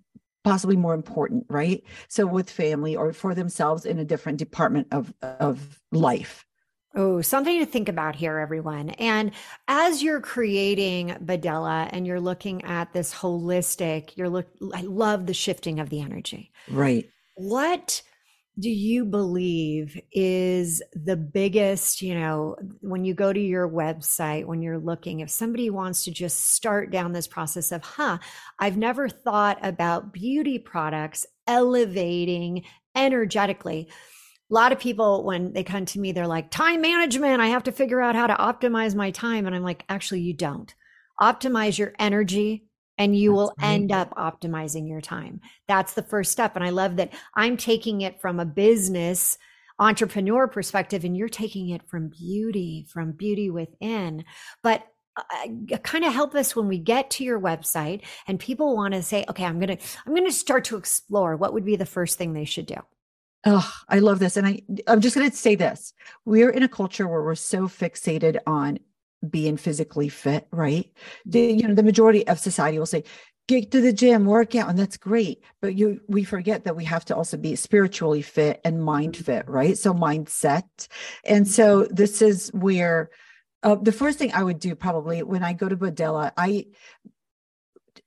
possibly 0.43 0.75
more 0.75 0.93
important, 0.93 1.45
right? 1.49 1.83
So 2.07 2.25
with 2.25 2.49
family 2.49 2.95
or 2.95 3.13
for 3.13 3.35
themselves 3.35 3.85
in 3.85 3.99
a 3.99 4.05
different 4.05 4.39
department 4.39 4.87
of 4.91 5.13
of 5.21 5.79
life. 5.91 6.45
Oh, 6.93 7.21
something 7.21 7.59
to 7.59 7.65
think 7.65 7.87
about 7.87 8.15
here, 8.15 8.37
everyone. 8.37 8.89
And 8.91 9.31
as 9.67 10.03
you're 10.03 10.19
creating 10.19 11.09
Bodela 11.23 11.89
and 11.91 12.05
you're 12.05 12.19
looking 12.19 12.63
at 12.65 12.91
this 12.91 13.13
holistic, 13.13 14.17
you're 14.17 14.29
look 14.29 14.47
I 14.73 14.81
love 14.81 15.25
the 15.25 15.33
shifting 15.33 15.79
of 15.79 15.89
the 15.89 16.01
energy. 16.01 16.51
Right. 16.69 17.09
What 17.35 18.01
do 18.59 18.69
you 18.69 19.05
believe 19.05 19.99
is 20.11 20.83
the 20.93 21.15
biggest, 21.15 22.01
you 22.01 22.13
know, 22.13 22.57
when 22.81 23.05
you 23.05 23.13
go 23.13 23.31
to 23.31 23.39
your 23.39 23.69
website, 23.69 24.45
when 24.45 24.61
you're 24.61 24.77
looking, 24.77 25.21
if 25.21 25.29
somebody 25.29 25.69
wants 25.69 26.03
to 26.03 26.11
just 26.11 26.53
start 26.53 26.91
down 26.91 27.13
this 27.13 27.27
process 27.27 27.71
of, 27.71 27.81
huh, 27.81 28.17
I've 28.59 28.75
never 28.75 29.07
thought 29.07 29.57
about 29.63 30.11
beauty 30.11 30.59
products 30.59 31.25
elevating 31.47 32.65
energetically 32.93 33.87
a 34.51 34.53
lot 34.53 34.71
of 34.71 34.79
people 34.79 35.23
when 35.23 35.53
they 35.53 35.63
come 35.63 35.85
to 35.85 35.99
me 35.99 36.11
they're 36.11 36.27
like 36.27 36.51
time 36.51 36.81
management 36.81 37.41
i 37.41 37.47
have 37.47 37.63
to 37.63 37.71
figure 37.71 38.01
out 38.01 38.15
how 38.15 38.27
to 38.27 38.35
optimize 38.35 38.93
my 38.95 39.11
time. 39.11 39.45
And 39.47 39.55
i'm 39.55 39.63
like 39.63 39.85
actually 39.89 40.21
you 40.21 40.33
don't. 40.33 40.73
Optimize 41.21 41.77
your 41.77 41.93
energy 41.99 42.65
and 42.97 43.15
you 43.15 43.31
that's 43.31 43.37
will 43.37 43.53
right. 43.59 43.67
end 43.69 43.91
up 43.91 44.13
optimizing 44.15 44.87
your 44.87 45.01
time. 45.01 45.39
That's 45.67 45.93
the 45.93 46.03
first 46.03 46.31
step 46.31 46.55
and 46.55 46.65
i 46.65 46.69
love 46.69 46.97
that 46.97 47.13
i'm 47.35 47.57
taking 47.57 48.01
it 48.01 48.19
from 48.21 48.39
a 48.39 48.45
business 48.45 49.37
entrepreneur 49.79 50.47
perspective 50.47 51.03
and 51.03 51.17
you're 51.17 51.29
taking 51.29 51.69
it 51.69 51.87
from 51.89 52.09
beauty 52.09 52.85
from 52.89 53.13
beauty 53.13 53.49
within. 53.49 54.25
But 54.61 54.85
uh, 55.17 55.77
kind 55.83 56.05
of 56.05 56.13
help 56.13 56.35
us 56.35 56.55
when 56.55 56.69
we 56.69 56.77
get 56.77 57.09
to 57.11 57.23
your 57.25 57.39
website 57.39 58.01
and 58.27 58.39
people 58.39 58.77
want 58.77 58.93
to 58.93 59.03
say 59.03 59.25
okay 59.29 59.43
i'm 59.43 59.59
going 59.59 59.77
to 59.77 59.85
i'm 60.05 60.15
going 60.15 60.25
to 60.25 60.31
start 60.31 60.65
to 60.65 60.77
explore. 60.77 61.35
What 61.35 61.53
would 61.53 61.65
be 61.65 61.75
the 61.75 61.85
first 61.85 62.17
thing 62.17 62.33
they 62.33 62.45
should 62.45 62.65
do 62.65 62.77
Oh, 63.43 63.71
I 63.89 63.99
love 63.99 64.19
this. 64.19 64.37
And 64.37 64.45
I, 64.45 64.61
I'm 64.87 65.01
just 65.01 65.15
going 65.15 65.29
to 65.29 65.35
say 65.35 65.55
this. 65.55 65.93
We're 66.25 66.51
in 66.51 66.63
a 66.63 66.69
culture 66.69 67.07
where 67.07 67.23
we're 67.23 67.35
so 67.35 67.67
fixated 67.67 68.37
on 68.45 68.79
being 69.27 69.57
physically 69.57 70.09
fit, 70.09 70.47
right? 70.51 70.91
The, 71.25 71.41
you 71.41 71.67
know, 71.67 71.73
the 71.73 71.83
majority 71.83 72.27
of 72.27 72.39
society 72.39 72.77
will 72.77 72.85
say, 72.85 73.03
get 73.47 73.71
to 73.71 73.81
the 73.81 73.93
gym, 73.93 74.25
work 74.25 74.55
out, 74.55 74.69
and 74.69 74.77
that's 74.77 74.97
great. 74.97 75.43
But 75.59 75.75
you, 75.75 76.01
we 76.07 76.23
forget 76.23 76.63
that 76.65 76.75
we 76.75 76.85
have 76.85 77.05
to 77.05 77.15
also 77.15 77.37
be 77.37 77.55
spiritually 77.55 78.21
fit 78.21 78.61
and 78.63 78.83
mind 78.83 79.17
fit, 79.17 79.47
right? 79.49 79.77
So 79.77 79.93
mindset. 79.93 80.87
And 81.25 81.47
so 81.47 81.85
this 81.85 82.21
is 82.21 82.49
where 82.53 83.09
uh, 83.63 83.75
the 83.75 83.91
first 83.91 84.19
thing 84.19 84.33
I 84.33 84.43
would 84.43 84.59
do 84.59 84.75
probably 84.75 85.23
when 85.23 85.43
I 85.43 85.53
go 85.53 85.67
to 85.67 85.77
Bodela, 85.77 86.31
I, 86.37 86.67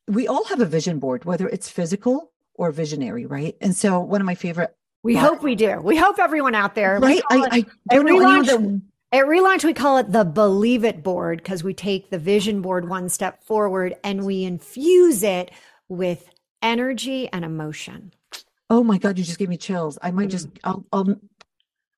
we 0.06 0.28
all 0.28 0.44
have 0.46 0.60
a 0.60 0.66
vision 0.66 0.98
board, 0.98 1.24
whether 1.24 1.48
it's 1.48 1.68
physical 1.68 2.32
or 2.54 2.70
visionary, 2.70 3.26
right? 3.26 3.56
And 3.60 3.74
so 3.74 4.00
one 4.00 4.20
of 4.20 4.26
my 4.26 4.34
favorite 4.34 4.74
we 5.04 5.14
hope 5.14 5.42
we 5.42 5.54
do. 5.54 5.78
We 5.80 5.96
hope 5.96 6.18
everyone 6.18 6.54
out 6.54 6.74
there. 6.74 6.98
Right. 6.98 7.22
I, 7.30 7.36
I, 7.36 7.66
I 7.90 7.94
don't 7.94 8.06
relaunch, 8.06 8.46
know. 8.46 8.80
At 9.12 9.26
relaunch, 9.26 9.62
we 9.62 9.74
call 9.74 9.98
it 9.98 10.10
the 10.10 10.24
Believe 10.24 10.84
It 10.84 11.04
board 11.04 11.38
because 11.38 11.62
we 11.62 11.74
take 11.74 12.10
the 12.10 12.18
vision 12.18 12.62
board 12.62 12.88
one 12.88 13.08
step 13.08 13.44
forward 13.44 13.94
and 14.02 14.24
we 14.24 14.42
infuse 14.42 15.22
it 15.22 15.52
with 15.88 16.28
energy 16.62 17.28
and 17.28 17.44
emotion. 17.44 18.12
Oh 18.70 18.82
my 18.82 18.98
God, 18.98 19.18
you 19.18 19.24
just 19.24 19.38
gave 19.38 19.50
me 19.50 19.58
chills. 19.58 19.98
I 20.02 20.10
might 20.10 20.28
mm. 20.28 20.32
just, 20.32 20.48
I'll, 20.64 20.84
I'll 20.92 21.14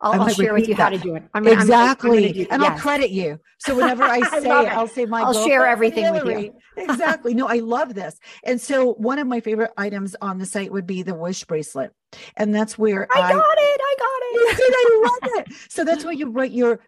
I'll, 0.01 0.21
I'll 0.21 0.29
share 0.29 0.53
with 0.53 0.69
you 0.69 0.75
that. 0.75 0.83
how 0.83 0.89
to 0.91 0.99
do 0.99 1.15
it. 1.15 1.23
I'm, 1.33 1.47
exactly. 1.47 2.11
I'm, 2.11 2.25
I'm 2.25 2.53
and 2.53 2.63
yes. 2.63 2.71
I'll 2.71 2.79
credit 2.79 3.11
you. 3.11 3.41
So 3.59 3.75
whenever 3.77 4.05
I 4.05 4.21
say 4.41 4.51
I 4.51 4.65
I'll 4.65 4.89
say 4.89 5.07
my 5.07 5.23
I'll 5.23 5.47
share 5.47 5.67
everything 5.67 6.05
Hilary. 6.05 6.35
with 6.35 6.45
you. 6.45 6.85
exactly. 6.85 7.33
No, 7.35 7.49
I 7.49 7.61
love 7.61 7.95
this. 7.95 8.19
And 8.45 8.61
so 8.61 8.93
one 8.95 9.19
of 9.19 9.27
my 9.27 9.41
favorite 9.41 9.71
items 9.77 10.15
on 10.21 10.39
the 10.39 10.47
site 10.47 10.71
would 10.71 10.87
be 10.87 11.03
the 11.03 11.15
wish 11.15 11.45
bracelet. 11.45 11.93
And 12.37 12.55
that's 12.55 12.77
where 12.77 13.09
I, 13.15 13.21
I 13.21 13.33
got 13.33 13.59
it. 13.59 13.81
I 13.83 13.95
got 13.99 14.21
it. 14.23 14.75
I 14.75 15.03
love 15.05 15.31
it. 15.47 15.57
So 15.69 15.85
that's 15.85 16.05
where 16.05 16.15
you 16.15 16.31
write 16.31 16.53
your 16.53 16.81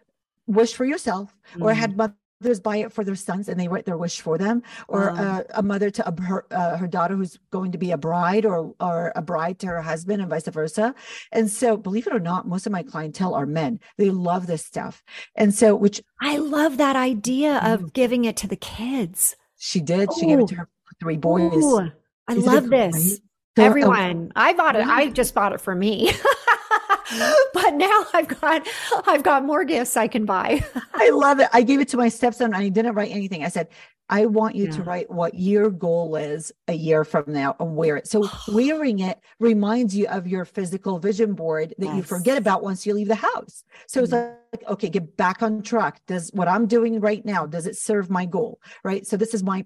wish 0.45 0.73
for 0.73 0.85
yourself 0.85 1.35
mm. 1.55 1.63
or 1.63 1.71
I 1.71 1.75
had 1.75 1.95
mothers 2.41 2.59
buy 2.59 2.77
it 2.77 2.91
for 2.91 3.03
their 3.03 3.15
sons 3.15 3.49
and 3.49 3.59
they 3.59 3.67
write 3.67 3.85
their 3.85 3.97
wish 3.97 4.21
for 4.21 4.37
them. 4.37 4.63
Or 4.87 5.11
wow. 5.11 5.15
uh, 5.15 5.43
a 5.55 5.63
mother 5.63 5.89
to 5.89 6.07
a, 6.07 6.21
her, 6.21 6.45
uh, 6.51 6.77
her 6.77 6.87
daughter 6.87 7.15
who's 7.15 7.39
going 7.51 7.71
to 7.71 7.77
be 7.77 7.91
a 7.91 7.97
bride 7.97 8.45
or 8.45 8.73
or 8.79 9.11
a 9.15 9.21
bride 9.21 9.59
to 9.59 9.67
her 9.67 9.81
husband 9.81 10.21
and 10.21 10.29
vice 10.29 10.47
versa. 10.47 10.95
And 11.31 11.49
so 11.49 11.77
believe 11.77 12.07
it 12.07 12.13
or 12.13 12.19
not 12.19 12.47
most 12.47 12.65
of 12.65 12.71
my 12.71 12.83
clientele 12.83 13.33
are 13.33 13.45
men. 13.45 13.79
They 13.97 14.09
love 14.09 14.47
this 14.47 14.65
stuff. 14.65 15.03
And 15.35 15.53
so 15.53 15.75
which 15.75 16.01
i 16.21 16.37
love 16.37 16.77
that 16.77 16.95
idea 16.95 17.57
of 17.63 17.81
mm. 17.81 17.93
giving 17.93 18.25
it 18.25 18.37
to 18.37 18.47
the 18.47 18.55
kids. 18.55 19.35
She 19.57 19.81
did. 19.81 20.09
She 20.17 20.25
gave 20.25 20.39
it 20.39 20.47
to 20.47 20.55
her 20.55 20.69
three 20.99 21.17
boys. 21.17 21.53
Ooh, 21.53 21.91
i 22.27 22.33
love 22.33 22.69
this. 22.69 23.15
so, 23.57 23.63
uh, 23.63 23.65
everyone. 23.65 24.31
I 24.35 24.53
bought 24.53 24.75
it. 24.75 24.87
i 24.87 25.09
just 25.09 25.33
bought 25.33 25.53
it 25.53 25.61
for 25.61 25.75
me 25.75 26.11
but 27.53 27.73
now 27.73 28.05
I've 28.13 28.27
got 28.27 28.67
I've 29.07 29.23
got 29.23 29.45
more 29.45 29.63
gifts 29.63 29.97
I 29.97 30.07
can 30.07 30.25
buy. 30.25 30.63
I 30.93 31.09
love 31.13 31.39
it. 31.39 31.49
I 31.53 31.61
gave 31.61 31.79
it 31.79 31.87
to 31.89 31.97
my 31.97 32.09
stepson 32.09 32.47
and 32.47 32.55
I 32.55 32.69
didn't 32.69 32.93
write 32.93 33.11
anything. 33.11 33.43
I 33.43 33.49
said, 33.49 33.67
I 34.09 34.25
want 34.25 34.55
you 34.55 34.65
yeah. 34.65 34.71
to 34.71 34.83
write 34.83 35.11
what 35.11 35.35
your 35.35 35.69
goal 35.69 36.15
is 36.15 36.51
a 36.67 36.73
year 36.73 37.03
from 37.03 37.25
now 37.27 37.55
and 37.59 37.75
wear 37.75 37.95
it. 37.97 38.07
So 38.07 38.27
wearing 38.47 38.99
it 38.99 39.19
reminds 39.39 39.95
you 39.95 40.07
of 40.07 40.27
your 40.27 40.45
physical 40.45 40.99
vision 40.99 41.33
board 41.33 41.75
that 41.77 41.85
yes. 41.85 41.95
you 41.95 42.03
forget 42.03 42.37
about 42.37 42.63
once 42.63 42.85
you 42.85 42.93
leave 42.93 43.07
the 43.07 43.15
house. 43.15 43.63
So 43.87 44.03
it's 44.03 44.11
mm-hmm. 44.11 44.35
like, 44.51 44.69
okay, 44.69 44.89
get 44.89 45.15
back 45.15 45.43
on 45.43 45.61
track. 45.61 46.01
Does 46.07 46.31
what 46.33 46.47
I'm 46.47 46.65
doing 46.65 46.99
right 46.99 47.23
now, 47.23 47.45
does 47.45 47.67
it 47.67 47.77
serve 47.77 48.09
my 48.09 48.25
goal? 48.25 48.59
Right. 48.83 49.05
So 49.05 49.15
this 49.15 49.33
is 49.33 49.43
my 49.43 49.65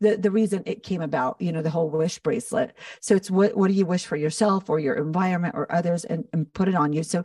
the 0.00 0.16
the 0.16 0.30
reason 0.30 0.62
it 0.66 0.82
came 0.82 1.02
about 1.02 1.40
you 1.40 1.52
know 1.52 1.62
the 1.62 1.70
whole 1.70 1.90
wish 1.90 2.18
bracelet. 2.18 2.74
So 3.00 3.14
it's 3.14 3.30
what 3.30 3.56
what 3.56 3.68
do 3.68 3.74
you 3.74 3.86
wish 3.86 4.06
for 4.06 4.16
yourself 4.16 4.68
or 4.68 4.78
your 4.78 4.94
environment 4.94 5.54
or 5.56 5.70
others 5.72 6.04
and, 6.04 6.24
and 6.32 6.52
put 6.52 6.68
it 6.68 6.74
on 6.74 6.92
you. 6.92 7.02
So 7.02 7.24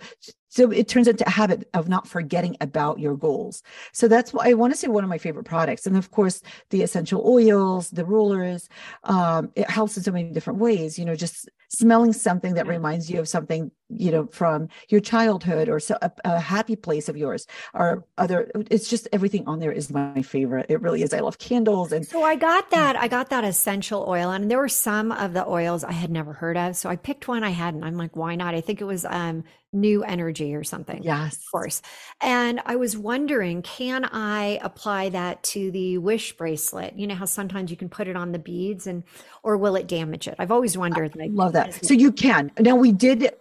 so 0.49 0.69
it 0.69 0.87
turns 0.87 1.07
into 1.07 1.25
a 1.27 1.31
habit 1.31 1.67
of 1.73 1.89
not 1.89 2.07
forgetting 2.07 2.55
about 2.61 2.99
your 2.99 3.17
goals. 3.17 3.63
So 3.91 4.07
that's 4.07 4.33
why 4.33 4.49
i 4.49 4.53
want 4.53 4.73
to 4.73 4.77
say 4.77 4.87
one 4.87 5.03
of 5.03 5.09
my 5.09 5.17
favorite 5.17 5.45
products. 5.45 5.87
And 5.87 5.97
of 5.97 6.11
course 6.11 6.41
the 6.69 6.81
essential 6.81 7.23
oils 7.25 7.89
the 7.89 8.05
rollers 8.05 8.69
um, 9.03 9.51
it 9.55 9.69
helps 9.69 9.97
in 9.97 10.03
so 10.03 10.11
many 10.11 10.31
different 10.31 10.59
ways 10.59 10.97
you 10.99 11.05
know 11.05 11.15
just 11.15 11.49
smelling 11.69 12.13
something 12.13 12.53
that 12.53 12.67
reminds 12.67 13.09
you 13.09 13.19
of 13.19 13.27
something 13.27 13.71
you 13.97 14.11
know 14.11 14.27
from 14.27 14.69
your 14.89 15.01
childhood 15.01 15.69
or 15.69 15.79
so, 15.79 15.97
a, 16.01 16.11
a, 16.25 16.39
happy 16.39 16.75
place 16.75 17.09
of 17.09 17.17
yours. 17.17 17.47
Or 17.73 18.05
other 18.17 18.51
it's 18.69 18.89
just 18.89 19.07
everything 19.11 19.47
on 19.47 19.59
there 19.59 19.71
is 19.71 19.91
my 19.91 20.21
favorite. 20.21 20.67
It 20.69 20.81
really 20.81 21.03
is. 21.03 21.13
I 21.13 21.19
love 21.19 21.37
candles 21.37 21.91
and 21.91 22.05
so 22.05 22.23
i 22.23 22.35
got 22.35 22.69
that 22.71 22.95
i 22.95 23.07
got 23.07 23.29
that 23.29 23.43
essential 23.43 24.05
oil 24.07 24.31
and 24.31 24.49
there 24.49 24.57
were 24.57 24.69
some 24.69 25.11
of 25.11 25.33
the 25.33 25.47
oils 25.47 25.83
i 25.83 25.91
had 25.91 26.09
never 26.09 26.33
heard 26.33 26.57
of 26.57 26.75
so 26.75 26.89
i 26.89 26.95
picked 26.95 27.27
one 27.27 27.43
i 27.43 27.49
hadn't. 27.49 27.83
I'm 27.83 27.95
like 27.95 28.15
why 28.15 28.35
not? 28.35 28.55
I 28.55 28.61
think 28.61 28.81
it 28.81 28.85
was 28.85 29.05
um 29.05 29.43
new 29.75 30.03
energy 30.03 30.53
or 30.53 30.63
something 30.63 31.01
yes. 31.01 31.35
of 31.35 31.39
course. 31.51 31.81
And 32.21 32.61
i 32.65 32.75
was 32.75 32.97
wondering 32.97 33.61
can 33.61 34.05
i 34.05 34.59
apply 34.61 35.09
that 35.09 35.43
to 35.43 35.71
the 35.71 35.97
wish 35.97 36.35
bracelet? 36.37 36.97
You 36.97 37.07
know 37.07 37.15
how 37.15 37.25
sometimes 37.25 37.71
you 37.71 37.77
can 37.77 37.89
put 37.89 38.07
it 38.07 38.15
on 38.15 38.31
the 38.31 38.39
beads 38.39 38.87
and 38.87 39.03
or 39.41 39.57
will 39.57 39.75
it 39.75 39.87
damage 39.87 40.27
it? 40.27 40.35
I've 40.39 40.51
always 40.51 40.77
wondered 40.77 41.15
I 41.19 41.27
love 41.31 41.53
that. 41.53 41.85
so 41.85 41.93
you 41.93 42.11
can. 42.11 42.51
Now 42.59 42.75
we 42.75 42.91
did 42.91 43.33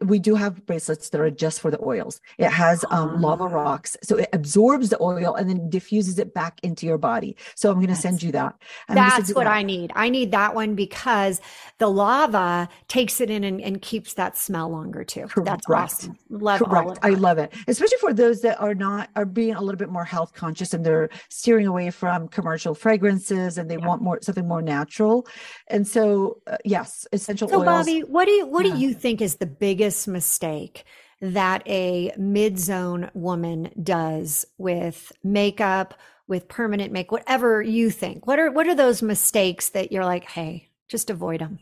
we 0.00 0.18
do 0.18 0.34
have 0.34 0.64
bracelets 0.66 1.08
that 1.10 1.20
are 1.20 1.30
just 1.30 1.60
for 1.60 1.70
the 1.70 1.82
oils. 1.82 2.20
It 2.38 2.50
has 2.50 2.84
um, 2.90 3.20
lava 3.20 3.44
ah. 3.44 3.48
rocks, 3.48 3.96
so 4.02 4.16
it 4.16 4.28
absorbs 4.32 4.90
the 4.90 5.02
oil 5.02 5.34
and 5.34 5.48
then 5.48 5.68
diffuses 5.68 6.18
it 6.18 6.34
back 6.34 6.60
into 6.62 6.86
your 6.86 6.98
body. 6.98 7.36
So 7.54 7.70
I'm 7.70 7.76
going 7.76 7.88
to 7.88 7.96
send 7.96 8.22
you 8.22 8.32
that. 8.32 8.54
I'm 8.88 8.94
That's 8.94 9.34
what 9.34 9.44
that. 9.44 9.52
I 9.52 9.62
need. 9.62 9.92
I 9.94 10.08
need 10.08 10.30
that 10.30 10.54
one 10.54 10.74
because 10.74 11.40
the 11.78 11.88
lava 11.88 12.68
takes 12.88 13.20
it 13.20 13.30
in 13.30 13.44
and, 13.44 13.60
and 13.60 13.82
keeps 13.82 14.14
that 14.14 14.36
smell 14.36 14.68
longer 14.70 15.04
too. 15.04 15.26
Correct. 15.26 15.46
That's 15.46 15.70
awesome. 15.70 16.16
Love 16.30 16.60
Correct. 16.60 16.98
I 17.02 17.10
love 17.10 17.38
it, 17.38 17.52
especially 17.66 17.98
for 17.98 18.12
those 18.12 18.40
that 18.42 18.60
are 18.60 18.74
not 18.74 19.10
are 19.16 19.26
being 19.26 19.54
a 19.54 19.60
little 19.60 19.78
bit 19.78 19.88
more 19.88 20.04
health 20.04 20.32
conscious 20.32 20.74
and 20.74 20.84
they're 20.84 21.08
steering 21.28 21.66
away 21.66 21.90
from 21.90 22.28
commercial 22.28 22.74
fragrances 22.74 23.58
and 23.58 23.70
they 23.70 23.76
yeah. 23.76 23.86
want 23.86 24.02
more 24.02 24.18
something 24.22 24.46
more 24.46 24.62
natural. 24.62 25.26
And 25.68 25.86
so, 25.86 26.40
uh, 26.46 26.56
yes, 26.64 27.06
essential 27.12 27.48
so, 27.48 27.60
oils. 27.60 27.86
Bobbi, 27.86 28.08
what 28.08 28.26
do 28.26 28.32
you 28.32 28.46
what 28.46 28.64
yeah. 28.64 28.74
do 28.74 28.78
you 28.78 28.94
think 28.94 29.20
is 29.20 29.36
the 29.36 29.46
biggest 29.58 30.08
mistake 30.08 30.84
that 31.20 31.66
a 31.66 32.12
mid 32.16 32.58
zone 32.58 33.10
woman 33.14 33.70
does 33.82 34.44
with 34.58 35.12
makeup, 35.24 35.94
with 36.28 36.48
permanent 36.48 36.92
make, 36.92 37.10
whatever 37.10 37.62
you 37.62 37.90
think? 37.90 38.26
What 38.26 38.38
are 38.38 38.50
what 38.50 38.66
are 38.66 38.74
those 38.74 39.02
mistakes 39.02 39.70
that 39.70 39.92
you're 39.92 40.04
like, 40.04 40.24
hey, 40.24 40.68
just 40.88 41.10
avoid 41.10 41.40
them? 41.40 41.58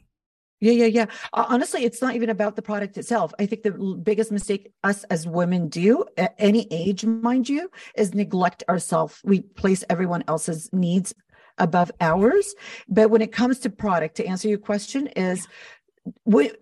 Yeah, 0.61 0.73
yeah, 0.73 0.87
yeah. 0.87 1.07
Honestly, 1.35 1.85
it's 1.85 2.01
not 2.01 2.15
even 2.15 2.31
about 2.31 2.57
the 2.57 2.63
product 2.63 2.97
itself. 2.97 3.35
I 3.39 3.45
think 3.45 3.65
the 3.65 3.73
biggest 3.73 4.33
mistake 4.33 4.73
us 4.83 5.05
as 5.05 5.27
women 5.27 5.69
do 5.69 6.05
at 6.17 6.35
any 6.39 6.67
age, 6.71 7.05
mind 7.05 7.49
you, 7.49 7.71
is 7.97 8.15
neglect 8.15 8.63
ourselves. 8.69 9.21
We 9.25 9.43
place 9.43 9.85
everyone 9.91 10.25
else's 10.27 10.71
needs 10.73 11.13
above 11.59 11.91
ours. 12.01 12.55
But 12.89 13.11
when 13.11 13.21
it 13.21 13.33
comes 13.33 13.59
to 13.61 13.71
product, 13.71 14.17
to 14.17 14.27
answer 14.27 14.49
your 14.49 14.59
question, 14.59 15.09
is 15.09 15.47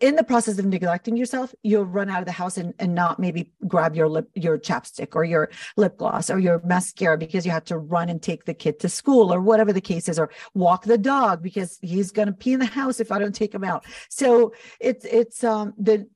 in 0.00 0.16
the 0.16 0.24
process 0.24 0.58
of 0.58 0.66
neglecting 0.66 1.16
yourself, 1.16 1.54
you'll 1.62 1.84
run 1.84 2.08
out 2.08 2.20
of 2.20 2.26
the 2.26 2.32
house 2.32 2.56
and, 2.56 2.74
and 2.78 2.94
not 2.94 3.18
maybe 3.18 3.52
grab 3.66 3.96
your 3.96 4.08
lip, 4.08 4.28
your 4.34 4.58
chapstick 4.58 5.16
or 5.16 5.24
your 5.24 5.50
lip 5.76 5.96
gloss 5.96 6.30
or 6.30 6.38
your 6.38 6.60
mascara 6.64 7.18
because 7.18 7.44
you 7.44 7.50
have 7.50 7.64
to 7.64 7.78
run 7.78 8.08
and 8.08 8.22
take 8.22 8.44
the 8.44 8.54
kid 8.54 8.78
to 8.80 8.88
school 8.88 9.32
or 9.32 9.40
whatever 9.40 9.72
the 9.72 9.80
case 9.80 10.08
is, 10.08 10.18
or 10.18 10.30
walk 10.54 10.84
the 10.84 10.98
dog 10.98 11.42
because 11.42 11.78
he's 11.82 12.12
going 12.12 12.28
to 12.28 12.34
pee 12.34 12.52
in 12.52 12.60
the 12.60 12.66
house 12.66 13.00
if 13.00 13.10
I 13.10 13.18
don't 13.18 13.34
take 13.34 13.54
him 13.54 13.64
out. 13.64 13.84
So 14.08 14.54
it's, 14.78 15.04
it's, 15.04 15.42
um, 15.42 15.74
the, 15.76 16.08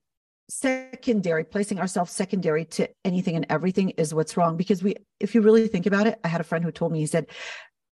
secondary 0.49 1.43
placing 1.43 1.81
ourselves 1.81 2.13
secondary 2.13 2.65
to 2.65 2.89
anything 3.05 3.35
and 3.35 3.47
everything 3.51 3.91
is 3.91 4.15
what's 4.15 4.37
wrong 4.37 4.57
because 4.57 4.81
we 4.81 4.95
if 5.19 5.35
you 5.35 5.41
really 5.41 5.67
think 5.67 5.87
about 5.87 6.07
it 6.07 6.21
i 6.23 6.29
had 6.29 6.41
a 6.41 6.45
friend 6.45 6.65
who 6.65 6.71
told 6.71 6.93
me 6.93 7.01
he 7.01 7.07
said 7.07 7.27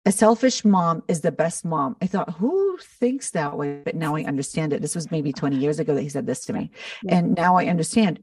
a 0.08 0.12
selfish 0.12 0.64
mom 0.64 1.04
is 1.10 1.20
the 1.20 1.34
best 1.34 1.66
mom. 1.66 1.98
I 2.02 2.08
thought, 2.08 2.36
who 2.36 2.78
thinks 2.78 3.32
that 3.32 3.58
way? 3.58 3.82
But 3.84 3.96
now 3.96 4.16
I 4.16 4.24
understand 4.24 4.72
it. 4.72 4.82
This 4.82 4.96
was 4.96 5.12
maybe 5.12 5.34
20 5.34 5.58
years 5.58 5.80
ago 5.80 5.94
that 5.94 6.02
he 6.02 6.08
said 6.08 6.26
this 6.26 6.46
to 6.46 6.54
me. 6.54 6.72
And 7.10 7.36
now 7.36 7.58
I 7.58 7.66
understand 7.66 8.22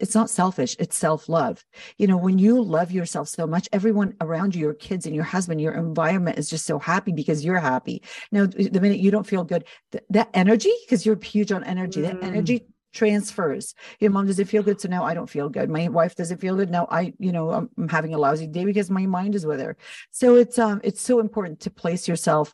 it's 0.00 0.14
not 0.14 0.30
selfish, 0.30 0.76
it's 0.78 0.96
self 0.96 1.28
love. 1.28 1.64
You 1.98 2.06
know, 2.06 2.16
when 2.16 2.38
you 2.38 2.62
love 2.62 2.92
yourself 2.92 3.26
so 3.26 3.44
much, 3.44 3.68
everyone 3.72 4.14
around 4.20 4.54
you, 4.54 4.60
your 4.60 4.74
kids 4.74 5.04
and 5.04 5.16
your 5.16 5.24
husband, 5.24 5.60
your 5.60 5.72
environment 5.72 6.38
is 6.38 6.48
just 6.48 6.64
so 6.64 6.78
happy 6.78 7.10
because 7.10 7.44
you're 7.44 7.58
happy. 7.58 8.02
Now, 8.30 8.46
the 8.46 8.80
minute 8.80 9.00
you 9.00 9.10
don't 9.10 9.26
feel 9.26 9.42
good, 9.42 9.64
th- 9.90 10.04
that 10.10 10.30
energy, 10.32 10.72
because 10.84 11.04
you're 11.04 11.20
huge 11.20 11.50
on 11.50 11.64
energy, 11.64 12.02
mm. 12.02 12.04
that 12.04 12.22
energy 12.22 12.66
transfers. 12.96 13.74
Your 14.00 14.10
mom 14.10 14.26
doesn't 14.26 14.46
feel 14.46 14.62
good, 14.62 14.80
so 14.80 14.88
now 14.88 15.04
I 15.04 15.14
don't 15.14 15.30
feel 15.30 15.48
good. 15.48 15.70
My 15.70 15.88
wife 15.88 16.16
doesn't 16.16 16.40
feel 16.40 16.56
good 16.56 16.70
now. 16.70 16.88
I, 16.90 17.12
you 17.18 17.30
know, 17.30 17.50
I'm, 17.50 17.70
I'm 17.78 17.88
having 17.88 18.14
a 18.14 18.18
lousy 18.18 18.46
day 18.46 18.64
because 18.64 18.90
my 18.90 19.06
mind 19.06 19.34
is 19.34 19.46
with 19.46 19.60
her. 19.60 19.76
So 20.10 20.34
it's 20.34 20.58
um 20.58 20.80
it's 20.82 21.00
so 21.00 21.20
important 21.20 21.60
to 21.60 21.70
place 21.70 22.08
yourself. 22.08 22.52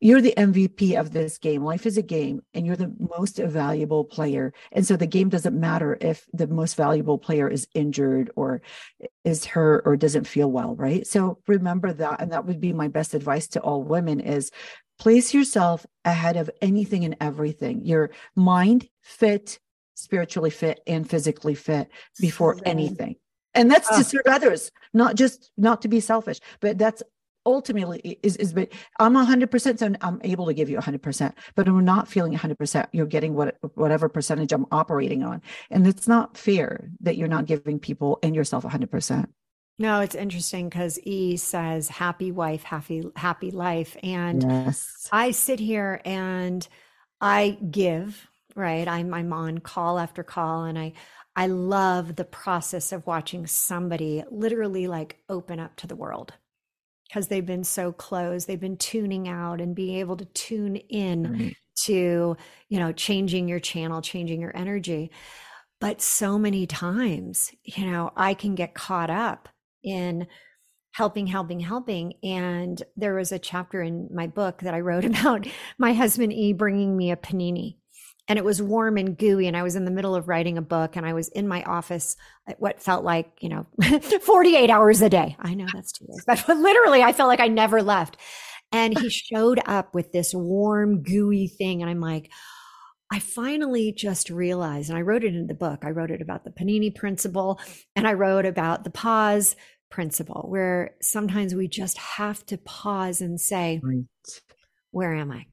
You're 0.00 0.20
the 0.20 0.34
MVP 0.36 1.00
of 1.00 1.12
this 1.12 1.38
game. 1.38 1.64
Life 1.64 1.86
is 1.86 1.96
a 1.96 2.02
game, 2.02 2.42
and 2.52 2.66
you're 2.66 2.76
the 2.76 2.94
most 3.16 3.38
valuable 3.38 4.04
player. 4.04 4.52
And 4.72 4.86
so 4.86 4.96
the 4.96 5.06
game 5.06 5.30
doesn't 5.30 5.58
matter 5.58 5.96
if 6.00 6.26
the 6.32 6.46
most 6.46 6.76
valuable 6.76 7.16
player 7.16 7.48
is 7.48 7.66
injured 7.74 8.30
or 8.36 8.60
is 9.24 9.46
hurt 9.46 9.84
or 9.86 9.96
doesn't 9.96 10.26
feel 10.26 10.50
well, 10.50 10.74
right? 10.76 11.06
So 11.06 11.38
remember 11.46 11.92
that, 11.94 12.20
and 12.20 12.32
that 12.32 12.44
would 12.44 12.60
be 12.60 12.72
my 12.72 12.88
best 12.88 13.14
advice 13.14 13.46
to 13.48 13.60
all 13.60 13.82
women: 13.82 14.20
is 14.20 14.50
place 14.98 15.32
yourself 15.32 15.86
ahead 16.04 16.36
of 16.36 16.50
anything 16.60 17.04
and 17.04 17.16
everything. 17.20 17.84
Your 17.84 18.10
mind 18.36 18.88
fit, 19.02 19.58
spiritually 19.94 20.50
fit 20.50 20.80
and 20.86 21.08
physically 21.08 21.54
fit 21.54 21.88
before 22.20 22.56
anything. 22.64 23.16
And 23.54 23.70
that's 23.70 23.88
to 23.88 23.94
ah. 23.94 24.02
serve 24.02 24.26
others, 24.26 24.70
not 24.92 25.14
just 25.14 25.50
not 25.56 25.82
to 25.82 25.88
be 25.88 26.00
selfish, 26.00 26.40
but 26.60 26.76
that's 26.76 27.02
ultimately 27.46 28.18
is 28.22 28.36
is 28.36 28.52
but 28.52 28.72
I'm 28.98 29.14
hundred 29.14 29.50
percent 29.50 29.78
so 29.78 29.92
I'm 30.00 30.20
able 30.24 30.46
to 30.46 30.54
give 30.54 30.70
you 30.70 30.80
hundred 30.80 31.02
percent, 31.02 31.34
but 31.54 31.68
I'm 31.68 31.84
not 31.84 32.08
feeling 32.08 32.32
hundred 32.32 32.58
percent. 32.58 32.88
You're 32.92 33.06
getting 33.06 33.34
what 33.34 33.56
whatever 33.74 34.08
percentage 34.08 34.52
I'm 34.52 34.66
operating 34.72 35.22
on. 35.22 35.42
And 35.70 35.86
it's 35.86 36.08
not 36.08 36.36
fair 36.36 36.90
that 37.00 37.16
you're 37.16 37.28
not 37.28 37.46
giving 37.46 37.78
people 37.78 38.18
and 38.22 38.34
yourself 38.34 38.64
hundred 38.64 38.90
percent. 38.90 39.30
No, 39.78 40.00
it's 40.00 40.14
interesting 40.14 40.68
because 40.68 40.98
E 41.02 41.36
says 41.36 41.88
happy 41.88 42.30
wife, 42.32 42.62
happy 42.62 43.04
happy 43.16 43.50
life. 43.50 43.96
And 44.02 44.42
yes. 44.42 45.08
I 45.12 45.32
sit 45.32 45.58
here 45.60 46.00
and 46.04 46.66
I 47.20 47.58
give 47.70 48.28
right 48.54 48.88
i'm 48.88 49.14
i'm 49.14 49.32
on 49.32 49.58
call 49.58 49.98
after 49.98 50.22
call 50.22 50.64
and 50.64 50.78
i 50.78 50.92
i 51.36 51.46
love 51.46 52.16
the 52.16 52.24
process 52.24 52.92
of 52.92 53.06
watching 53.06 53.46
somebody 53.46 54.24
literally 54.30 54.86
like 54.86 55.18
open 55.28 55.60
up 55.60 55.76
to 55.76 55.86
the 55.86 55.96
world 55.96 56.32
because 57.08 57.28
they've 57.28 57.46
been 57.46 57.64
so 57.64 57.92
closed 57.92 58.46
they've 58.46 58.60
been 58.60 58.76
tuning 58.76 59.28
out 59.28 59.60
and 59.60 59.74
being 59.74 59.96
able 59.98 60.16
to 60.16 60.24
tune 60.26 60.76
in 60.76 61.32
right. 61.32 61.56
to 61.76 62.36
you 62.68 62.78
know 62.78 62.92
changing 62.92 63.48
your 63.48 63.60
channel 63.60 64.02
changing 64.02 64.40
your 64.40 64.56
energy 64.56 65.10
But 65.80 66.00
so 66.00 66.38
many 66.38 66.66
times, 66.66 67.52
you 67.64 67.86
know, 67.86 68.10
I 68.16 68.34
can 68.34 68.54
get 68.54 68.74
caught 68.74 69.10
up 69.10 69.48
in 69.82 70.26
helping, 70.92 71.26
helping, 71.26 71.60
helping. 71.60 72.14
And 72.22 72.82
there 72.96 73.14
was 73.14 73.32
a 73.32 73.38
chapter 73.38 73.82
in 73.82 74.08
my 74.12 74.26
book 74.26 74.60
that 74.62 74.74
I 74.74 74.80
wrote 74.80 75.04
about 75.06 75.46
my 75.78 75.92
husband 75.92 76.32
E 76.32 76.52
bringing 76.54 76.96
me 76.96 77.10
a 77.10 77.16
panini. 77.16 77.76
And 78.26 78.38
it 78.38 78.44
was 78.44 78.62
warm 78.62 78.96
and 78.96 79.18
gooey. 79.18 79.46
And 79.46 79.56
I 79.56 79.62
was 79.62 79.76
in 79.76 79.84
the 79.84 79.90
middle 79.90 80.14
of 80.14 80.28
writing 80.28 80.56
a 80.56 80.62
book 80.62 80.96
and 80.96 81.04
I 81.04 81.12
was 81.12 81.28
in 81.28 81.46
my 81.46 81.62
office 81.64 82.16
at 82.48 82.60
what 82.60 82.80
felt 82.80 83.04
like, 83.04 83.30
you 83.40 83.50
know, 83.50 83.66
48 84.22 84.70
hours 84.70 85.02
a 85.02 85.10
day. 85.10 85.36
I 85.38 85.54
know 85.54 85.66
that's 85.72 85.92
too 85.92 86.06
days, 86.06 86.24
but 86.26 86.48
literally 86.48 87.02
I 87.02 87.12
felt 87.12 87.28
like 87.28 87.40
I 87.40 87.48
never 87.48 87.82
left. 87.82 88.16
And 88.72 88.98
he 88.98 89.10
showed 89.10 89.60
up 89.66 89.94
with 89.94 90.12
this 90.12 90.32
warm, 90.32 91.02
gooey 91.02 91.48
thing. 91.48 91.82
And 91.82 91.90
I'm 91.90 92.00
like, 92.00 92.30
I 93.12 93.18
finally 93.18 93.92
just 93.92 94.30
realized, 94.30 94.88
and 94.88 94.98
I 94.98 95.02
wrote 95.02 95.22
it 95.22 95.34
in 95.34 95.46
the 95.46 95.54
book, 95.54 95.84
I 95.84 95.90
wrote 95.90 96.10
it 96.10 96.22
about 96.22 96.44
the 96.44 96.50
Panini 96.50 96.92
principle 96.92 97.60
and 97.94 98.08
I 98.08 98.14
wrote 98.14 98.46
about 98.46 98.82
the 98.82 98.90
pause 98.90 99.54
principle, 99.90 100.46
where 100.48 100.96
sometimes 101.02 101.54
we 101.54 101.68
just 101.68 101.98
have 101.98 102.44
to 102.46 102.56
pause 102.56 103.20
and 103.20 103.40
say, 103.40 103.80
right. 103.84 104.04
Where 104.94 105.12
am 105.12 105.32
I? 105.32 105.46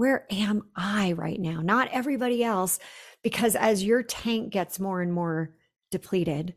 Where 0.00 0.24
am 0.30 0.62
I 0.74 1.12
right 1.12 1.38
now? 1.38 1.60
Not 1.60 1.90
everybody 1.92 2.42
else, 2.42 2.78
because 3.22 3.54
as 3.54 3.84
your 3.84 4.02
tank 4.02 4.50
gets 4.50 4.80
more 4.80 5.02
and 5.02 5.12
more 5.12 5.54
depleted, 5.90 6.54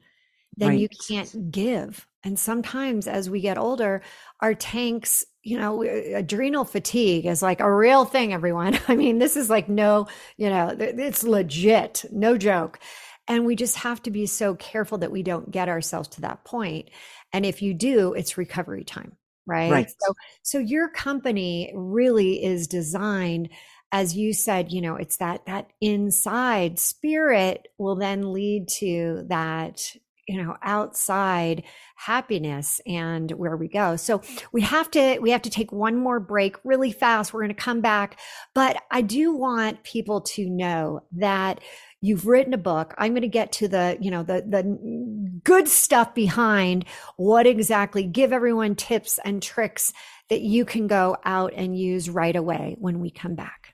then 0.56 0.70
right. 0.70 0.80
you 0.80 0.88
can't 0.88 1.52
give. 1.52 2.08
And 2.24 2.40
sometimes 2.40 3.06
as 3.06 3.30
we 3.30 3.42
get 3.42 3.58
older, 3.58 4.02
our 4.40 4.54
tanks, 4.54 5.26
you 5.42 5.60
know, 5.60 5.84
uh, 5.84 6.20
adrenal 6.20 6.64
fatigue 6.64 7.26
is 7.26 7.42
like 7.42 7.60
a 7.60 7.70
real 7.70 8.06
thing, 8.06 8.32
everyone. 8.32 8.80
I 8.88 8.96
mean, 8.96 9.20
this 9.20 9.36
is 9.36 9.50
like 9.50 9.68
no, 9.68 10.08
you 10.38 10.50
know, 10.50 10.74
it's 10.80 11.26
legit, 11.26 12.06
no 12.14 12.38
joke. 12.38 12.80
And 13.28 13.46
we 13.46 13.58
just 13.58 13.76
have 13.76 14.02
to 14.04 14.12
be 14.12 14.26
so 14.26 14.56
careful 14.56 15.00
that 15.00 15.12
we 15.12 15.22
don't 15.22 15.52
get 15.52 15.68
ourselves 15.68 16.08
to 16.10 16.22
that 16.22 16.46
point. 16.46 16.92
And 17.34 17.46
if 17.46 17.62
you 17.62 17.74
do, 17.74 18.14
it's 18.14 18.38
recovery 18.38 18.86
time, 18.86 19.18
right? 19.46 19.72
right. 19.72 19.90
So, 20.00 20.14
so 20.42 20.60
your 20.60 20.90
company 20.90 21.72
really 21.76 22.44
is 22.44 22.68
designed 22.68 23.50
as 23.94 24.18
you 24.18 24.34
said, 24.34 24.72
you 24.72 24.82
know, 24.82 24.96
it's 24.96 25.18
that 25.18 25.46
that 25.46 25.70
inside 25.80 26.80
spirit 26.80 27.68
will 27.78 27.96
then 27.96 28.34
lead 28.34 28.68
to 28.80 29.24
that 29.28 29.96
you 30.28 30.42
know 30.42 30.56
outside 30.62 31.64
happiness 31.96 32.80
and 32.86 33.32
where 33.32 33.58
we 33.58 33.68
go 33.68 33.96
so 33.96 34.22
we 34.52 34.62
have 34.62 34.90
to 34.90 35.20
we 35.20 35.32
have 35.32 35.42
to 35.42 35.50
take 35.50 35.72
one 35.72 35.98
more 35.98 36.20
break 36.20 36.56
really 36.64 36.92
fast 36.92 37.34
we're 37.34 37.42
going 37.42 37.50
to 37.50 37.62
come 37.62 37.82
back 37.82 38.20
but 38.54 38.78
i 38.90 39.02
do 39.02 39.36
want 39.36 39.84
people 39.84 40.22
to 40.22 40.50
know 40.50 41.02
that 41.12 41.60
you've 42.04 42.28
written 42.28 42.54
a 42.54 42.58
book 42.58 42.94
i'm 42.98 43.14
going 43.14 43.22
to 43.22 43.28
get 43.28 43.52
to 43.52 43.68
the 43.68 43.98
you 44.00 44.12
know 44.12 44.22
the 44.22 44.44
the 44.48 45.40
good 45.44 45.68
stuff 45.68 46.14
behind 46.14 46.86
what 47.16 47.48
exactly 47.48 48.04
give 48.04 48.34
everyone 48.34 48.76
tips 48.76 49.20
and 49.24 49.42
tricks 49.42 49.94
that 50.30 50.42
you 50.42 50.66
can 50.66 50.88
go 50.88 51.16
out 51.24 51.54
and 51.56 51.78
use 51.78 52.10
right 52.10 52.36
away 52.36 52.76
when 52.80 53.00
we 53.00 53.10
come 53.10 53.36
back 53.36 53.74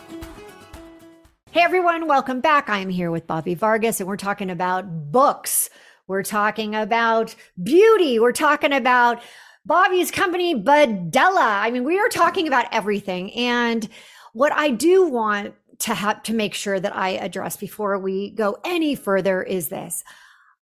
Hey 1.50 1.62
everyone, 1.62 2.06
welcome 2.06 2.40
back. 2.40 2.68
I 2.68 2.78
am 2.78 2.90
here 2.90 3.10
with 3.10 3.26
Bobbi 3.26 3.56
Vargas, 3.56 4.00
and 4.00 4.08
we're 4.08 4.16
talking 4.16 4.50
about 4.50 5.10
books. 5.10 5.70
We're 6.08 6.22
talking 6.22 6.74
about 6.74 7.34
beauty. 7.62 8.18
We're 8.18 8.32
talking 8.32 8.72
about 8.72 9.22
Bobbi's 9.68 10.10
company, 10.10 10.54
Bodela. 10.54 11.60
I 11.62 11.70
mean, 11.70 11.84
we 11.84 11.98
are 11.98 12.08
talking 12.08 12.48
about 12.48 12.66
everything. 12.72 13.30
And 13.34 13.86
what 14.32 14.52
I 14.52 14.70
do 14.70 15.06
want 15.06 15.54
to 15.80 15.94
have 15.94 16.22
to 16.24 16.34
make 16.34 16.54
sure 16.54 16.80
that 16.80 16.96
I 16.96 17.10
address 17.10 17.56
before 17.56 17.98
we 17.98 18.30
go 18.30 18.56
any 18.64 18.94
further 18.94 19.42
is 19.42 19.68
this. 19.68 20.02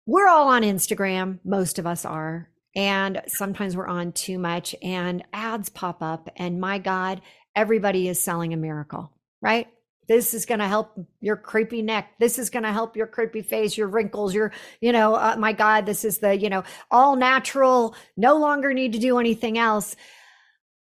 We're 0.05 0.29
all 0.29 0.47
on 0.47 0.61
Instagram, 0.61 1.39
most 1.43 1.79
of 1.79 1.85
us 1.85 2.05
are, 2.05 2.49
and 2.75 3.21
sometimes 3.27 3.75
we're 3.75 3.87
on 3.87 4.13
too 4.13 4.39
much 4.39 4.73
and 4.81 5.23
ads 5.33 5.69
pop 5.69 6.01
up 6.01 6.29
and 6.37 6.61
my 6.61 6.77
god, 6.79 7.21
everybody 7.55 8.07
is 8.07 8.23
selling 8.23 8.53
a 8.53 8.57
miracle, 8.57 9.11
right? 9.41 9.67
This 10.07 10.33
is 10.33 10.45
going 10.45 10.59
to 10.59 10.67
help 10.67 10.97
your 11.21 11.35
creepy 11.35 11.81
neck. 11.81 12.13
This 12.19 12.37
is 12.37 12.49
going 12.49 12.63
to 12.63 12.71
help 12.71 12.95
your 12.95 13.07
creepy 13.07 13.41
face, 13.41 13.77
your 13.77 13.87
wrinkles, 13.87 14.33
your, 14.33 14.51
you 14.81 14.91
know, 14.91 15.15
uh, 15.15 15.35
my 15.37 15.53
God, 15.53 15.85
this 15.85 16.05
is 16.05 16.19
the, 16.19 16.37
you 16.37 16.49
know, 16.49 16.63
all 16.91 17.15
natural, 17.15 17.95
no 18.15 18.37
longer 18.37 18.73
need 18.73 18.93
to 18.93 18.99
do 18.99 19.19
anything 19.19 19.57
else. 19.57 19.95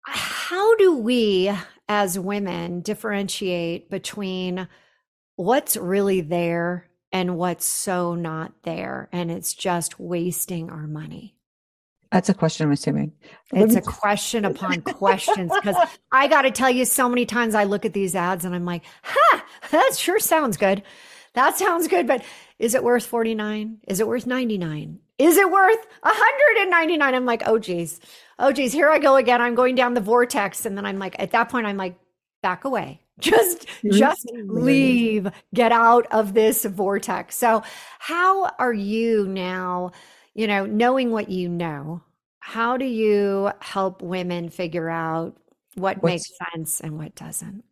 How 0.02 0.76
do 0.76 0.96
we 0.96 1.52
as 1.88 2.18
women 2.18 2.80
differentiate 2.80 3.90
between 3.90 4.68
what's 5.36 5.76
really 5.76 6.20
there 6.20 6.88
and 7.12 7.36
what's 7.36 7.66
so 7.66 8.14
not 8.14 8.52
there 8.62 9.08
and 9.12 9.30
it's 9.30 9.54
just 9.54 10.00
wasting 10.00 10.70
our 10.70 10.86
money 10.86 11.35
that's 12.16 12.28
a 12.28 12.34
question 12.34 12.66
i'm 12.66 12.72
assuming 12.72 13.12
it's 13.52 13.74
a 13.74 13.80
question 13.80 14.44
upon 14.52 14.80
questions 14.82 15.52
because 15.54 15.76
i 16.12 16.26
got 16.26 16.42
to 16.42 16.50
tell 16.50 16.70
you 16.70 16.84
so 16.84 17.08
many 17.08 17.26
times 17.26 17.54
i 17.54 17.64
look 17.64 17.84
at 17.84 17.92
these 17.92 18.14
ads 18.14 18.44
and 18.44 18.54
i'm 18.54 18.64
like 18.64 18.82
ha 19.02 19.44
that 19.70 19.92
sure 19.96 20.18
sounds 20.18 20.56
good 20.56 20.82
that 21.34 21.58
sounds 21.58 21.88
good 21.88 22.06
but 22.06 22.22
is 22.58 22.74
it 22.74 22.82
worth 22.82 23.06
49 23.06 23.78
is 23.86 24.00
it 24.00 24.08
worth 24.08 24.26
99 24.26 24.98
is 25.18 25.36
it 25.36 25.50
worth 25.50 25.86
199 26.02 27.14
i'm 27.14 27.26
like 27.26 27.42
oh 27.46 27.58
geez 27.58 28.00
oh 28.38 28.52
geez, 28.52 28.72
here 28.72 28.88
I 28.88 28.98
go 28.98 29.16
again. 29.16 29.40
I'm 29.40 29.54
going 29.54 29.74
down 29.74 29.94
the 29.94 30.00
vortex. 30.00 30.66
And 30.66 30.76
then 30.76 30.86
I'm 30.86 30.98
like, 30.98 31.16
at 31.18 31.32
that 31.32 31.48
point, 31.48 31.66
I'm 31.66 31.76
like, 31.76 31.96
back 32.42 32.64
away. 32.64 33.00
Just, 33.18 33.66
just 33.82 34.30
leave, 34.44 35.26
get 35.54 35.72
out 35.72 36.06
of 36.10 36.34
this 36.34 36.66
vortex. 36.66 37.34
So, 37.34 37.62
how 37.98 38.50
are 38.58 38.74
you 38.74 39.26
now, 39.26 39.92
you 40.34 40.46
know, 40.46 40.66
knowing 40.66 41.10
what 41.10 41.30
you 41.30 41.48
know? 41.48 42.02
How 42.48 42.76
do 42.76 42.84
you 42.84 43.50
help 43.60 44.02
women 44.02 44.50
figure 44.50 44.88
out 44.88 45.36
what 45.74 46.00
What's, 46.00 46.12
makes 46.12 46.30
sense 46.54 46.80
and 46.80 46.96
what 46.96 47.16
doesn't? 47.16 47.64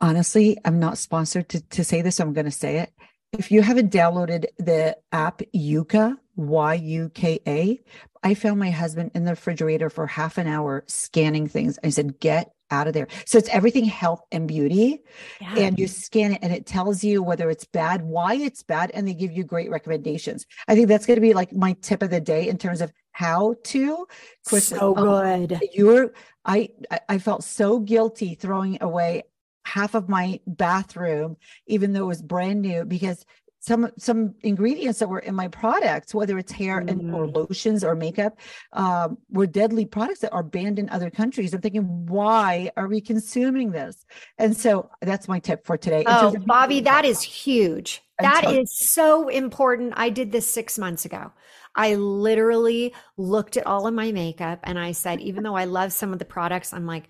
Honestly, 0.00 0.56
I'm 0.64 0.80
not 0.80 0.96
sponsored 0.96 1.50
to, 1.50 1.60
to 1.60 1.84
say 1.84 2.00
this, 2.00 2.16
so 2.16 2.24
I'm 2.24 2.32
going 2.32 2.46
to 2.46 2.50
say 2.50 2.78
it. 2.78 2.94
If 3.34 3.52
you 3.52 3.60
haven't 3.60 3.92
downloaded 3.92 4.46
the 4.58 4.96
app 5.12 5.42
Yuka, 5.54 6.16
Y 6.36 6.74
U 6.74 7.10
K 7.10 7.38
A, 7.46 7.78
I 8.22 8.32
found 8.32 8.58
my 8.58 8.70
husband 8.70 9.10
in 9.14 9.26
the 9.26 9.32
refrigerator 9.32 9.90
for 9.90 10.06
half 10.06 10.38
an 10.38 10.46
hour 10.46 10.84
scanning 10.86 11.46
things. 11.46 11.78
I 11.84 11.90
said, 11.90 12.18
get 12.20 12.52
out 12.70 12.86
of 12.86 12.94
there. 12.94 13.08
So 13.26 13.36
it's 13.36 13.50
everything 13.50 13.84
health 13.84 14.22
and 14.32 14.48
beauty. 14.48 15.00
Yeah. 15.42 15.58
And 15.58 15.78
you 15.78 15.88
scan 15.88 16.32
it 16.32 16.38
and 16.40 16.54
it 16.54 16.64
tells 16.64 17.04
you 17.04 17.22
whether 17.22 17.50
it's 17.50 17.66
bad, 17.66 18.00
why 18.00 18.36
it's 18.36 18.62
bad, 18.62 18.92
and 18.94 19.06
they 19.06 19.12
give 19.12 19.30
you 19.30 19.44
great 19.44 19.68
recommendations. 19.68 20.46
I 20.68 20.74
think 20.74 20.88
that's 20.88 21.04
going 21.04 21.16
to 21.16 21.20
be 21.20 21.34
like 21.34 21.52
my 21.52 21.76
tip 21.82 22.02
of 22.02 22.08
the 22.08 22.20
day 22.20 22.48
in 22.48 22.56
terms 22.56 22.80
of 22.80 22.90
how 23.14 23.54
to 23.62 24.06
quickly. 24.46 24.60
So 24.60 24.94
oh, 24.96 25.36
good. 25.36 25.60
you're 25.72 26.12
I 26.44 26.68
I 27.08 27.18
felt 27.18 27.44
so 27.44 27.78
guilty 27.78 28.34
throwing 28.34 28.78
away 28.82 29.22
half 29.64 29.94
of 29.94 30.08
my 30.08 30.40
bathroom, 30.46 31.36
even 31.66 31.92
though 31.92 32.02
it 32.02 32.08
was 32.08 32.22
brand 32.22 32.60
new, 32.60 32.84
because 32.84 33.24
some 33.60 33.88
some 33.96 34.34
ingredients 34.42 34.98
that 34.98 35.08
were 35.08 35.20
in 35.20 35.34
my 35.34 35.48
products, 35.48 36.12
whether 36.12 36.36
it's 36.38 36.52
hair 36.52 36.82
mm. 36.82 36.90
and 36.90 37.14
or 37.14 37.26
mm. 37.26 37.34
lotions 37.34 37.84
or 37.84 37.94
makeup, 37.94 38.38
um, 38.72 39.16
were 39.30 39.46
deadly 39.46 39.86
products 39.86 40.20
that 40.20 40.32
are 40.32 40.42
banned 40.42 40.80
in 40.80 40.90
other 40.90 41.08
countries. 41.08 41.54
I'm 41.54 41.60
thinking, 41.60 42.06
why 42.06 42.70
are 42.76 42.88
we 42.88 43.00
consuming 43.00 43.70
this? 43.70 44.04
And 44.38 44.56
so 44.56 44.90
that's 45.00 45.28
my 45.28 45.38
tip 45.38 45.64
for 45.64 45.78
today. 45.78 46.02
Oh, 46.06 46.34
Bobbi, 46.40 46.84
that 46.84 47.04
is 47.04 47.22
huge. 47.44 48.02
That 48.18 48.44
is 48.44 48.70
so 48.72 49.28
important. 49.28 49.94
I 49.96 50.10
did 50.10 50.30
this 50.30 50.48
six 50.48 50.78
months 50.78 51.04
ago. 51.04 51.32
I 51.76 51.94
literally 51.94 52.94
looked 53.16 53.56
at 53.56 53.66
all 53.66 53.86
of 53.86 53.94
my 53.94 54.12
makeup 54.12 54.60
and 54.62 54.78
I 54.78 54.92
said, 54.92 55.20
even 55.20 55.42
though 55.42 55.56
I 55.56 55.64
love 55.64 55.92
some 55.92 56.12
of 56.12 56.18
the 56.18 56.24
products, 56.24 56.72
I'm 56.72 56.86
like, 56.86 57.08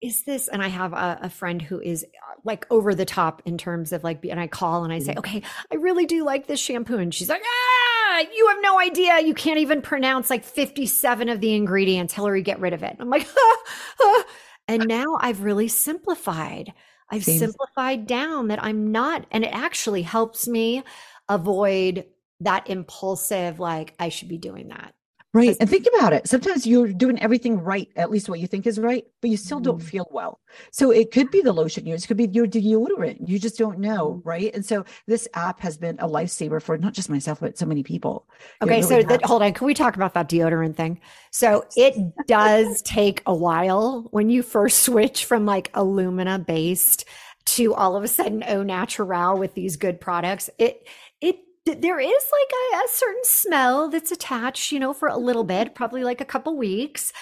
is 0.00 0.24
this 0.24 0.48
and 0.48 0.60
i 0.60 0.66
have 0.66 0.92
a, 0.92 1.20
a, 1.22 1.30
friend 1.30 1.62
who 1.62 1.78
is 1.80 2.02
uh, 2.02 2.34
like 2.42 2.66
over 2.70 2.92
the 2.92 3.04
top 3.04 3.40
in 3.44 3.56
terms 3.56 3.92
of 3.92 4.02
like 4.02 4.24
and 4.24 4.40
i 4.40 4.48
call 4.48 4.82
and 4.82 4.92
i 4.92 4.98
say 4.98 5.12
mm-hmm. 5.12 5.20
okay 5.20 5.42
i 5.70 5.76
really 5.76 6.06
do 6.06 6.24
like 6.24 6.48
this 6.48 6.58
shampoo 6.58 6.98
and 6.98 7.14
she's 7.14 7.28
like 7.28 7.40
ah 7.40 7.82
ah, 8.12 8.24
you 8.34 8.48
have 8.48 8.58
no 8.60 8.78
idea. 8.78 9.20
You 9.20 9.34
can't 9.34 9.58
even 9.58 9.82
pronounce 9.82 10.30
like 10.30 10.44
57 10.44 11.28
of 11.28 11.40
the 11.40 11.54
ingredients. 11.54 12.14
Hilary, 12.14 12.42
get 12.42 12.60
rid 12.60 12.72
of 12.72 12.82
it. 12.82 12.96
I'm 12.98 13.10
like, 13.10 13.26
ah, 13.36 13.56
ah. 14.00 14.24
and 14.68 14.86
now 14.86 15.18
I've 15.20 15.42
really 15.42 15.68
simplified. 15.68 16.72
I've 17.10 17.24
Seems- 17.24 17.40
simplified 17.40 18.06
down 18.06 18.48
that 18.48 18.62
I'm 18.62 18.92
not, 18.92 19.26
and 19.30 19.44
it 19.44 19.52
actually 19.52 20.02
helps 20.02 20.48
me 20.48 20.82
avoid 21.28 22.04
that 22.44 22.68
impulsive, 22.68 23.58
like, 23.58 23.94
I 23.98 24.08
should 24.08 24.28
be 24.28 24.38
doing 24.38 24.68
that. 24.68 24.94
Right. 25.34 25.56
And 25.60 25.70
think 25.70 25.86
about 25.96 26.12
it. 26.12 26.28
Sometimes 26.28 26.66
you're 26.66 26.92
doing 26.92 27.18
everything 27.18 27.58
right, 27.58 27.88
at 27.96 28.10
least 28.10 28.28
what 28.28 28.38
you 28.38 28.46
think 28.46 28.66
is 28.66 28.78
right, 28.78 29.04
but 29.22 29.30
you 29.30 29.38
still 29.38 29.60
don't 29.60 29.80
mm. 29.80 29.82
feel 29.82 30.06
well. 30.10 30.40
So 30.72 30.90
it 30.90 31.10
could 31.10 31.30
be 31.30 31.40
the 31.40 31.54
lotion 31.54 31.86
use, 31.86 32.04
it 32.04 32.06
could 32.06 32.18
be 32.18 32.28
your 32.30 32.46
deodorant. 32.46 33.26
You 33.26 33.38
just 33.38 33.56
don't 33.56 33.78
know. 33.78 34.16
Mm. 34.16 34.26
Right. 34.26 34.54
And 34.54 34.64
so 34.64 34.84
this 35.06 35.26
app 35.32 35.60
has 35.60 35.78
been 35.78 35.98
a 36.00 36.06
lifesaver 36.06 36.60
for 36.60 36.76
not 36.76 36.92
just 36.92 37.08
myself, 37.08 37.40
but 37.40 37.56
so 37.56 37.64
many 37.64 37.82
people. 37.82 38.28
Okay. 38.60 38.80
Really 38.80 38.82
so 38.82 39.02
that, 39.04 39.24
hold 39.24 39.40
on. 39.40 39.54
Can 39.54 39.66
we 39.66 39.72
talk 39.72 39.96
about 39.96 40.12
that 40.14 40.28
deodorant 40.28 40.76
thing? 40.76 41.00
So 41.30 41.64
it 41.76 41.96
does 42.26 42.82
take 42.84 43.22
a 43.24 43.34
while 43.34 44.08
when 44.10 44.28
you 44.28 44.42
first 44.42 44.82
switch 44.82 45.24
from 45.24 45.46
like 45.46 45.70
alumina 45.72 46.40
based 46.40 47.06
to 47.44 47.72
all 47.72 47.96
of 47.96 48.04
a 48.04 48.08
sudden 48.08 48.44
oh, 48.46 48.62
natural 48.62 49.38
with 49.38 49.54
these 49.54 49.76
good 49.76 49.98
products. 49.98 50.50
It, 50.58 50.86
it 51.22 51.38
there 51.64 52.00
is 52.00 52.10
like 52.10 52.52
a, 52.52 52.84
a, 52.84 52.88
certain 52.88 53.24
smell 53.24 53.88
that's 53.88 54.10
attached, 54.10 54.72
you 54.72 54.80
know, 54.80 54.92
for 54.92 55.08
a 55.08 55.16
little 55.16 55.44
bit, 55.44 55.68
mm-hmm. 55.68 55.74
probably 55.74 56.04
like 56.04 56.20
a 56.20 56.26
couple 56.26 56.56
weeks. 56.56 57.12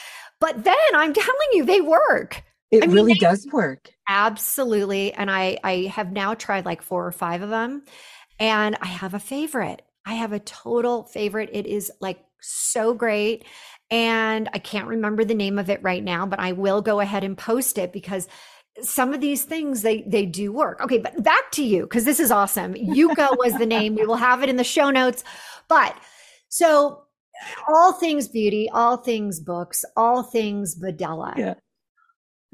But 0.41 0.65
then 0.65 0.77
I'm 0.95 1.13
telling 1.15 1.49
you, 1.53 1.65
they 1.65 1.81
work. 1.81 2.43
It 2.71 2.85
I 2.85 2.87
mean, 2.87 2.97
really 2.97 3.15
does 3.15 3.47
work. 3.53 3.91
Absolutely. 4.09 5.13
And 5.13 5.31
I 5.31 5.59
I 5.65 5.93
have 5.93 6.13
now 6.13 6.35
tried 6.35 6.65
like 6.65 6.83
four 6.83 7.05
or 7.07 7.13
five 7.13 7.43
of 7.43 7.51
them 7.51 7.83
and 8.39 8.77
I 8.81 8.87
have 8.87 9.15
a 9.15 9.19
favorite. 9.19 9.83
I 10.07 10.15
have 10.15 10.33
a 10.33 10.41
total 10.41 11.05
favorite. 11.05 11.51
It 11.53 11.67
is 11.67 11.93
like 12.01 12.25
so 12.41 12.95
great. 12.95 13.45
And 13.91 14.49
I 14.55 14.59
can't 14.59 14.89
remember 14.89 15.25
the 15.25 15.35
name 15.35 15.59
of 15.59 15.69
it 15.69 15.83
right 15.83 16.03
now, 16.03 16.27
but 16.27 16.39
I 16.39 16.53
will 16.53 16.81
go 16.81 17.01
ahead 17.01 17.23
and 17.25 17.37
post 17.37 17.77
it 17.77 17.93
because 17.93 18.29
some 18.83 19.15
of 19.15 19.21
these 19.21 19.45
things 19.45 19.83
they 19.83 20.03
they 20.03 20.27
do 20.27 20.53
work. 20.53 20.81
Okay, 20.83 20.99
but 20.99 21.23
back 21.23 21.51
to 21.53 21.63
you 21.63 21.83
because 21.83 22.05
this 22.05 22.21
is 22.21 22.31
awesome. 22.31 22.75
Yuka 22.75 23.37
was 23.39 23.55
the 23.55 23.67
name. 23.67 23.95
We 23.95 24.07
will 24.07 24.17
have 24.17 24.43
it 24.43 24.49
in 24.49 24.57
the 24.57 24.65
show 24.65 24.91
notes. 24.91 25.25
But 25.69 25.97
so 26.49 27.05
all 27.69 27.93
things 27.93 28.29
beauty, 28.29 28.69
all 28.73 28.99
things 28.99 29.41
books, 29.41 29.85
all 29.97 30.23
things 30.23 30.79
Bodela. 30.81 31.37
Yeah. 31.37 31.55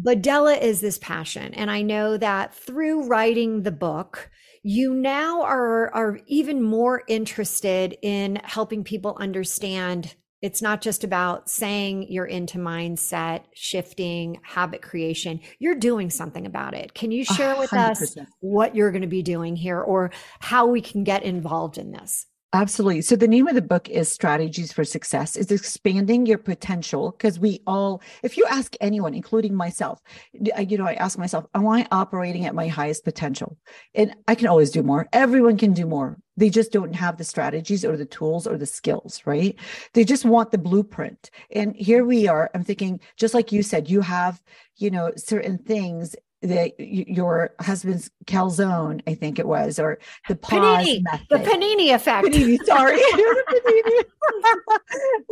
Bodela 0.03 0.61
is 0.61 0.81
this 0.81 0.99
passion. 0.99 1.55
And 1.55 1.71
I 1.71 1.83
know 1.83 2.17
that 2.19 2.55
through 2.55 3.07
writing 3.07 3.63
the 3.63 3.73
book, 3.73 4.31
you 4.63 4.93
now 4.93 5.43
are 5.43 5.95
are 5.95 6.21
even 6.27 6.63
more 6.63 7.03
interested 7.09 7.97
in 8.03 8.37
helping 8.45 8.85
people 8.85 9.17
understand 9.19 10.15
it's 10.47 10.63
not 10.63 10.81
just 10.81 11.03
about 11.03 11.51
saying 11.51 12.07
you're 12.09 12.25
into 12.25 12.57
mindset 12.57 13.41
shifting, 13.53 14.39
habit 14.45 14.81
creation. 14.81 15.41
You're 15.59 15.75
doing 15.75 16.09
something 16.09 16.47
about 16.47 16.73
it. 16.73 16.95
Can 16.95 17.11
you 17.11 17.25
share 17.25 17.59
with 17.59 17.71
100%. 17.71 17.91
us 17.91 18.17
what 18.39 18.77
you're 18.77 18.93
going 18.93 19.03
to 19.03 19.09
be 19.09 19.23
doing 19.23 19.57
here 19.57 19.81
or 19.81 20.13
how 20.39 20.67
we 20.67 20.81
can 20.81 21.03
get 21.03 21.25
involved 21.25 21.79
in 21.79 21.91
this? 21.91 22.27
Absolutely. 22.53 23.03
So 23.03 23.17
the 23.17 23.27
name 23.27 23.49
of 23.49 23.57
the 23.57 23.61
book 23.61 23.89
is 23.89 24.09
Strategies 24.09 24.73
for 24.73 24.85
Success. 24.85 25.37
Is 25.37 25.51
expanding 25.51 26.27
your 26.27 26.39
potential 26.39 27.11
because 27.11 27.41
we 27.41 27.61
all, 27.67 28.01
if 28.23 28.37
you 28.37 28.47
ask 28.49 28.77
anyone, 28.81 29.15
including 29.15 29.53
myself, 29.53 30.01
you 30.33 30.79
know, 30.79 30.87
I 30.87 30.95
ask 30.95 31.19
myself, 31.19 31.45
am 31.57 31.67
I 31.67 31.89
operating 31.91 32.47
at 32.47 32.55
my 32.55 32.69
highest 32.69 33.05
potential? 33.05 33.59
And 33.97 34.15
I 34.29 34.37
can 34.37 34.47
always 34.47 34.71
do 34.71 34.85
more. 34.85 35.09
Everyone 35.13 35.59
can 35.59 35.73
do 35.73 35.87
more. 35.87 36.19
They 36.37 36.51
just 36.51 36.73
don't 36.73 36.95
have 36.95 37.17
the 37.17 37.25
strategies 37.25 37.85
or 37.85 37.97
the 37.97 38.05
tools 38.05 38.47
or 38.47 38.59
the 38.59 38.67
skills, 38.67 39.23
right? 39.25 39.59
They 39.95 40.05
just 40.05 40.25
want 40.25 40.51
the 40.51 40.59
blueprint. 40.59 41.31
And 41.51 41.75
here 41.75 42.05
we 42.05 42.29
are. 42.29 42.51
I'm 42.55 42.65
thinking, 42.65 43.01
just 43.17 43.35
like 43.35 43.53
you 43.53 43.63
said, 43.63 43.89
you 43.89 44.03
have, 44.03 44.43
you 44.77 44.91
know, 44.91 45.13
certain 45.17 45.59
things 45.59 46.15
the 46.47 46.73
your 46.79 47.55
husband's 47.61 48.11
calzone, 48.27 49.03
I 49.07 49.15
think 49.15 49.39
it 49.39 49.47
was, 49.47 49.79
or 49.79 49.99
the 50.29 50.37
pause 50.37 50.87
panini, 50.87 51.03
method. 51.03 51.27
the 51.31 51.39
panini 51.39 51.95
effect. 51.95 52.29
Panini, 52.29 52.65
sorry, 52.65 52.97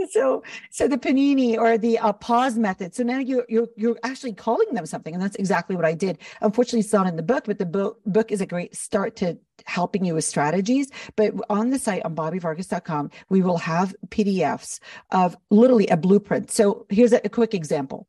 so 0.11 0.43
so 0.71 0.89
the 0.89 0.99
panini 0.99 1.59
or 1.59 1.79
the 1.79 1.99
uh, 1.99 2.13
pause 2.13 2.59
method. 2.59 2.95
So 2.95 3.03
now 3.03 3.19
you're 3.19 3.45
you're 3.49 3.69
you're 3.77 3.99
actually 4.03 4.35
calling 4.35 4.75
them 4.75 4.87
something, 4.87 5.15
and 5.15 5.23
that's 5.23 5.37
exactly 5.37 5.77
what 5.77 5.85
I 5.85 5.95
did. 5.95 6.19
Unfortunately, 6.41 6.81
it's 6.81 6.93
not 6.93 7.07
in 7.07 7.17
the 7.17 7.23
book, 7.23 7.45
but 7.47 7.59
the 7.59 7.67
book 7.67 8.01
book 8.07 8.31
is 8.31 8.41
a 8.41 8.47
great 8.47 8.77
start 8.77 9.17
to 9.17 9.39
helping 9.65 10.05
you 10.05 10.15
with 10.15 10.25
strategies. 10.25 10.91
But 11.17 11.35
on 11.49 11.71
the 11.71 11.79
site 11.79 12.05
on 12.05 12.15
bobbivargas.com, 12.15 13.11
we 13.29 13.43
will 13.43 13.59
have 13.59 13.95
PDFs 14.09 14.81
of 15.11 15.37
literally 15.51 15.87
a 15.89 15.97
blueprint. 15.97 16.51
So 16.51 16.87
here's 16.89 17.13
a, 17.13 17.21
a 17.25 17.29
quick 17.29 17.55
example. 17.55 18.09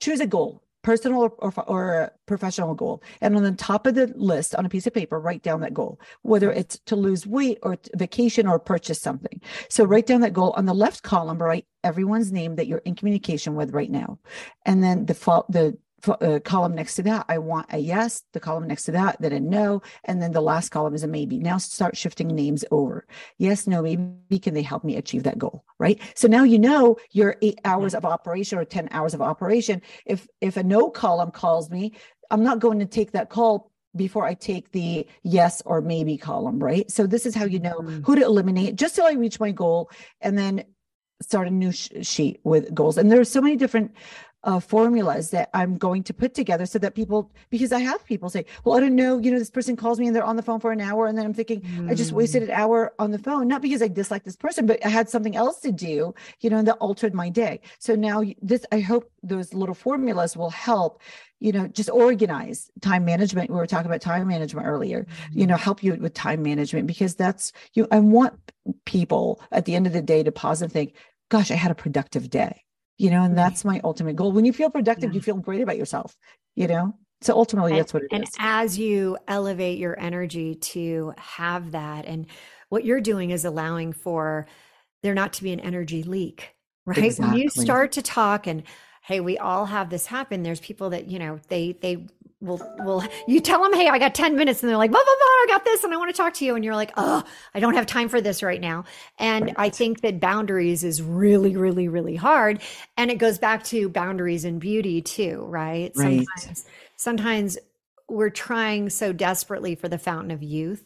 Choose 0.00 0.20
a 0.20 0.26
goal 0.26 0.62
personal 0.86 1.34
or, 1.38 1.52
or, 1.66 2.12
professional 2.26 2.74
goal. 2.74 3.02
And 3.20 3.36
on 3.36 3.42
the 3.42 3.50
top 3.50 3.88
of 3.88 3.96
the 3.96 4.12
list 4.14 4.54
on 4.54 4.64
a 4.64 4.68
piece 4.68 4.86
of 4.86 4.94
paper, 4.94 5.18
write 5.18 5.42
down 5.42 5.60
that 5.60 5.74
goal, 5.74 6.00
whether 6.22 6.50
it's 6.52 6.78
to 6.86 6.94
lose 6.94 7.26
weight 7.26 7.58
or 7.62 7.76
vacation 7.96 8.46
or 8.46 8.60
purchase 8.60 9.00
something. 9.00 9.40
So 9.68 9.84
write 9.84 10.06
down 10.06 10.20
that 10.20 10.32
goal 10.32 10.54
on 10.56 10.66
the 10.66 10.74
left 10.74 11.02
column, 11.02 11.38
write 11.38 11.66
everyone's 11.82 12.30
name 12.30 12.54
that 12.54 12.68
you're 12.68 12.78
in 12.84 12.94
communication 12.94 13.56
with 13.56 13.72
right 13.72 13.90
now. 13.90 14.18
And 14.64 14.82
then 14.82 15.06
the, 15.06 15.14
the 15.48 15.76
uh, 16.08 16.38
column 16.44 16.74
next 16.74 16.94
to 16.96 17.02
that, 17.04 17.26
I 17.28 17.38
want 17.38 17.66
a 17.72 17.78
yes. 17.78 18.22
The 18.32 18.40
column 18.40 18.66
next 18.66 18.84
to 18.84 18.92
that, 18.92 19.20
then 19.20 19.32
a 19.32 19.40
no. 19.40 19.82
And 20.04 20.22
then 20.22 20.32
the 20.32 20.40
last 20.40 20.70
column 20.70 20.94
is 20.94 21.02
a 21.02 21.08
maybe. 21.08 21.38
Now 21.38 21.58
start 21.58 21.96
shifting 21.96 22.28
names 22.28 22.64
over. 22.70 23.06
Yes, 23.38 23.66
no, 23.66 23.82
maybe. 23.82 24.38
Can 24.38 24.54
they 24.54 24.62
help 24.62 24.84
me 24.84 24.96
achieve 24.96 25.24
that 25.24 25.38
goal? 25.38 25.64
Right. 25.78 26.00
So 26.14 26.28
now 26.28 26.44
you 26.44 26.58
know 26.58 26.96
your 27.12 27.36
eight 27.42 27.60
hours 27.64 27.94
of 27.94 28.04
operation 28.04 28.58
or 28.58 28.64
10 28.64 28.88
hours 28.90 29.14
of 29.14 29.22
operation. 29.22 29.82
If 30.04 30.28
if 30.40 30.56
a 30.56 30.62
no 30.62 30.90
column 30.90 31.30
calls 31.30 31.70
me, 31.70 31.94
I'm 32.30 32.42
not 32.42 32.60
going 32.60 32.78
to 32.80 32.86
take 32.86 33.12
that 33.12 33.30
call 33.30 33.70
before 33.94 34.26
I 34.26 34.34
take 34.34 34.72
the 34.72 35.06
yes 35.22 35.62
or 35.64 35.80
maybe 35.80 36.18
column, 36.18 36.62
right? 36.62 36.90
So 36.90 37.06
this 37.06 37.26
is 37.26 37.34
how 37.34 37.46
you 37.46 37.58
know 37.58 37.80
mm. 37.80 38.04
who 38.04 38.14
to 38.14 38.22
eliminate 38.22 38.76
just 38.76 38.94
till 38.94 39.06
I 39.06 39.12
reach 39.12 39.40
my 39.40 39.50
goal 39.50 39.90
and 40.20 40.36
then 40.36 40.64
start 41.22 41.48
a 41.48 41.50
new 41.50 41.72
sh- 41.72 41.88
sheet 42.02 42.40
with 42.44 42.74
goals. 42.74 42.98
And 42.98 43.10
there's 43.10 43.30
so 43.30 43.40
many 43.40 43.56
different 43.56 43.92
uh, 44.46 44.60
formulas 44.60 45.30
that 45.30 45.50
I'm 45.52 45.76
going 45.76 46.04
to 46.04 46.14
put 46.14 46.32
together 46.32 46.66
so 46.66 46.78
that 46.78 46.94
people, 46.94 47.32
because 47.50 47.72
I 47.72 47.80
have 47.80 48.04
people 48.06 48.30
say, 48.30 48.46
well, 48.64 48.76
I 48.76 48.80
don't 48.80 48.94
know, 48.94 49.18
you 49.18 49.32
know, 49.32 49.38
this 49.38 49.50
person 49.50 49.76
calls 49.76 49.98
me 49.98 50.06
and 50.06 50.14
they're 50.14 50.24
on 50.24 50.36
the 50.36 50.42
phone 50.42 50.60
for 50.60 50.70
an 50.70 50.80
hour. 50.80 51.06
And 51.06 51.18
then 51.18 51.26
I'm 51.26 51.34
thinking, 51.34 51.62
mm. 51.62 51.90
I 51.90 51.94
just 51.94 52.12
wasted 52.12 52.44
an 52.44 52.50
hour 52.50 52.94
on 53.00 53.10
the 53.10 53.18
phone, 53.18 53.48
not 53.48 53.60
because 53.60 53.82
I 53.82 53.88
dislike 53.88 54.22
this 54.22 54.36
person, 54.36 54.64
but 54.64 54.84
I 54.86 54.88
had 54.88 55.10
something 55.10 55.34
else 55.34 55.60
to 55.60 55.72
do, 55.72 56.14
you 56.40 56.48
know, 56.48 56.58
and 56.58 56.68
that 56.68 56.76
altered 56.76 57.12
my 57.12 57.28
day. 57.28 57.60
So 57.80 57.96
now 57.96 58.22
this, 58.40 58.64
I 58.70 58.80
hope 58.80 59.10
those 59.22 59.52
little 59.52 59.74
formulas 59.74 60.36
will 60.36 60.50
help 60.50 61.02
you 61.38 61.52
know 61.52 61.66
just 61.68 61.90
organize 61.90 62.70
time 62.80 63.04
management 63.04 63.50
we 63.50 63.56
were 63.56 63.66
talking 63.66 63.86
about 63.86 64.00
time 64.00 64.26
management 64.26 64.66
earlier 64.66 65.02
mm-hmm. 65.02 65.38
you 65.38 65.46
know 65.46 65.56
help 65.56 65.82
you 65.82 65.94
with 65.96 66.14
time 66.14 66.42
management 66.42 66.86
because 66.86 67.14
that's 67.14 67.52
you 67.74 67.86
i 67.90 67.98
want 67.98 68.32
people 68.86 69.38
at 69.52 69.66
the 69.66 69.74
end 69.74 69.86
of 69.86 69.92
the 69.92 70.00
day 70.00 70.22
to 70.22 70.32
pause 70.32 70.62
and 70.62 70.72
think 70.72 70.94
gosh 71.28 71.50
i 71.50 71.54
had 71.54 71.70
a 71.70 71.74
productive 71.74 72.30
day 72.30 72.64
you 72.98 73.10
know, 73.10 73.22
and 73.22 73.28
mm-hmm. 73.28 73.36
that's 73.36 73.64
my 73.64 73.80
ultimate 73.84 74.16
goal. 74.16 74.32
When 74.32 74.44
you 74.44 74.52
feel 74.52 74.70
productive, 74.70 75.10
yeah. 75.10 75.14
you 75.14 75.20
feel 75.20 75.36
great 75.36 75.60
about 75.60 75.76
yourself, 75.76 76.16
you 76.54 76.66
know? 76.66 76.94
So 77.22 77.34
ultimately, 77.34 77.72
and, 77.72 77.80
that's 77.80 77.94
what 77.94 78.02
it 78.02 78.08
and 78.12 78.24
is. 78.24 78.30
and 78.38 78.46
as 78.46 78.78
you 78.78 79.18
elevate 79.26 79.78
your 79.78 79.98
energy 79.98 80.54
to 80.54 81.14
have 81.16 81.72
that, 81.72 82.06
and 82.06 82.26
what 82.68 82.84
you're 82.84 83.00
doing 83.00 83.30
is 83.30 83.44
allowing 83.44 83.92
for 83.92 84.46
there 85.02 85.14
not 85.14 85.32
to 85.34 85.42
be 85.42 85.52
an 85.52 85.60
energy 85.60 86.02
leak, 86.02 86.54
right? 86.86 86.98
Exactly. 86.98 87.32
When 87.32 87.42
you 87.42 87.48
start 87.50 87.92
to 87.92 88.02
talk 88.02 88.46
and, 88.46 88.62
hey, 89.02 89.20
we 89.20 89.38
all 89.38 89.66
have 89.66 89.88
this 89.88 90.06
happen. 90.06 90.42
There's 90.42 90.60
people 90.60 90.90
that, 90.90 91.08
you 91.08 91.18
know, 91.18 91.40
they, 91.48 91.76
they, 91.80 92.06
will 92.46 92.60
will 92.80 93.04
you 93.26 93.40
tell 93.40 93.62
them 93.62 93.74
hey 93.74 93.88
i 93.88 93.98
got 93.98 94.14
10 94.14 94.36
minutes 94.36 94.62
and 94.62 94.70
they're 94.70 94.76
like 94.76 94.90
blah 94.90 95.00
blah 95.00 95.04
blah 95.04 95.26
i 95.26 95.46
got 95.48 95.64
this 95.64 95.84
and 95.84 95.92
i 95.92 95.96
want 95.96 96.14
to 96.14 96.16
talk 96.16 96.34
to 96.34 96.44
you 96.44 96.54
and 96.54 96.64
you're 96.64 96.74
like 96.74 96.92
oh 96.96 97.22
i 97.54 97.60
don't 97.60 97.74
have 97.74 97.86
time 97.86 98.08
for 98.08 98.20
this 98.20 98.42
right 98.42 98.60
now 98.60 98.84
and 99.18 99.46
right. 99.46 99.54
i 99.58 99.68
think 99.68 100.00
that 100.00 100.20
boundaries 100.20 100.84
is 100.84 101.02
really 101.02 101.56
really 101.56 101.88
really 101.88 102.16
hard 102.16 102.62
and 102.96 103.10
it 103.10 103.18
goes 103.18 103.38
back 103.38 103.64
to 103.64 103.88
boundaries 103.88 104.44
and 104.44 104.60
beauty 104.60 105.02
too 105.02 105.44
right, 105.48 105.92
right. 105.96 106.24
sometimes 106.36 106.66
sometimes 106.96 107.58
we're 108.08 108.30
trying 108.30 108.88
so 108.88 109.12
desperately 109.12 109.74
for 109.74 109.88
the 109.88 109.98
fountain 109.98 110.30
of 110.30 110.42
youth 110.42 110.84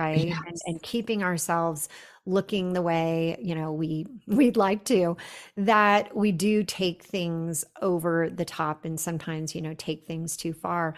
right? 0.00 0.28
Yes. 0.28 0.38
and, 0.46 0.56
and 0.66 0.82
keeping 0.82 1.22
ourselves 1.22 1.88
looking 2.26 2.74
the 2.74 2.82
way 2.82 3.36
you 3.40 3.54
know 3.54 3.72
we 3.72 4.06
we'd 4.26 4.56
like 4.56 4.84
to 4.84 5.16
that 5.56 6.14
we 6.14 6.32
do 6.32 6.62
take 6.62 7.02
things 7.02 7.64
over 7.80 8.28
the 8.30 8.44
top 8.44 8.84
and 8.84 9.00
sometimes 9.00 9.54
you 9.54 9.62
know 9.62 9.74
take 9.74 10.06
things 10.06 10.36
too 10.36 10.52
far. 10.52 10.94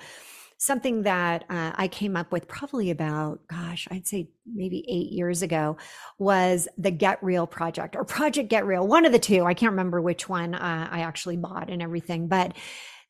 Something 0.59 1.03
that 1.03 1.43
uh, 1.51 1.73
i 1.75 1.89
came 1.89 2.17
up 2.17 2.31
with 2.31 2.47
probably 2.47 2.91
about 2.91 3.41
gosh 3.49 3.89
i'd 3.91 4.07
say 4.07 4.31
maybe 4.47 4.85
eight 4.89 5.11
years 5.11 5.43
ago 5.43 5.77
was 6.21 6.69
the 6.79 6.93
get 6.93 7.21
real 7.21 7.49
project 7.49 7.97
or 7.97 8.05
project 8.05 8.49
get 8.49 8.65
real 8.65 8.87
one 8.87 9.05
of 9.05 9.11
the 9.11 9.19
two. 9.19 9.45
I 9.45 9.55
can't 9.55 9.73
remember 9.73 10.01
which 10.01 10.29
one 10.29 10.55
uh, 10.55 10.89
i 10.89 11.01
actually 11.01 11.37
bought 11.37 11.69
and 11.69 11.83
everything 11.83 12.29
but 12.29 12.53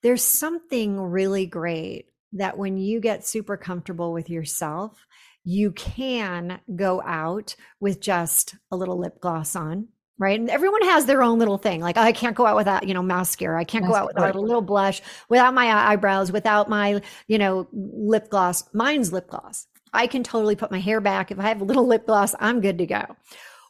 there's 0.03 0.25
something 0.25 0.99
really 0.99 1.45
great 1.45 2.07
that 2.33 2.57
when 2.57 2.77
you 2.77 3.01
get 3.01 3.27
super 3.27 3.57
comfortable 3.57 4.13
with 4.13 4.31
yourself, 4.31 5.07
you 5.45 5.73
can 5.73 6.61
go 6.77 7.03
out 7.03 7.55
with 7.81 8.01
just 8.01 8.57
a 8.71 8.77
little 8.77 8.99
lip 8.99 9.21
gloss 9.21 9.57
on, 9.57 9.89
right? 10.19 10.39
And 10.39 10.49
everyone 10.49 10.83
has 10.83 11.07
their 11.07 11.23
own 11.23 11.39
little 11.39 11.59
thing. 11.59 11.81
Like 11.81 11.97
oh, 11.97 12.03
I 12.03 12.13
can't 12.13 12.37
go 12.37 12.47
out 12.47 12.57
without, 12.57 12.87
you 12.87 12.95
know, 12.95 13.03
mascara. 13.03 13.61
I 13.61 13.65
can't 13.65 13.87
go 13.87 13.95
out 13.95 14.09
without 14.09 14.37
a 14.37 14.41
little 14.41 14.63
blush, 14.63 15.03
without 15.29 15.55
my 15.55 15.67
eyebrows, 15.67 16.31
without 16.31 16.69
my, 16.69 17.03
you 17.27 17.39
know, 17.39 17.69
lip 17.73 18.31
gloss. 18.31 18.65
Mine's 18.73 19.13
lip 19.13 19.29
gloss. 19.29 19.67
I 19.93 20.07
can 20.07 20.23
totally 20.23 20.57
put 20.57 20.71
my 20.71 20.81
hair 20.81 21.01
back. 21.01 21.31
If 21.31 21.39
I 21.39 21.49
have 21.49 21.61
a 21.61 21.65
little 21.65 21.87
lip 21.87 22.07
gloss, 22.07 22.35
I'm 22.41 22.61
good 22.61 22.79
to 22.79 22.87
go. 22.87 23.05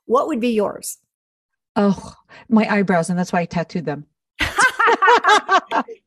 What 0.05 0.29
would 0.29 0.41
be 0.41 0.51
yours? 0.51 0.99
Oh, 1.75 2.15
my 2.49 2.69
eyebrows. 2.69 3.11
And 3.11 3.19
that's 3.19 3.33
why 3.33 3.41
I 3.41 3.45
tattooed 3.47 3.87
them. 3.87 4.07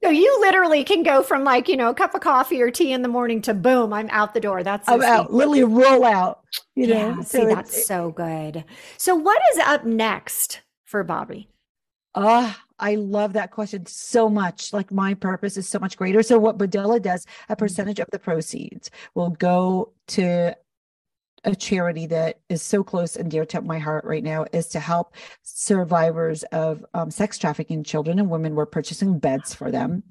So 0.04 0.10
you 0.10 0.40
literally 0.42 0.84
can 0.84 1.04
go 1.04 1.24
from 1.24 1.44
like, 1.44 1.68
you 1.68 1.76
know, 1.76 1.90
a 1.90 1.94
cup 1.94 2.14
of 2.14 2.22
coffee 2.22 2.62
or 2.62 2.70
tea 2.70 2.94
in 2.94 3.02
the 3.02 3.08
morning 3.08 3.42
to 3.44 3.54
boom, 3.54 3.92
I'm 3.92 4.10
out 4.12 4.34
the 4.34 4.40
door. 4.40 4.62
That's 4.62 4.88
so 4.88 4.96
I'm 4.96 5.02
out, 5.02 5.34
literally 5.34 5.64
roll 5.64 6.06
out. 6.06 6.42
You 6.76 6.88
know, 6.88 6.94
yeah, 6.94 7.22
so 7.22 7.40
see, 7.40 7.46
that's 7.54 7.86
so 7.86 8.12
good. 8.12 8.64
So 8.98 9.16
what 9.16 9.42
is 9.54 9.60
up 9.60 9.84
next 9.86 10.62
for 10.84 11.04
Bobbi? 11.04 11.48
Ah, 12.14 12.52
uh, 12.52 12.62
I 12.80 12.96
love 12.96 13.34
that 13.34 13.52
question 13.52 13.86
so 13.86 14.30
much. 14.30 14.74
Like 14.74 14.92
my 14.92 15.14
purpose 15.14 15.58
is 15.58 15.68
so 15.68 15.80
much 15.80 15.98
greater. 15.98 16.22
So 16.24 16.38
what 16.38 16.58
Bodela 16.58 17.02
does, 17.02 17.26
a 17.26 17.54
mm-hmm. 17.54 17.60
percentage 17.60 18.00
of 18.00 18.10
the 18.12 18.20
proceeds 18.20 18.92
will 19.16 19.32
go 19.32 19.92
to 20.08 20.56
a 21.46 21.56
charity 21.56 22.08
that 22.08 22.40
is 22.50 22.62
so 22.62 22.84
close 22.84 23.16
and 23.16 23.30
dear 23.30 23.46
to 23.46 23.62
my 23.62 23.80
heart 23.80 24.04
right 24.04 24.24
now 24.24 24.46
is 24.52 24.68
to 24.70 24.80
help 24.80 25.16
survivors 25.44 26.44
of 26.52 26.84
um, 26.94 27.12
sex 27.12 27.38
trafficking 27.38 27.84
children 27.84 28.20
and 28.20 28.30
women. 28.30 28.56
We're 28.56 28.66
purchasing 28.66 29.20
beds 29.20 29.54
for 29.54 29.72
them. 29.72 30.04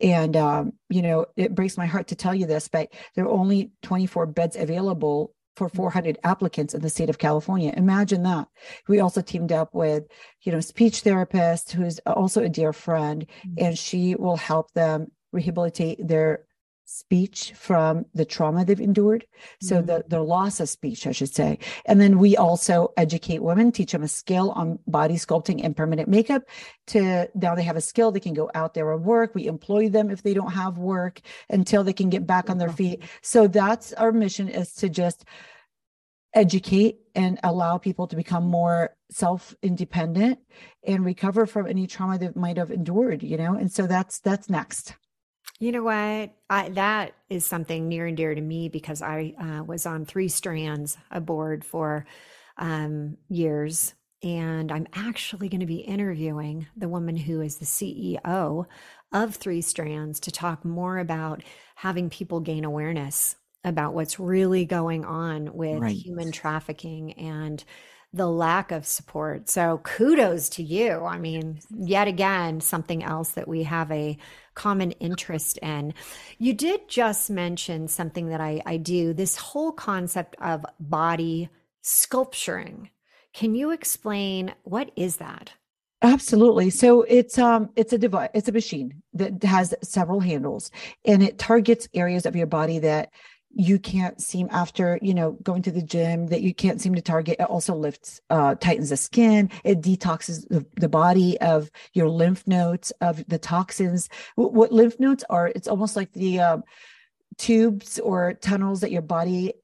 And, 0.00 0.36
um, 0.36 0.72
you 0.88 1.02
know, 1.02 1.26
it 1.36 1.54
breaks 1.54 1.76
my 1.76 1.86
heart 1.86 2.08
to 2.08 2.14
tell 2.14 2.34
you 2.34 2.46
this, 2.46 2.68
but 2.68 2.92
there 3.14 3.24
are 3.24 3.30
only 3.30 3.72
24 3.82 4.26
beds 4.26 4.56
available 4.56 5.34
for 5.56 5.68
400 5.68 6.18
applicants 6.22 6.72
in 6.72 6.80
the 6.80 6.88
state 6.88 7.10
of 7.10 7.18
California. 7.18 7.74
Imagine 7.76 8.22
that. 8.22 8.46
We 8.86 9.00
also 9.00 9.20
teamed 9.20 9.50
up 9.50 9.74
with, 9.74 10.04
you 10.42 10.52
know, 10.52 10.60
speech 10.60 11.00
therapist 11.00 11.72
who's 11.72 11.98
also 12.06 12.44
a 12.44 12.48
dear 12.48 12.72
friend, 12.72 13.26
mm-hmm. 13.26 13.64
and 13.64 13.76
she 13.76 14.14
will 14.14 14.36
help 14.36 14.72
them 14.72 15.08
rehabilitate 15.32 16.06
their 16.06 16.44
speech 16.90 17.52
from 17.54 18.06
the 18.14 18.24
trauma 18.24 18.64
they've 18.64 18.80
endured. 18.80 19.26
So 19.60 19.76
mm-hmm. 19.76 19.86
the, 19.86 20.04
the 20.08 20.22
loss 20.22 20.58
of 20.58 20.70
speech 20.70 21.06
i 21.06 21.12
should 21.12 21.34
say. 21.34 21.58
And 21.84 22.00
then 22.00 22.18
we 22.18 22.34
also 22.34 22.94
educate 22.96 23.42
women 23.42 23.70
teach 23.70 23.92
them 23.92 24.02
a 24.02 24.08
skill 24.08 24.52
on 24.52 24.78
body 24.86 25.16
sculpting 25.16 25.62
and 25.62 25.76
permanent 25.76 26.08
makeup 26.08 26.44
to 26.86 27.28
now 27.34 27.54
they 27.54 27.62
have 27.62 27.76
a 27.76 27.82
skill 27.82 28.10
they 28.10 28.20
can 28.20 28.32
go 28.32 28.50
out 28.54 28.72
there 28.72 28.90
and 28.90 29.04
work. 29.04 29.34
We 29.34 29.46
employ 29.46 29.90
them 29.90 30.10
if 30.10 30.22
they 30.22 30.32
don't 30.32 30.52
have 30.52 30.78
work 30.78 31.20
until 31.50 31.84
they 31.84 31.92
can 31.92 32.08
get 32.08 32.26
back 32.26 32.48
on 32.48 32.56
their 32.56 32.70
feet. 32.70 33.02
So 33.20 33.48
that's 33.48 33.92
our 33.92 34.10
mission 34.10 34.48
is 34.48 34.72
to 34.76 34.88
just 34.88 35.26
educate 36.32 37.00
and 37.14 37.38
allow 37.42 37.76
people 37.76 38.06
to 38.06 38.16
become 38.16 38.44
more 38.44 38.96
self 39.10 39.54
independent 39.62 40.38
and 40.86 41.04
recover 41.04 41.44
from 41.44 41.66
any 41.66 41.86
trauma 41.86 42.18
they 42.18 42.30
might 42.34 42.56
have 42.56 42.70
endured 42.70 43.22
you 43.22 43.36
know? 43.36 43.54
And 43.54 43.70
so 43.70 43.86
that's 43.86 44.20
that's 44.20 44.48
next 44.48 44.94
you 45.58 45.72
know 45.72 45.82
what? 45.82 46.30
I, 46.48 46.68
that 46.70 47.14
is 47.28 47.44
something 47.44 47.88
near 47.88 48.06
and 48.06 48.16
dear 48.16 48.34
to 48.34 48.40
me 48.40 48.68
because 48.68 49.02
I 49.02 49.34
uh, 49.40 49.64
was 49.64 49.86
on 49.86 50.04
Three 50.04 50.28
Strands 50.28 50.96
aboard 51.10 51.64
for 51.64 52.06
um, 52.56 53.16
years. 53.28 53.94
And 54.22 54.72
I'm 54.72 54.86
actually 54.94 55.48
going 55.48 55.60
to 55.60 55.66
be 55.66 55.76
interviewing 55.76 56.66
the 56.76 56.88
woman 56.88 57.16
who 57.16 57.40
is 57.40 57.58
the 57.58 57.64
CEO 57.64 58.66
of 59.12 59.34
Three 59.34 59.60
Strands 59.60 60.20
to 60.20 60.30
talk 60.30 60.64
more 60.64 60.98
about 60.98 61.42
having 61.76 62.10
people 62.10 62.40
gain 62.40 62.64
awareness 62.64 63.36
about 63.64 63.94
what's 63.94 64.20
really 64.20 64.64
going 64.64 65.04
on 65.04 65.52
with 65.54 65.78
right. 65.78 65.96
human 65.96 66.30
trafficking 66.30 67.12
and 67.14 67.64
the 68.12 68.26
lack 68.26 68.72
of 68.72 68.86
support. 68.86 69.48
So 69.48 69.80
kudos 69.84 70.48
to 70.50 70.62
you. 70.62 71.04
I 71.04 71.18
mean, 71.18 71.60
yet 71.70 72.08
again, 72.08 72.60
something 72.60 73.04
else 73.04 73.32
that 73.32 73.48
we 73.48 73.64
have 73.64 73.90
a 73.92 74.16
common 74.54 74.92
interest 74.92 75.58
in. 75.58 75.94
You 76.38 76.54
did 76.54 76.88
just 76.88 77.30
mention 77.30 77.86
something 77.86 78.28
that 78.28 78.40
I, 78.40 78.62
I 78.64 78.76
do 78.78 79.12
this 79.12 79.36
whole 79.36 79.72
concept 79.72 80.36
of 80.40 80.64
body 80.80 81.48
sculpturing. 81.82 82.90
Can 83.34 83.54
you 83.54 83.70
explain 83.70 84.54
what 84.64 84.90
is 84.96 85.18
that? 85.18 85.52
Absolutely. 86.00 86.70
So 86.70 87.02
it's 87.02 87.38
um 87.38 87.70
it's 87.74 87.92
a 87.92 87.98
device, 87.98 88.30
it's 88.32 88.48
a 88.48 88.52
machine 88.52 89.02
that 89.14 89.42
has 89.42 89.74
several 89.82 90.20
handles 90.20 90.70
and 91.04 91.22
it 91.22 91.38
targets 91.38 91.88
areas 91.92 92.24
of 92.24 92.36
your 92.36 92.46
body 92.46 92.78
that 92.78 93.10
you 93.50 93.78
can't 93.78 94.20
seem 94.20 94.48
after 94.50 94.98
you 95.02 95.14
know 95.14 95.32
going 95.42 95.62
to 95.62 95.70
the 95.70 95.82
gym 95.82 96.26
that 96.28 96.42
you 96.42 96.54
can't 96.54 96.80
seem 96.80 96.94
to 96.94 97.02
target. 97.02 97.36
It 97.40 97.44
also 97.44 97.74
lifts 97.74 98.20
uh 98.30 98.54
tightens 98.56 98.90
the 98.90 98.96
skin. 98.96 99.50
It 99.64 99.80
detoxes 99.80 100.46
the, 100.48 100.66
the 100.76 100.88
body 100.88 101.40
of 101.40 101.70
your 101.94 102.08
lymph 102.08 102.46
nodes 102.46 102.92
of 103.00 103.24
the 103.28 103.38
toxins. 103.38 104.08
What, 104.36 104.52
what 104.52 104.72
lymph 104.72 105.00
nodes 105.00 105.24
are 105.30 105.48
it's 105.48 105.68
almost 105.68 105.96
like 105.96 106.12
the 106.12 106.40
um, 106.40 106.64
tubes 107.38 107.98
or 107.98 108.34
tunnels 108.34 108.80
that 108.80 108.90
your 108.90 109.02
body 109.02 109.54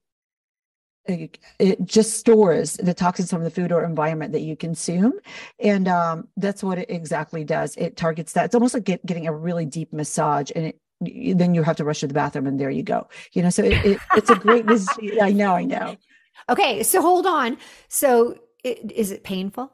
it 1.07 1.39
just 1.83 2.17
stores 2.17 2.77
the 2.77 2.93
toxins 2.93 3.29
from 3.29 3.43
the 3.43 3.51
food 3.51 3.71
or 3.71 3.83
environment 3.83 4.31
that 4.33 4.41
you 4.41 4.55
consume. 4.55 5.13
And 5.59 5.87
um, 5.87 6.27
that's 6.35 6.63
what 6.63 6.79
it 6.79 6.89
exactly 6.89 7.43
does. 7.43 7.75
It 7.77 7.95
targets 7.95 8.33
that. 8.33 8.45
It's 8.45 8.55
almost 8.55 8.73
like 8.73 8.85
get, 8.85 9.05
getting 9.05 9.27
a 9.27 9.33
really 9.33 9.65
deep 9.65 9.93
massage 9.93 10.51
and 10.55 10.65
it 10.65 10.79
then 11.01 11.53
you 11.53 11.63
have 11.63 11.75
to 11.77 11.83
rush 11.83 11.99
to 11.99 12.07
the 12.07 12.13
bathroom 12.13 12.47
and 12.47 12.59
there 12.59 12.69
you 12.69 12.83
go. 12.83 13.07
You 13.33 13.43
know 13.43 13.49
so 13.49 13.63
it, 13.63 13.85
it, 13.85 13.99
it's 14.15 14.29
a 14.29 14.35
great 14.35 14.65
i 15.21 15.31
know 15.31 15.53
i 15.53 15.63
know. 15.63 15.97
Okay 16.49 16.83
so 16.83 17.01
hold 17.01 17.25
on. 17.25 17.57
So 17.87 18.37
it, 18.63 18.91
is 18.91 19.11
it 19.11 19.23
painful? 19.23 19.71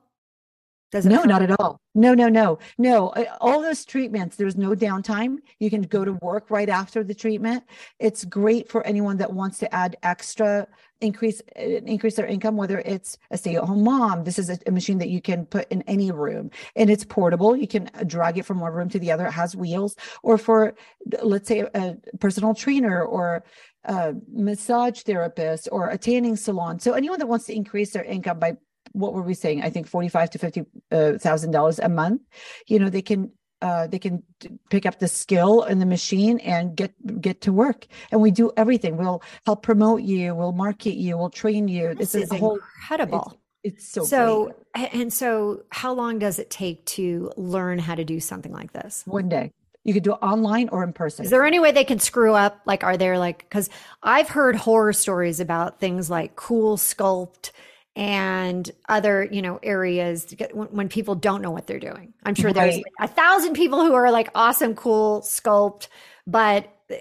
Does 0.91 1.05
it 1.05 1.09
no 1.09 1.19
hurt? 1.19 1.27
not 1.27 1.41
at 1.41 1.59
all. 1.59 1.79
No 1.95 2.13
no 2.13 2.27
no. 2.27 2.59
No 2.77 3.13
all 3.39 3.61
those 3.61 3.85
treatments 3.85 4.35
there's 4.35 4.57
no 4.57 4.71
downtime. 4.71 5.37
You 5.59 5.69
can 5.69 5.83
go 5.83 6.03
to 6.03 6.13
work 6.13 6.49
right 6.49 6.69
after 6.69 7.03
the 7.03 7.15
treatment. 7.15 7.63
It's 7.99 8.25
great 8.25 8.69
for 8.69 8.85
anyone 8.85 9.17
that 9.17 9.31
wants 9.31 9.59
to 9.59 9.73
add 9.73 9.95
extra 10.03 10.67
increase 11.01 11.41
increase 11.55 12.15
their 12.15 12.25
income 12.25 12.55
whether 12.55 12.79
it's 12.79 13.17
a 13.31 13.37
stay-at-home 13.37 13.83
mom. 13.83 14.23
This 14.23 14.39
is 14.39 14.49
a, 14.49 14.57
a, 14.67 14.71
machine 14.71 14.99
that 14.99 15.09
you 15.09 15.21
can 15.21 15.45
put 15.45 15.69
in 15.71 15.81
any 15.83 16.11
room 16.11 16.51
and 16.75 16.89
it's 16.89 17.03
portable. 17.03 17.55
You 17.55 17.67
can 17.67 17.89
drag 18.05 18.37
it 18.37 18.45
from 18.45 18.59
one 18.59 18.71
room 18.71 18.89
to 18.89 18.99
the 18.99 19.11
other. 19.11 19.25
It 19.25 19.31
has 19.31 19.55
wheels. 19.55 19.95
Or 20.23 20.37
for 20.37 20.75
let's 21.21 21.47
say 21.47 21.61
a 21.73 21.95
personal 22.19 22.53
trainer 22.53 23.03
or 23.03 23.43
a 23.85 24.13
massage 24.31 25.01
therapist 25.01 25.67
or 25.71 25.89
a 25.89 25.97
tanning 25.97 26.35
salon. 26.35 26.79
So 26.79 26.93
anyone 26.93 27.19
that 27.19 27.27
wants 27.27 27.47
to 27.47 27.55
increase 27.55 27.91
their 27.91 28.03
income 28.03 28.39
by 28.39 28.57
what 28.93 29.13
were 29.13 29.21
we 29.21 29.33
saying? 29.33 29.63
I 29.63 29.69
think 29.69 29.87
45 29.87 30.31
to 30.31 30.37
50 30.37 30.65
uh, 30.91 31.11
dollars 31.51 31.79
a 31.79 31.89
month 31.89 32.21
you 32.67 32.77
know 32.79 32.89
they 32.89 33.01
can 33.01 33.31
uh, 33.61 33.87
they 33.87 33.99
can 33.99 34.23
pick 34.69 34.85
up 34.85 34.99
the 34.99 35.07
skill 35.07 35.63
in 35.63 35.79
the 35.79 35.85
machine 35.85 36.39
and 36.39 36.75
get 36.75 36.93
get 37.21 37.41
to 37.41 37.53
work. 37.53 37.87
And 38.11 38.21
we 38.21 38.31
do 38.31 38.51
everything. 38.57 38.97
We'll 38.97 39.21
help 39.45 39.63
promote 39.63 40.01
you. 40.01 40.33
We'll 40.35 40.51
market 40.51 40.95
you. 40.95 41.17
We'll 41.17 41.29
train 41.29 41.67
you. 41.67 41.93
This 41.93 42.15
is 42.15 42.31
whole, 42.31 42.55
incredible. 42.55 43.39
It's, 43.63 43.83
it's 43.83 43.87
so 43.89 44.03
so. 44.03 44.55
Great. 44.75 44.93
And 44.93 45.13
so, 45.13 45.63
how 45.69 45.93
long 45.93 46.19
does 46.19 46.39
it 46.39 46.49
take 46.49 46.85
to 46.85 47.31
learn 47.37 47.77
how 47.79 47.95
to 47.95 48.03
do 48.03 48.19
something 48.19 48.51
like 48.51 48.73
this? 48.73 49.03
One 49.05 49.29
day. 49.29 49.51
You 49.83 49.95
could 49.95 50.03
do 50.03 50.13
it 50.13 50.19
online 50.21 50.69
or 50.69 50.83
in 50.83 50.93
person. 50.93 51.25
Is 51.25 51.31
there 51.31 51.43
any 51.43 51.59
way 51.59 51.71
they 51.71 51.83
can 51.83 51.97
screw 51.97 52.35
up? 52.35 52.61
Like, 52.65 52.83
are 52.83 52.97
there 52.97 53.17
like, 53.17 53.39
because 53.39 53.67
I've 54.03 54.29
heard 54.29 54.55
horror 54.55 54.93
stories 54.93 55.39
about 55.39 55.79
things 55.79 56.07
like 56.07 56.35
CoolSculpt 56.35 57.51
and 57.95 58.71
other 58.87 59.27
you 59.31 59.41
know 59.41 59.59
areas 59.63 60.33
when, 60.53 60.67
when, 60.67 60.89
people 60.89 61.13
don't 61.15 61.41
know 61.41 61.51
what 61.51 61.67
they're 61.67 61.79
doing. 61.79 62.13
I'm 62.23 62.35
sure 62.35 62.53
there's 62.53 62.75
like 62.75 62.85
a 63.01 63.07
thousand 63.07 63.53
people 63.53 63.85
who 63.85 63.93
are 63.93 64.11
like 64.11 64.29
awesome 64.33 64.75
cool 64.75 65.21
sculpt 65.21 65.87
but 66.27 66.73
uh, 66.89 66.95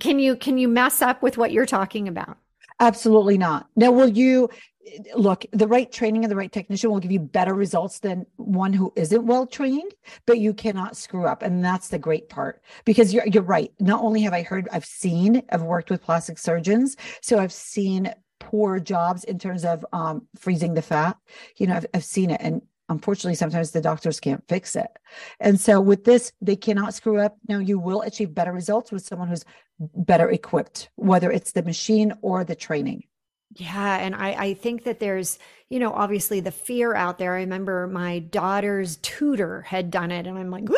can 0.00 0.18
you 0.18 0.36
can 0.36 0.58
you 0.58 0.68
mess 0.68 1.02
up 1.02 1.22
with 1.22 1.38
what 1.38 1.52
you're 1.52 1.66
talking 1.66 2.08
about? 2.08 2.38
Absolutely 2.80 3.38
not. 3.38 3.68
Now 3.76 3.90
will 3.90 4.08
you 4.08 4.48
look 5.14 5.44
the 5.52 5.66
right 5.66 5.92
training 5.92 6.24
and 6.24 6.30
the 6.30 6.36
right 6.36 6.50
technician 6.50 6.90
will 6.90 7.00
give 7.00 7.12
you 7.12 7.20
better 7.20 7.52
results 7.52 7.98
than 7.98 8.24
one 8.36 8.72
who 8.72 8.90
isn't 8.96 9.26
well 9.26 9.46
trained 9.46 9.92
but 10.24 10.38
you 10.38 10.54
cannot 10.54 10.96
screw 10.96 11.26
up 11.26 11.42
and 11.42 11.62
that's 11.62 11.88
the 11.88 11.98
great 11.98 12.30
part 12.30 12.62
because 12.86 13.12
you're 13.12 13.26
you're 13.26 13.42
right. 13.42 13.70
Not 13.80 14.02
only 14.02 14.22
have 14.22 14.32
i 14.32 14.42
heard 14.42 14.68
i've 14.72 14.86
seen 14.86 15.42
i've 15.50 15.62
worked 15.62 15.90
with 15.90 16.02
plastic 16.02 16.38
surgeons 16.38 16.96
so 17.20 17.38
i've 17.38 17.52
seen 17.52 18.10
poor 18.38 18.78
jobs 18.80 19.24
in 19.24 19.38
terms 19.38 19.64
of 19.64 19.84
um, 19.92 20.26
freezing 20.36 20.74
the 20.74 20.82
fat. 20.82 21.16
You 21.56 21.66
know, 21.66 21.74
I've, 21.74 21.86
I've 21.94 22.04
seen 22.04 22.30
it. 22.30 22.40
And 22.42 22.62
unfortunately, 22.88 23.34
sometimes 23.34 23.70
the 23.70 23.80
doctors 23.80 24.20
can't 24.20 24.46
fix 24.48 24.76
it. 24.76 24.88
And 25.40 25.60
so 25.60 25.80
with 25.80 26.04
this, 26.04 26.32
they 26.40 26.56
cannot 26.56 26.94
screw 26.94 27.18
up. 27.18 27.36
Now, 27.48 27.58
you 27.58 27.78
will 27.78 28.02
achieve 28.02 28.34
better 28.34 28.52
results 28.52 28.92
with 28.92 29.04
someone 29.04 29.28
who's 29.28 29.44
better 29.78 30.30
equipped, 30.30 30.90
whether 30.96 31.30
it's 31.30 31.52
the 31.52 31.62
machine 31.62 32.12
or 32.22 32.44
the 32.44 32.56
training. 32.56 33.04
Yeah. 33.54 33.96
And 33.96 34.14
I, 34.14 34.30
I 34.32 34.54
think 34.54 34.84
that 34.84 35.00
there's, 35.00 35.38
you 35.68 35.78
know, 35.78 35.92
obviously 35.92 36.40
the 36.40 36.50
fear 36.50 36.94
out 36.94 37.18
there. 37.18 37.34
I 37.34 37.40
remember 37.40 37.86
my 37.86 38.18
daughter's 38.18 38.96
tutor 38.98 39.62
had 39.62 39.90
done 39.90 40.10
it, 40.10 40.26
and 40.26 40.38
I'm 40.38 40.50
like, 40.50 40.68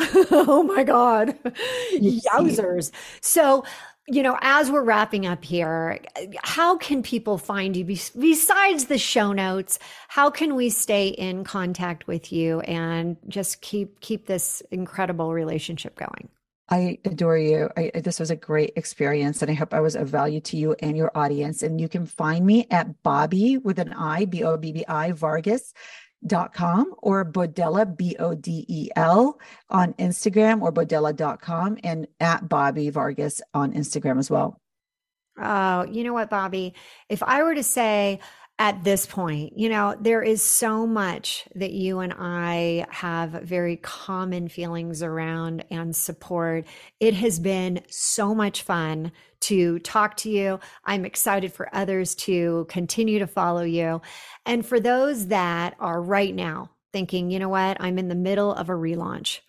oh 0.30 0.62
my 0.62 0.82
God. 0.82 1.36
Yowzers. 1.94 2.90
So, 3.20 3.64
you 4.06 4.22
know, 4.22 4.36
as 4.40 4.70
we're 4.70 4.82
wrapping 4.82 5.26
up 5.26 5.44
here, 5.44 6.00
how 6.42 6.76
can 6.76 7.02
people 7.02 7.38
find 7.38 7.76
you 7.76 7.84
besides 7.84 8.86
the 8.86 8.98
show 8.98 9.32
notes? 9.32 9.78
How 10.08 10.30
can 10.30 10.54
we 10.54 10.70
stay 10.70 11.08
in 11.08 11.44
contact 11.44 12.06
with 12.06 12.32
you 12.32 12.60
and 12.60 13.16
just 13.28 13.60
keep 13.60 14.00
keep 14.00 14.26
this 14.26 14.62
incredible 14.70 15.32
relationship 15.32 15.96
going? 15.96 16.28
I 16.68 16.98
adore 17.04 17.36
you. 17.36 17.68
I, 17.76 17.90
this 17.94 18.20
was 18.20 18.30
a 18.30 18.36
great 18.36 18.72
experience, 18.76 19.42
and 19.42 19.50
I 19.50 19.54
hope 19.54 19.74
I 19.74 19.80
was 19.80 19.96
of 19.96 20.08
value 20.08 20.40
to 20.42 20.56
you 20.56 20.76
and 20.80 20.96
your 20.96 21.10
audience. 21.16 21.62
And 21.62 21.80
you 21.80 21.88
can 21.88 22.06
find 22.06 22.46
me 22.46 22.66
at 22.70 23.02
Bobbi 23.02 23.62
with 23.62 23.78
an 23.80 23.92
I, 23.92 24.24
B 24.24 24.44
O 24.44 24.56
B 24.56 24.72
B 24.72 24.84
I 24.86 25.12
Vargas 25.12 25.72
dot 26.26 26.52
com 26.52 26.94
or 26.98 27.24
Bodela, 27.24 27.96
B 27.96 28.16
O 28.18 28.34
D 28.34 28.64
E 28.68 28.88
L 28.96 29.38
on 29.68 29.94
Instagram 29.94 30.62
or 30.62 30.72
bodela.com 30.72 31.78
and 31.82 32.06
at 32.18 32.48
Bobbi 32.48 32.90
Vargas 32.92 33.40
on 33.54 33.72
Instagram 33.72 34.18
as 34.18 34.30
well. 34.30 34.60
Oh, 35.38 35.84
you 35.84 36.04
know 36.04 36.12
what, 36.12 36.30
Bobbi? 36.30 36.72
If 37.08 37.22
I 37.22 37.42
were 37.42 37.54
to 37.54 37.62
say, 37.62 38.20
at 38.60 38.84
this 38.84 39.06
point. 39.06 39.58
You 39.58 39.70
know, 39.70 39.96
there 39.98 40.22
is 40.22 40.42
so 40.42 40.86
much 40.86 41.48
that 41.54 41.72
you 41.72 42.00
and 42.00 42.14
I 42.16 42.86
have 42.90 43.30
very 43.30 43.78
common 43.78 44.48
feelings 44.48 45.02
around 45.02 45.64
and 45.70 45.96
support. 45.96 46.66
It 47.00 47.14
has 47.14 47.40
been 47.40 47.80
so 47.88 48.34
much 48.34 48.60
fun 48.62 49.12
to 49.40 49.78
talk 49.78 50.18
to 50.18 50.30
you. 50.30 50.60
I'm 50.84 51.06
excited 51.06 51.54
for 51.54 51.74
others 51.74 52.14
to 52.16 52.66
continue 52.68 53.18
to 53.20 53.26
follow 53.26 53.62
you. 53.62 54.02
And 54.44 54.64
for 54.64 54.78
those 54.78 55.28
that 55.28 55.74
are 55.80 56.00
right 56.00 56.34
now 56.34 56.70
thinking, 56.92 57.30
you 57.30 57.38
know 57.38 57.48
what, 57.48 57.78
I'm 57.80 57.98
in 57.98 58.08
the 58.08 58.14
middle 58.14 58.52
of 58.52 58.68
a 58.68 58.74
relaunch. 58.74 59.40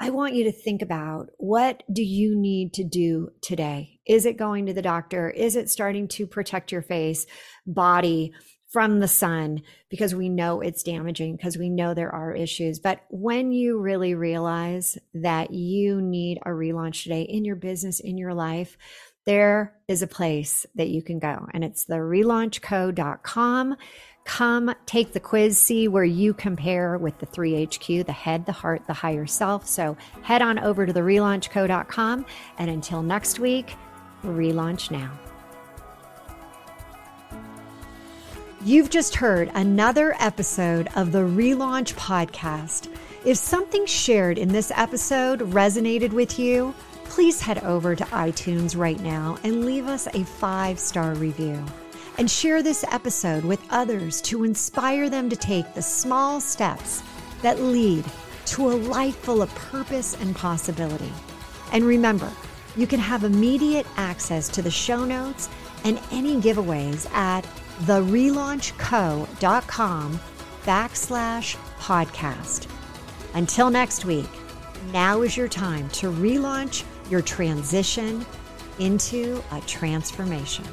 I 0.00 0.10
want 0.10 0.34
you 0.34 0.44
to 0.44 0.52
think 0.52 0.82
about 0.82 1.30
what 1.38 1.82
do 1.92 2.02
you 2.02 2.36
need 2.36 2.74
to 2.74 2.84
do 2.84 3.30
today? 3.40 4.00
Is 4.06 4.26
it 4.26 4.36
going 4.36 4.66
to 4.66 4.72
the 4.72 4.82
doctor? 4.82 5.28
Is 5.28 5.56
it 5.56 5.70
starting 5.70 6.06
to 6.08 6.26
protect 6.26 6.70
your 6.70 6.82
face, 6.82 7.26
body 7.66 8.32
from 8.68 9.00
the 9.00 9.08
sun 9.08 9.62
because 9.88 10.14
we 10.14 10.28
know 10.28 10.60
it's 10.60 10.82
damaging 10.82 11.36
because 11.36 11.56
we 11.56 11.70
know 11.70 11.94
there 11.94 12.14
are 12.14 12.34
issues. 12.34 12.78
But 12.78 13.00
when 13.08 13.50
you 13.50 13.80
really 13.80 14.14
realize 14.14 14.98
that 15.14 15.52
you 15.52 16.02
need 16.02 16.38
a 16.44 16.50
relaunch 16.50 17.02
today 17.02 17.22
in 17.22 17.44
your 17.44 17.56
business, 17.56 17.98
in 17.98 18.18
your 18.18 18.34
life, 18.34 18.76
there 19.24 19.74
is 19.88 20.02
a 20.02 20.06
place 20.06 20.66
that 20.74 20.88
you 20.88 21.02
can 21.02 21.18
go 21.18 21.46
and 21.52 21.64
it's 21.64 21.84
the 21.84 21.96
relaunchco.com 21.96 23.76
Come 24.28 24.74
take 24.84 25.14
the 25.14 25.20
quiz, 25.20 25.58
see 25.58 25.88
where 25.88 26.04
you 26.04 26.34
compare 26.34 26.98
with 26.98 27.18
the 27.18 27.26
3HQ, 27.26 28.04
the 28.04 28.12
head, 28.12 28.44
the 28.44 28.52
heart, 28.52 28.86
the 28.86 28.92
higher 28.92 29.26
self. 29.26 29.66
So 29.66 29.96
head 30.20 30.42
on 30.42 30.58
over 30.58 30.84
to 30.84 30.92
the 30.92 31.00
relaunchco.com. 31.00 32.26
And 32.58 32.70
until 32.70 33.02
next 33.02 33.40
week, 33.40 33.74
relaunch 34.22 34.90
now. 34.90 35.10
You've 38.62 38.90
just 38.90 39.14
heard 39.14 39.50
another 39.54 40.14
episode 40.20 40.88
of 40.94 41.10
the 41.10 41.20
Relaunch 41.20 41.94
Podcast. 41.94 42.94
If 43.24 43.38
something 43.38 43.86
shared 43.86 44.36
in 44.36 44.50
this 44.50 44.70
episode 44.76 45.40
resonated 45.40 46.12
with 46.12 46.38
you, 46.38 46.74
please 47.04 47.40
head 47.40 47.64
over 47.64 47.96
to 47.96 48.04
iTunes 48.04 48.76
right 48.76 49.00
now 49.00 49.38
and 49.42 49.64
leave 49.64 49.86
us 49.86 50.06
a 50.08 50.22
five 50.22 50.78
star 50.78 51.14
review 51.14 51.64
and 52.18 52.30
share 52.30 52.62
this 52.62 52.84
episode 52.90 53.44
with 53.44 53.60
others 53.70 54.20
to 54.22 54.44
inspire 54.44 55.08
them 55.08 55.30
to 55.30 55.36
take 55.36 55.72
the 55.74 55.82
small 55.82 56.40
steps 56.40 57.02
that 57.42 57.60
lead 57.60 58.04
to 58.46 58.68
a 58.68 58.74
life 58.74 59.16
full 59.16 59.40
of 59.40 59.54
purpose 59.54 60.16
and 60.20 60.34
possibility. 60.34 61.12
And 61.72 61.84
remember, 61.84 62.32
you 62.76 62.86
can 62.86 63.00
have 63.00 63.24
immediate 63.24 63.86
access 63.96 64.48
to 64.50 64.60
the 64.62 64.70
show 64.70 65.04
notes 65.04 65.48
and 65.84 66.00
any 66.10 66.40
giveaways 66.40 67.10
at 67.12 67.44
therelaunchco.com 67.82 70.20
backslash 70.64 71.56
podcast. 71.78 72.66
Until 73.34 73.70
next 73.70 74.04
week, 74.04 74.28
now 74.92 75.22
is 75.22 75.36
your 75.36 75.48
time 75.48 75.88
to 75.90 76.10
relaunch 76.10 76.84
your 77.10 77.22
transition 77.22 78.26
into 78.78 79.42
a 79.52 79.60
transformation. 79.62 80.64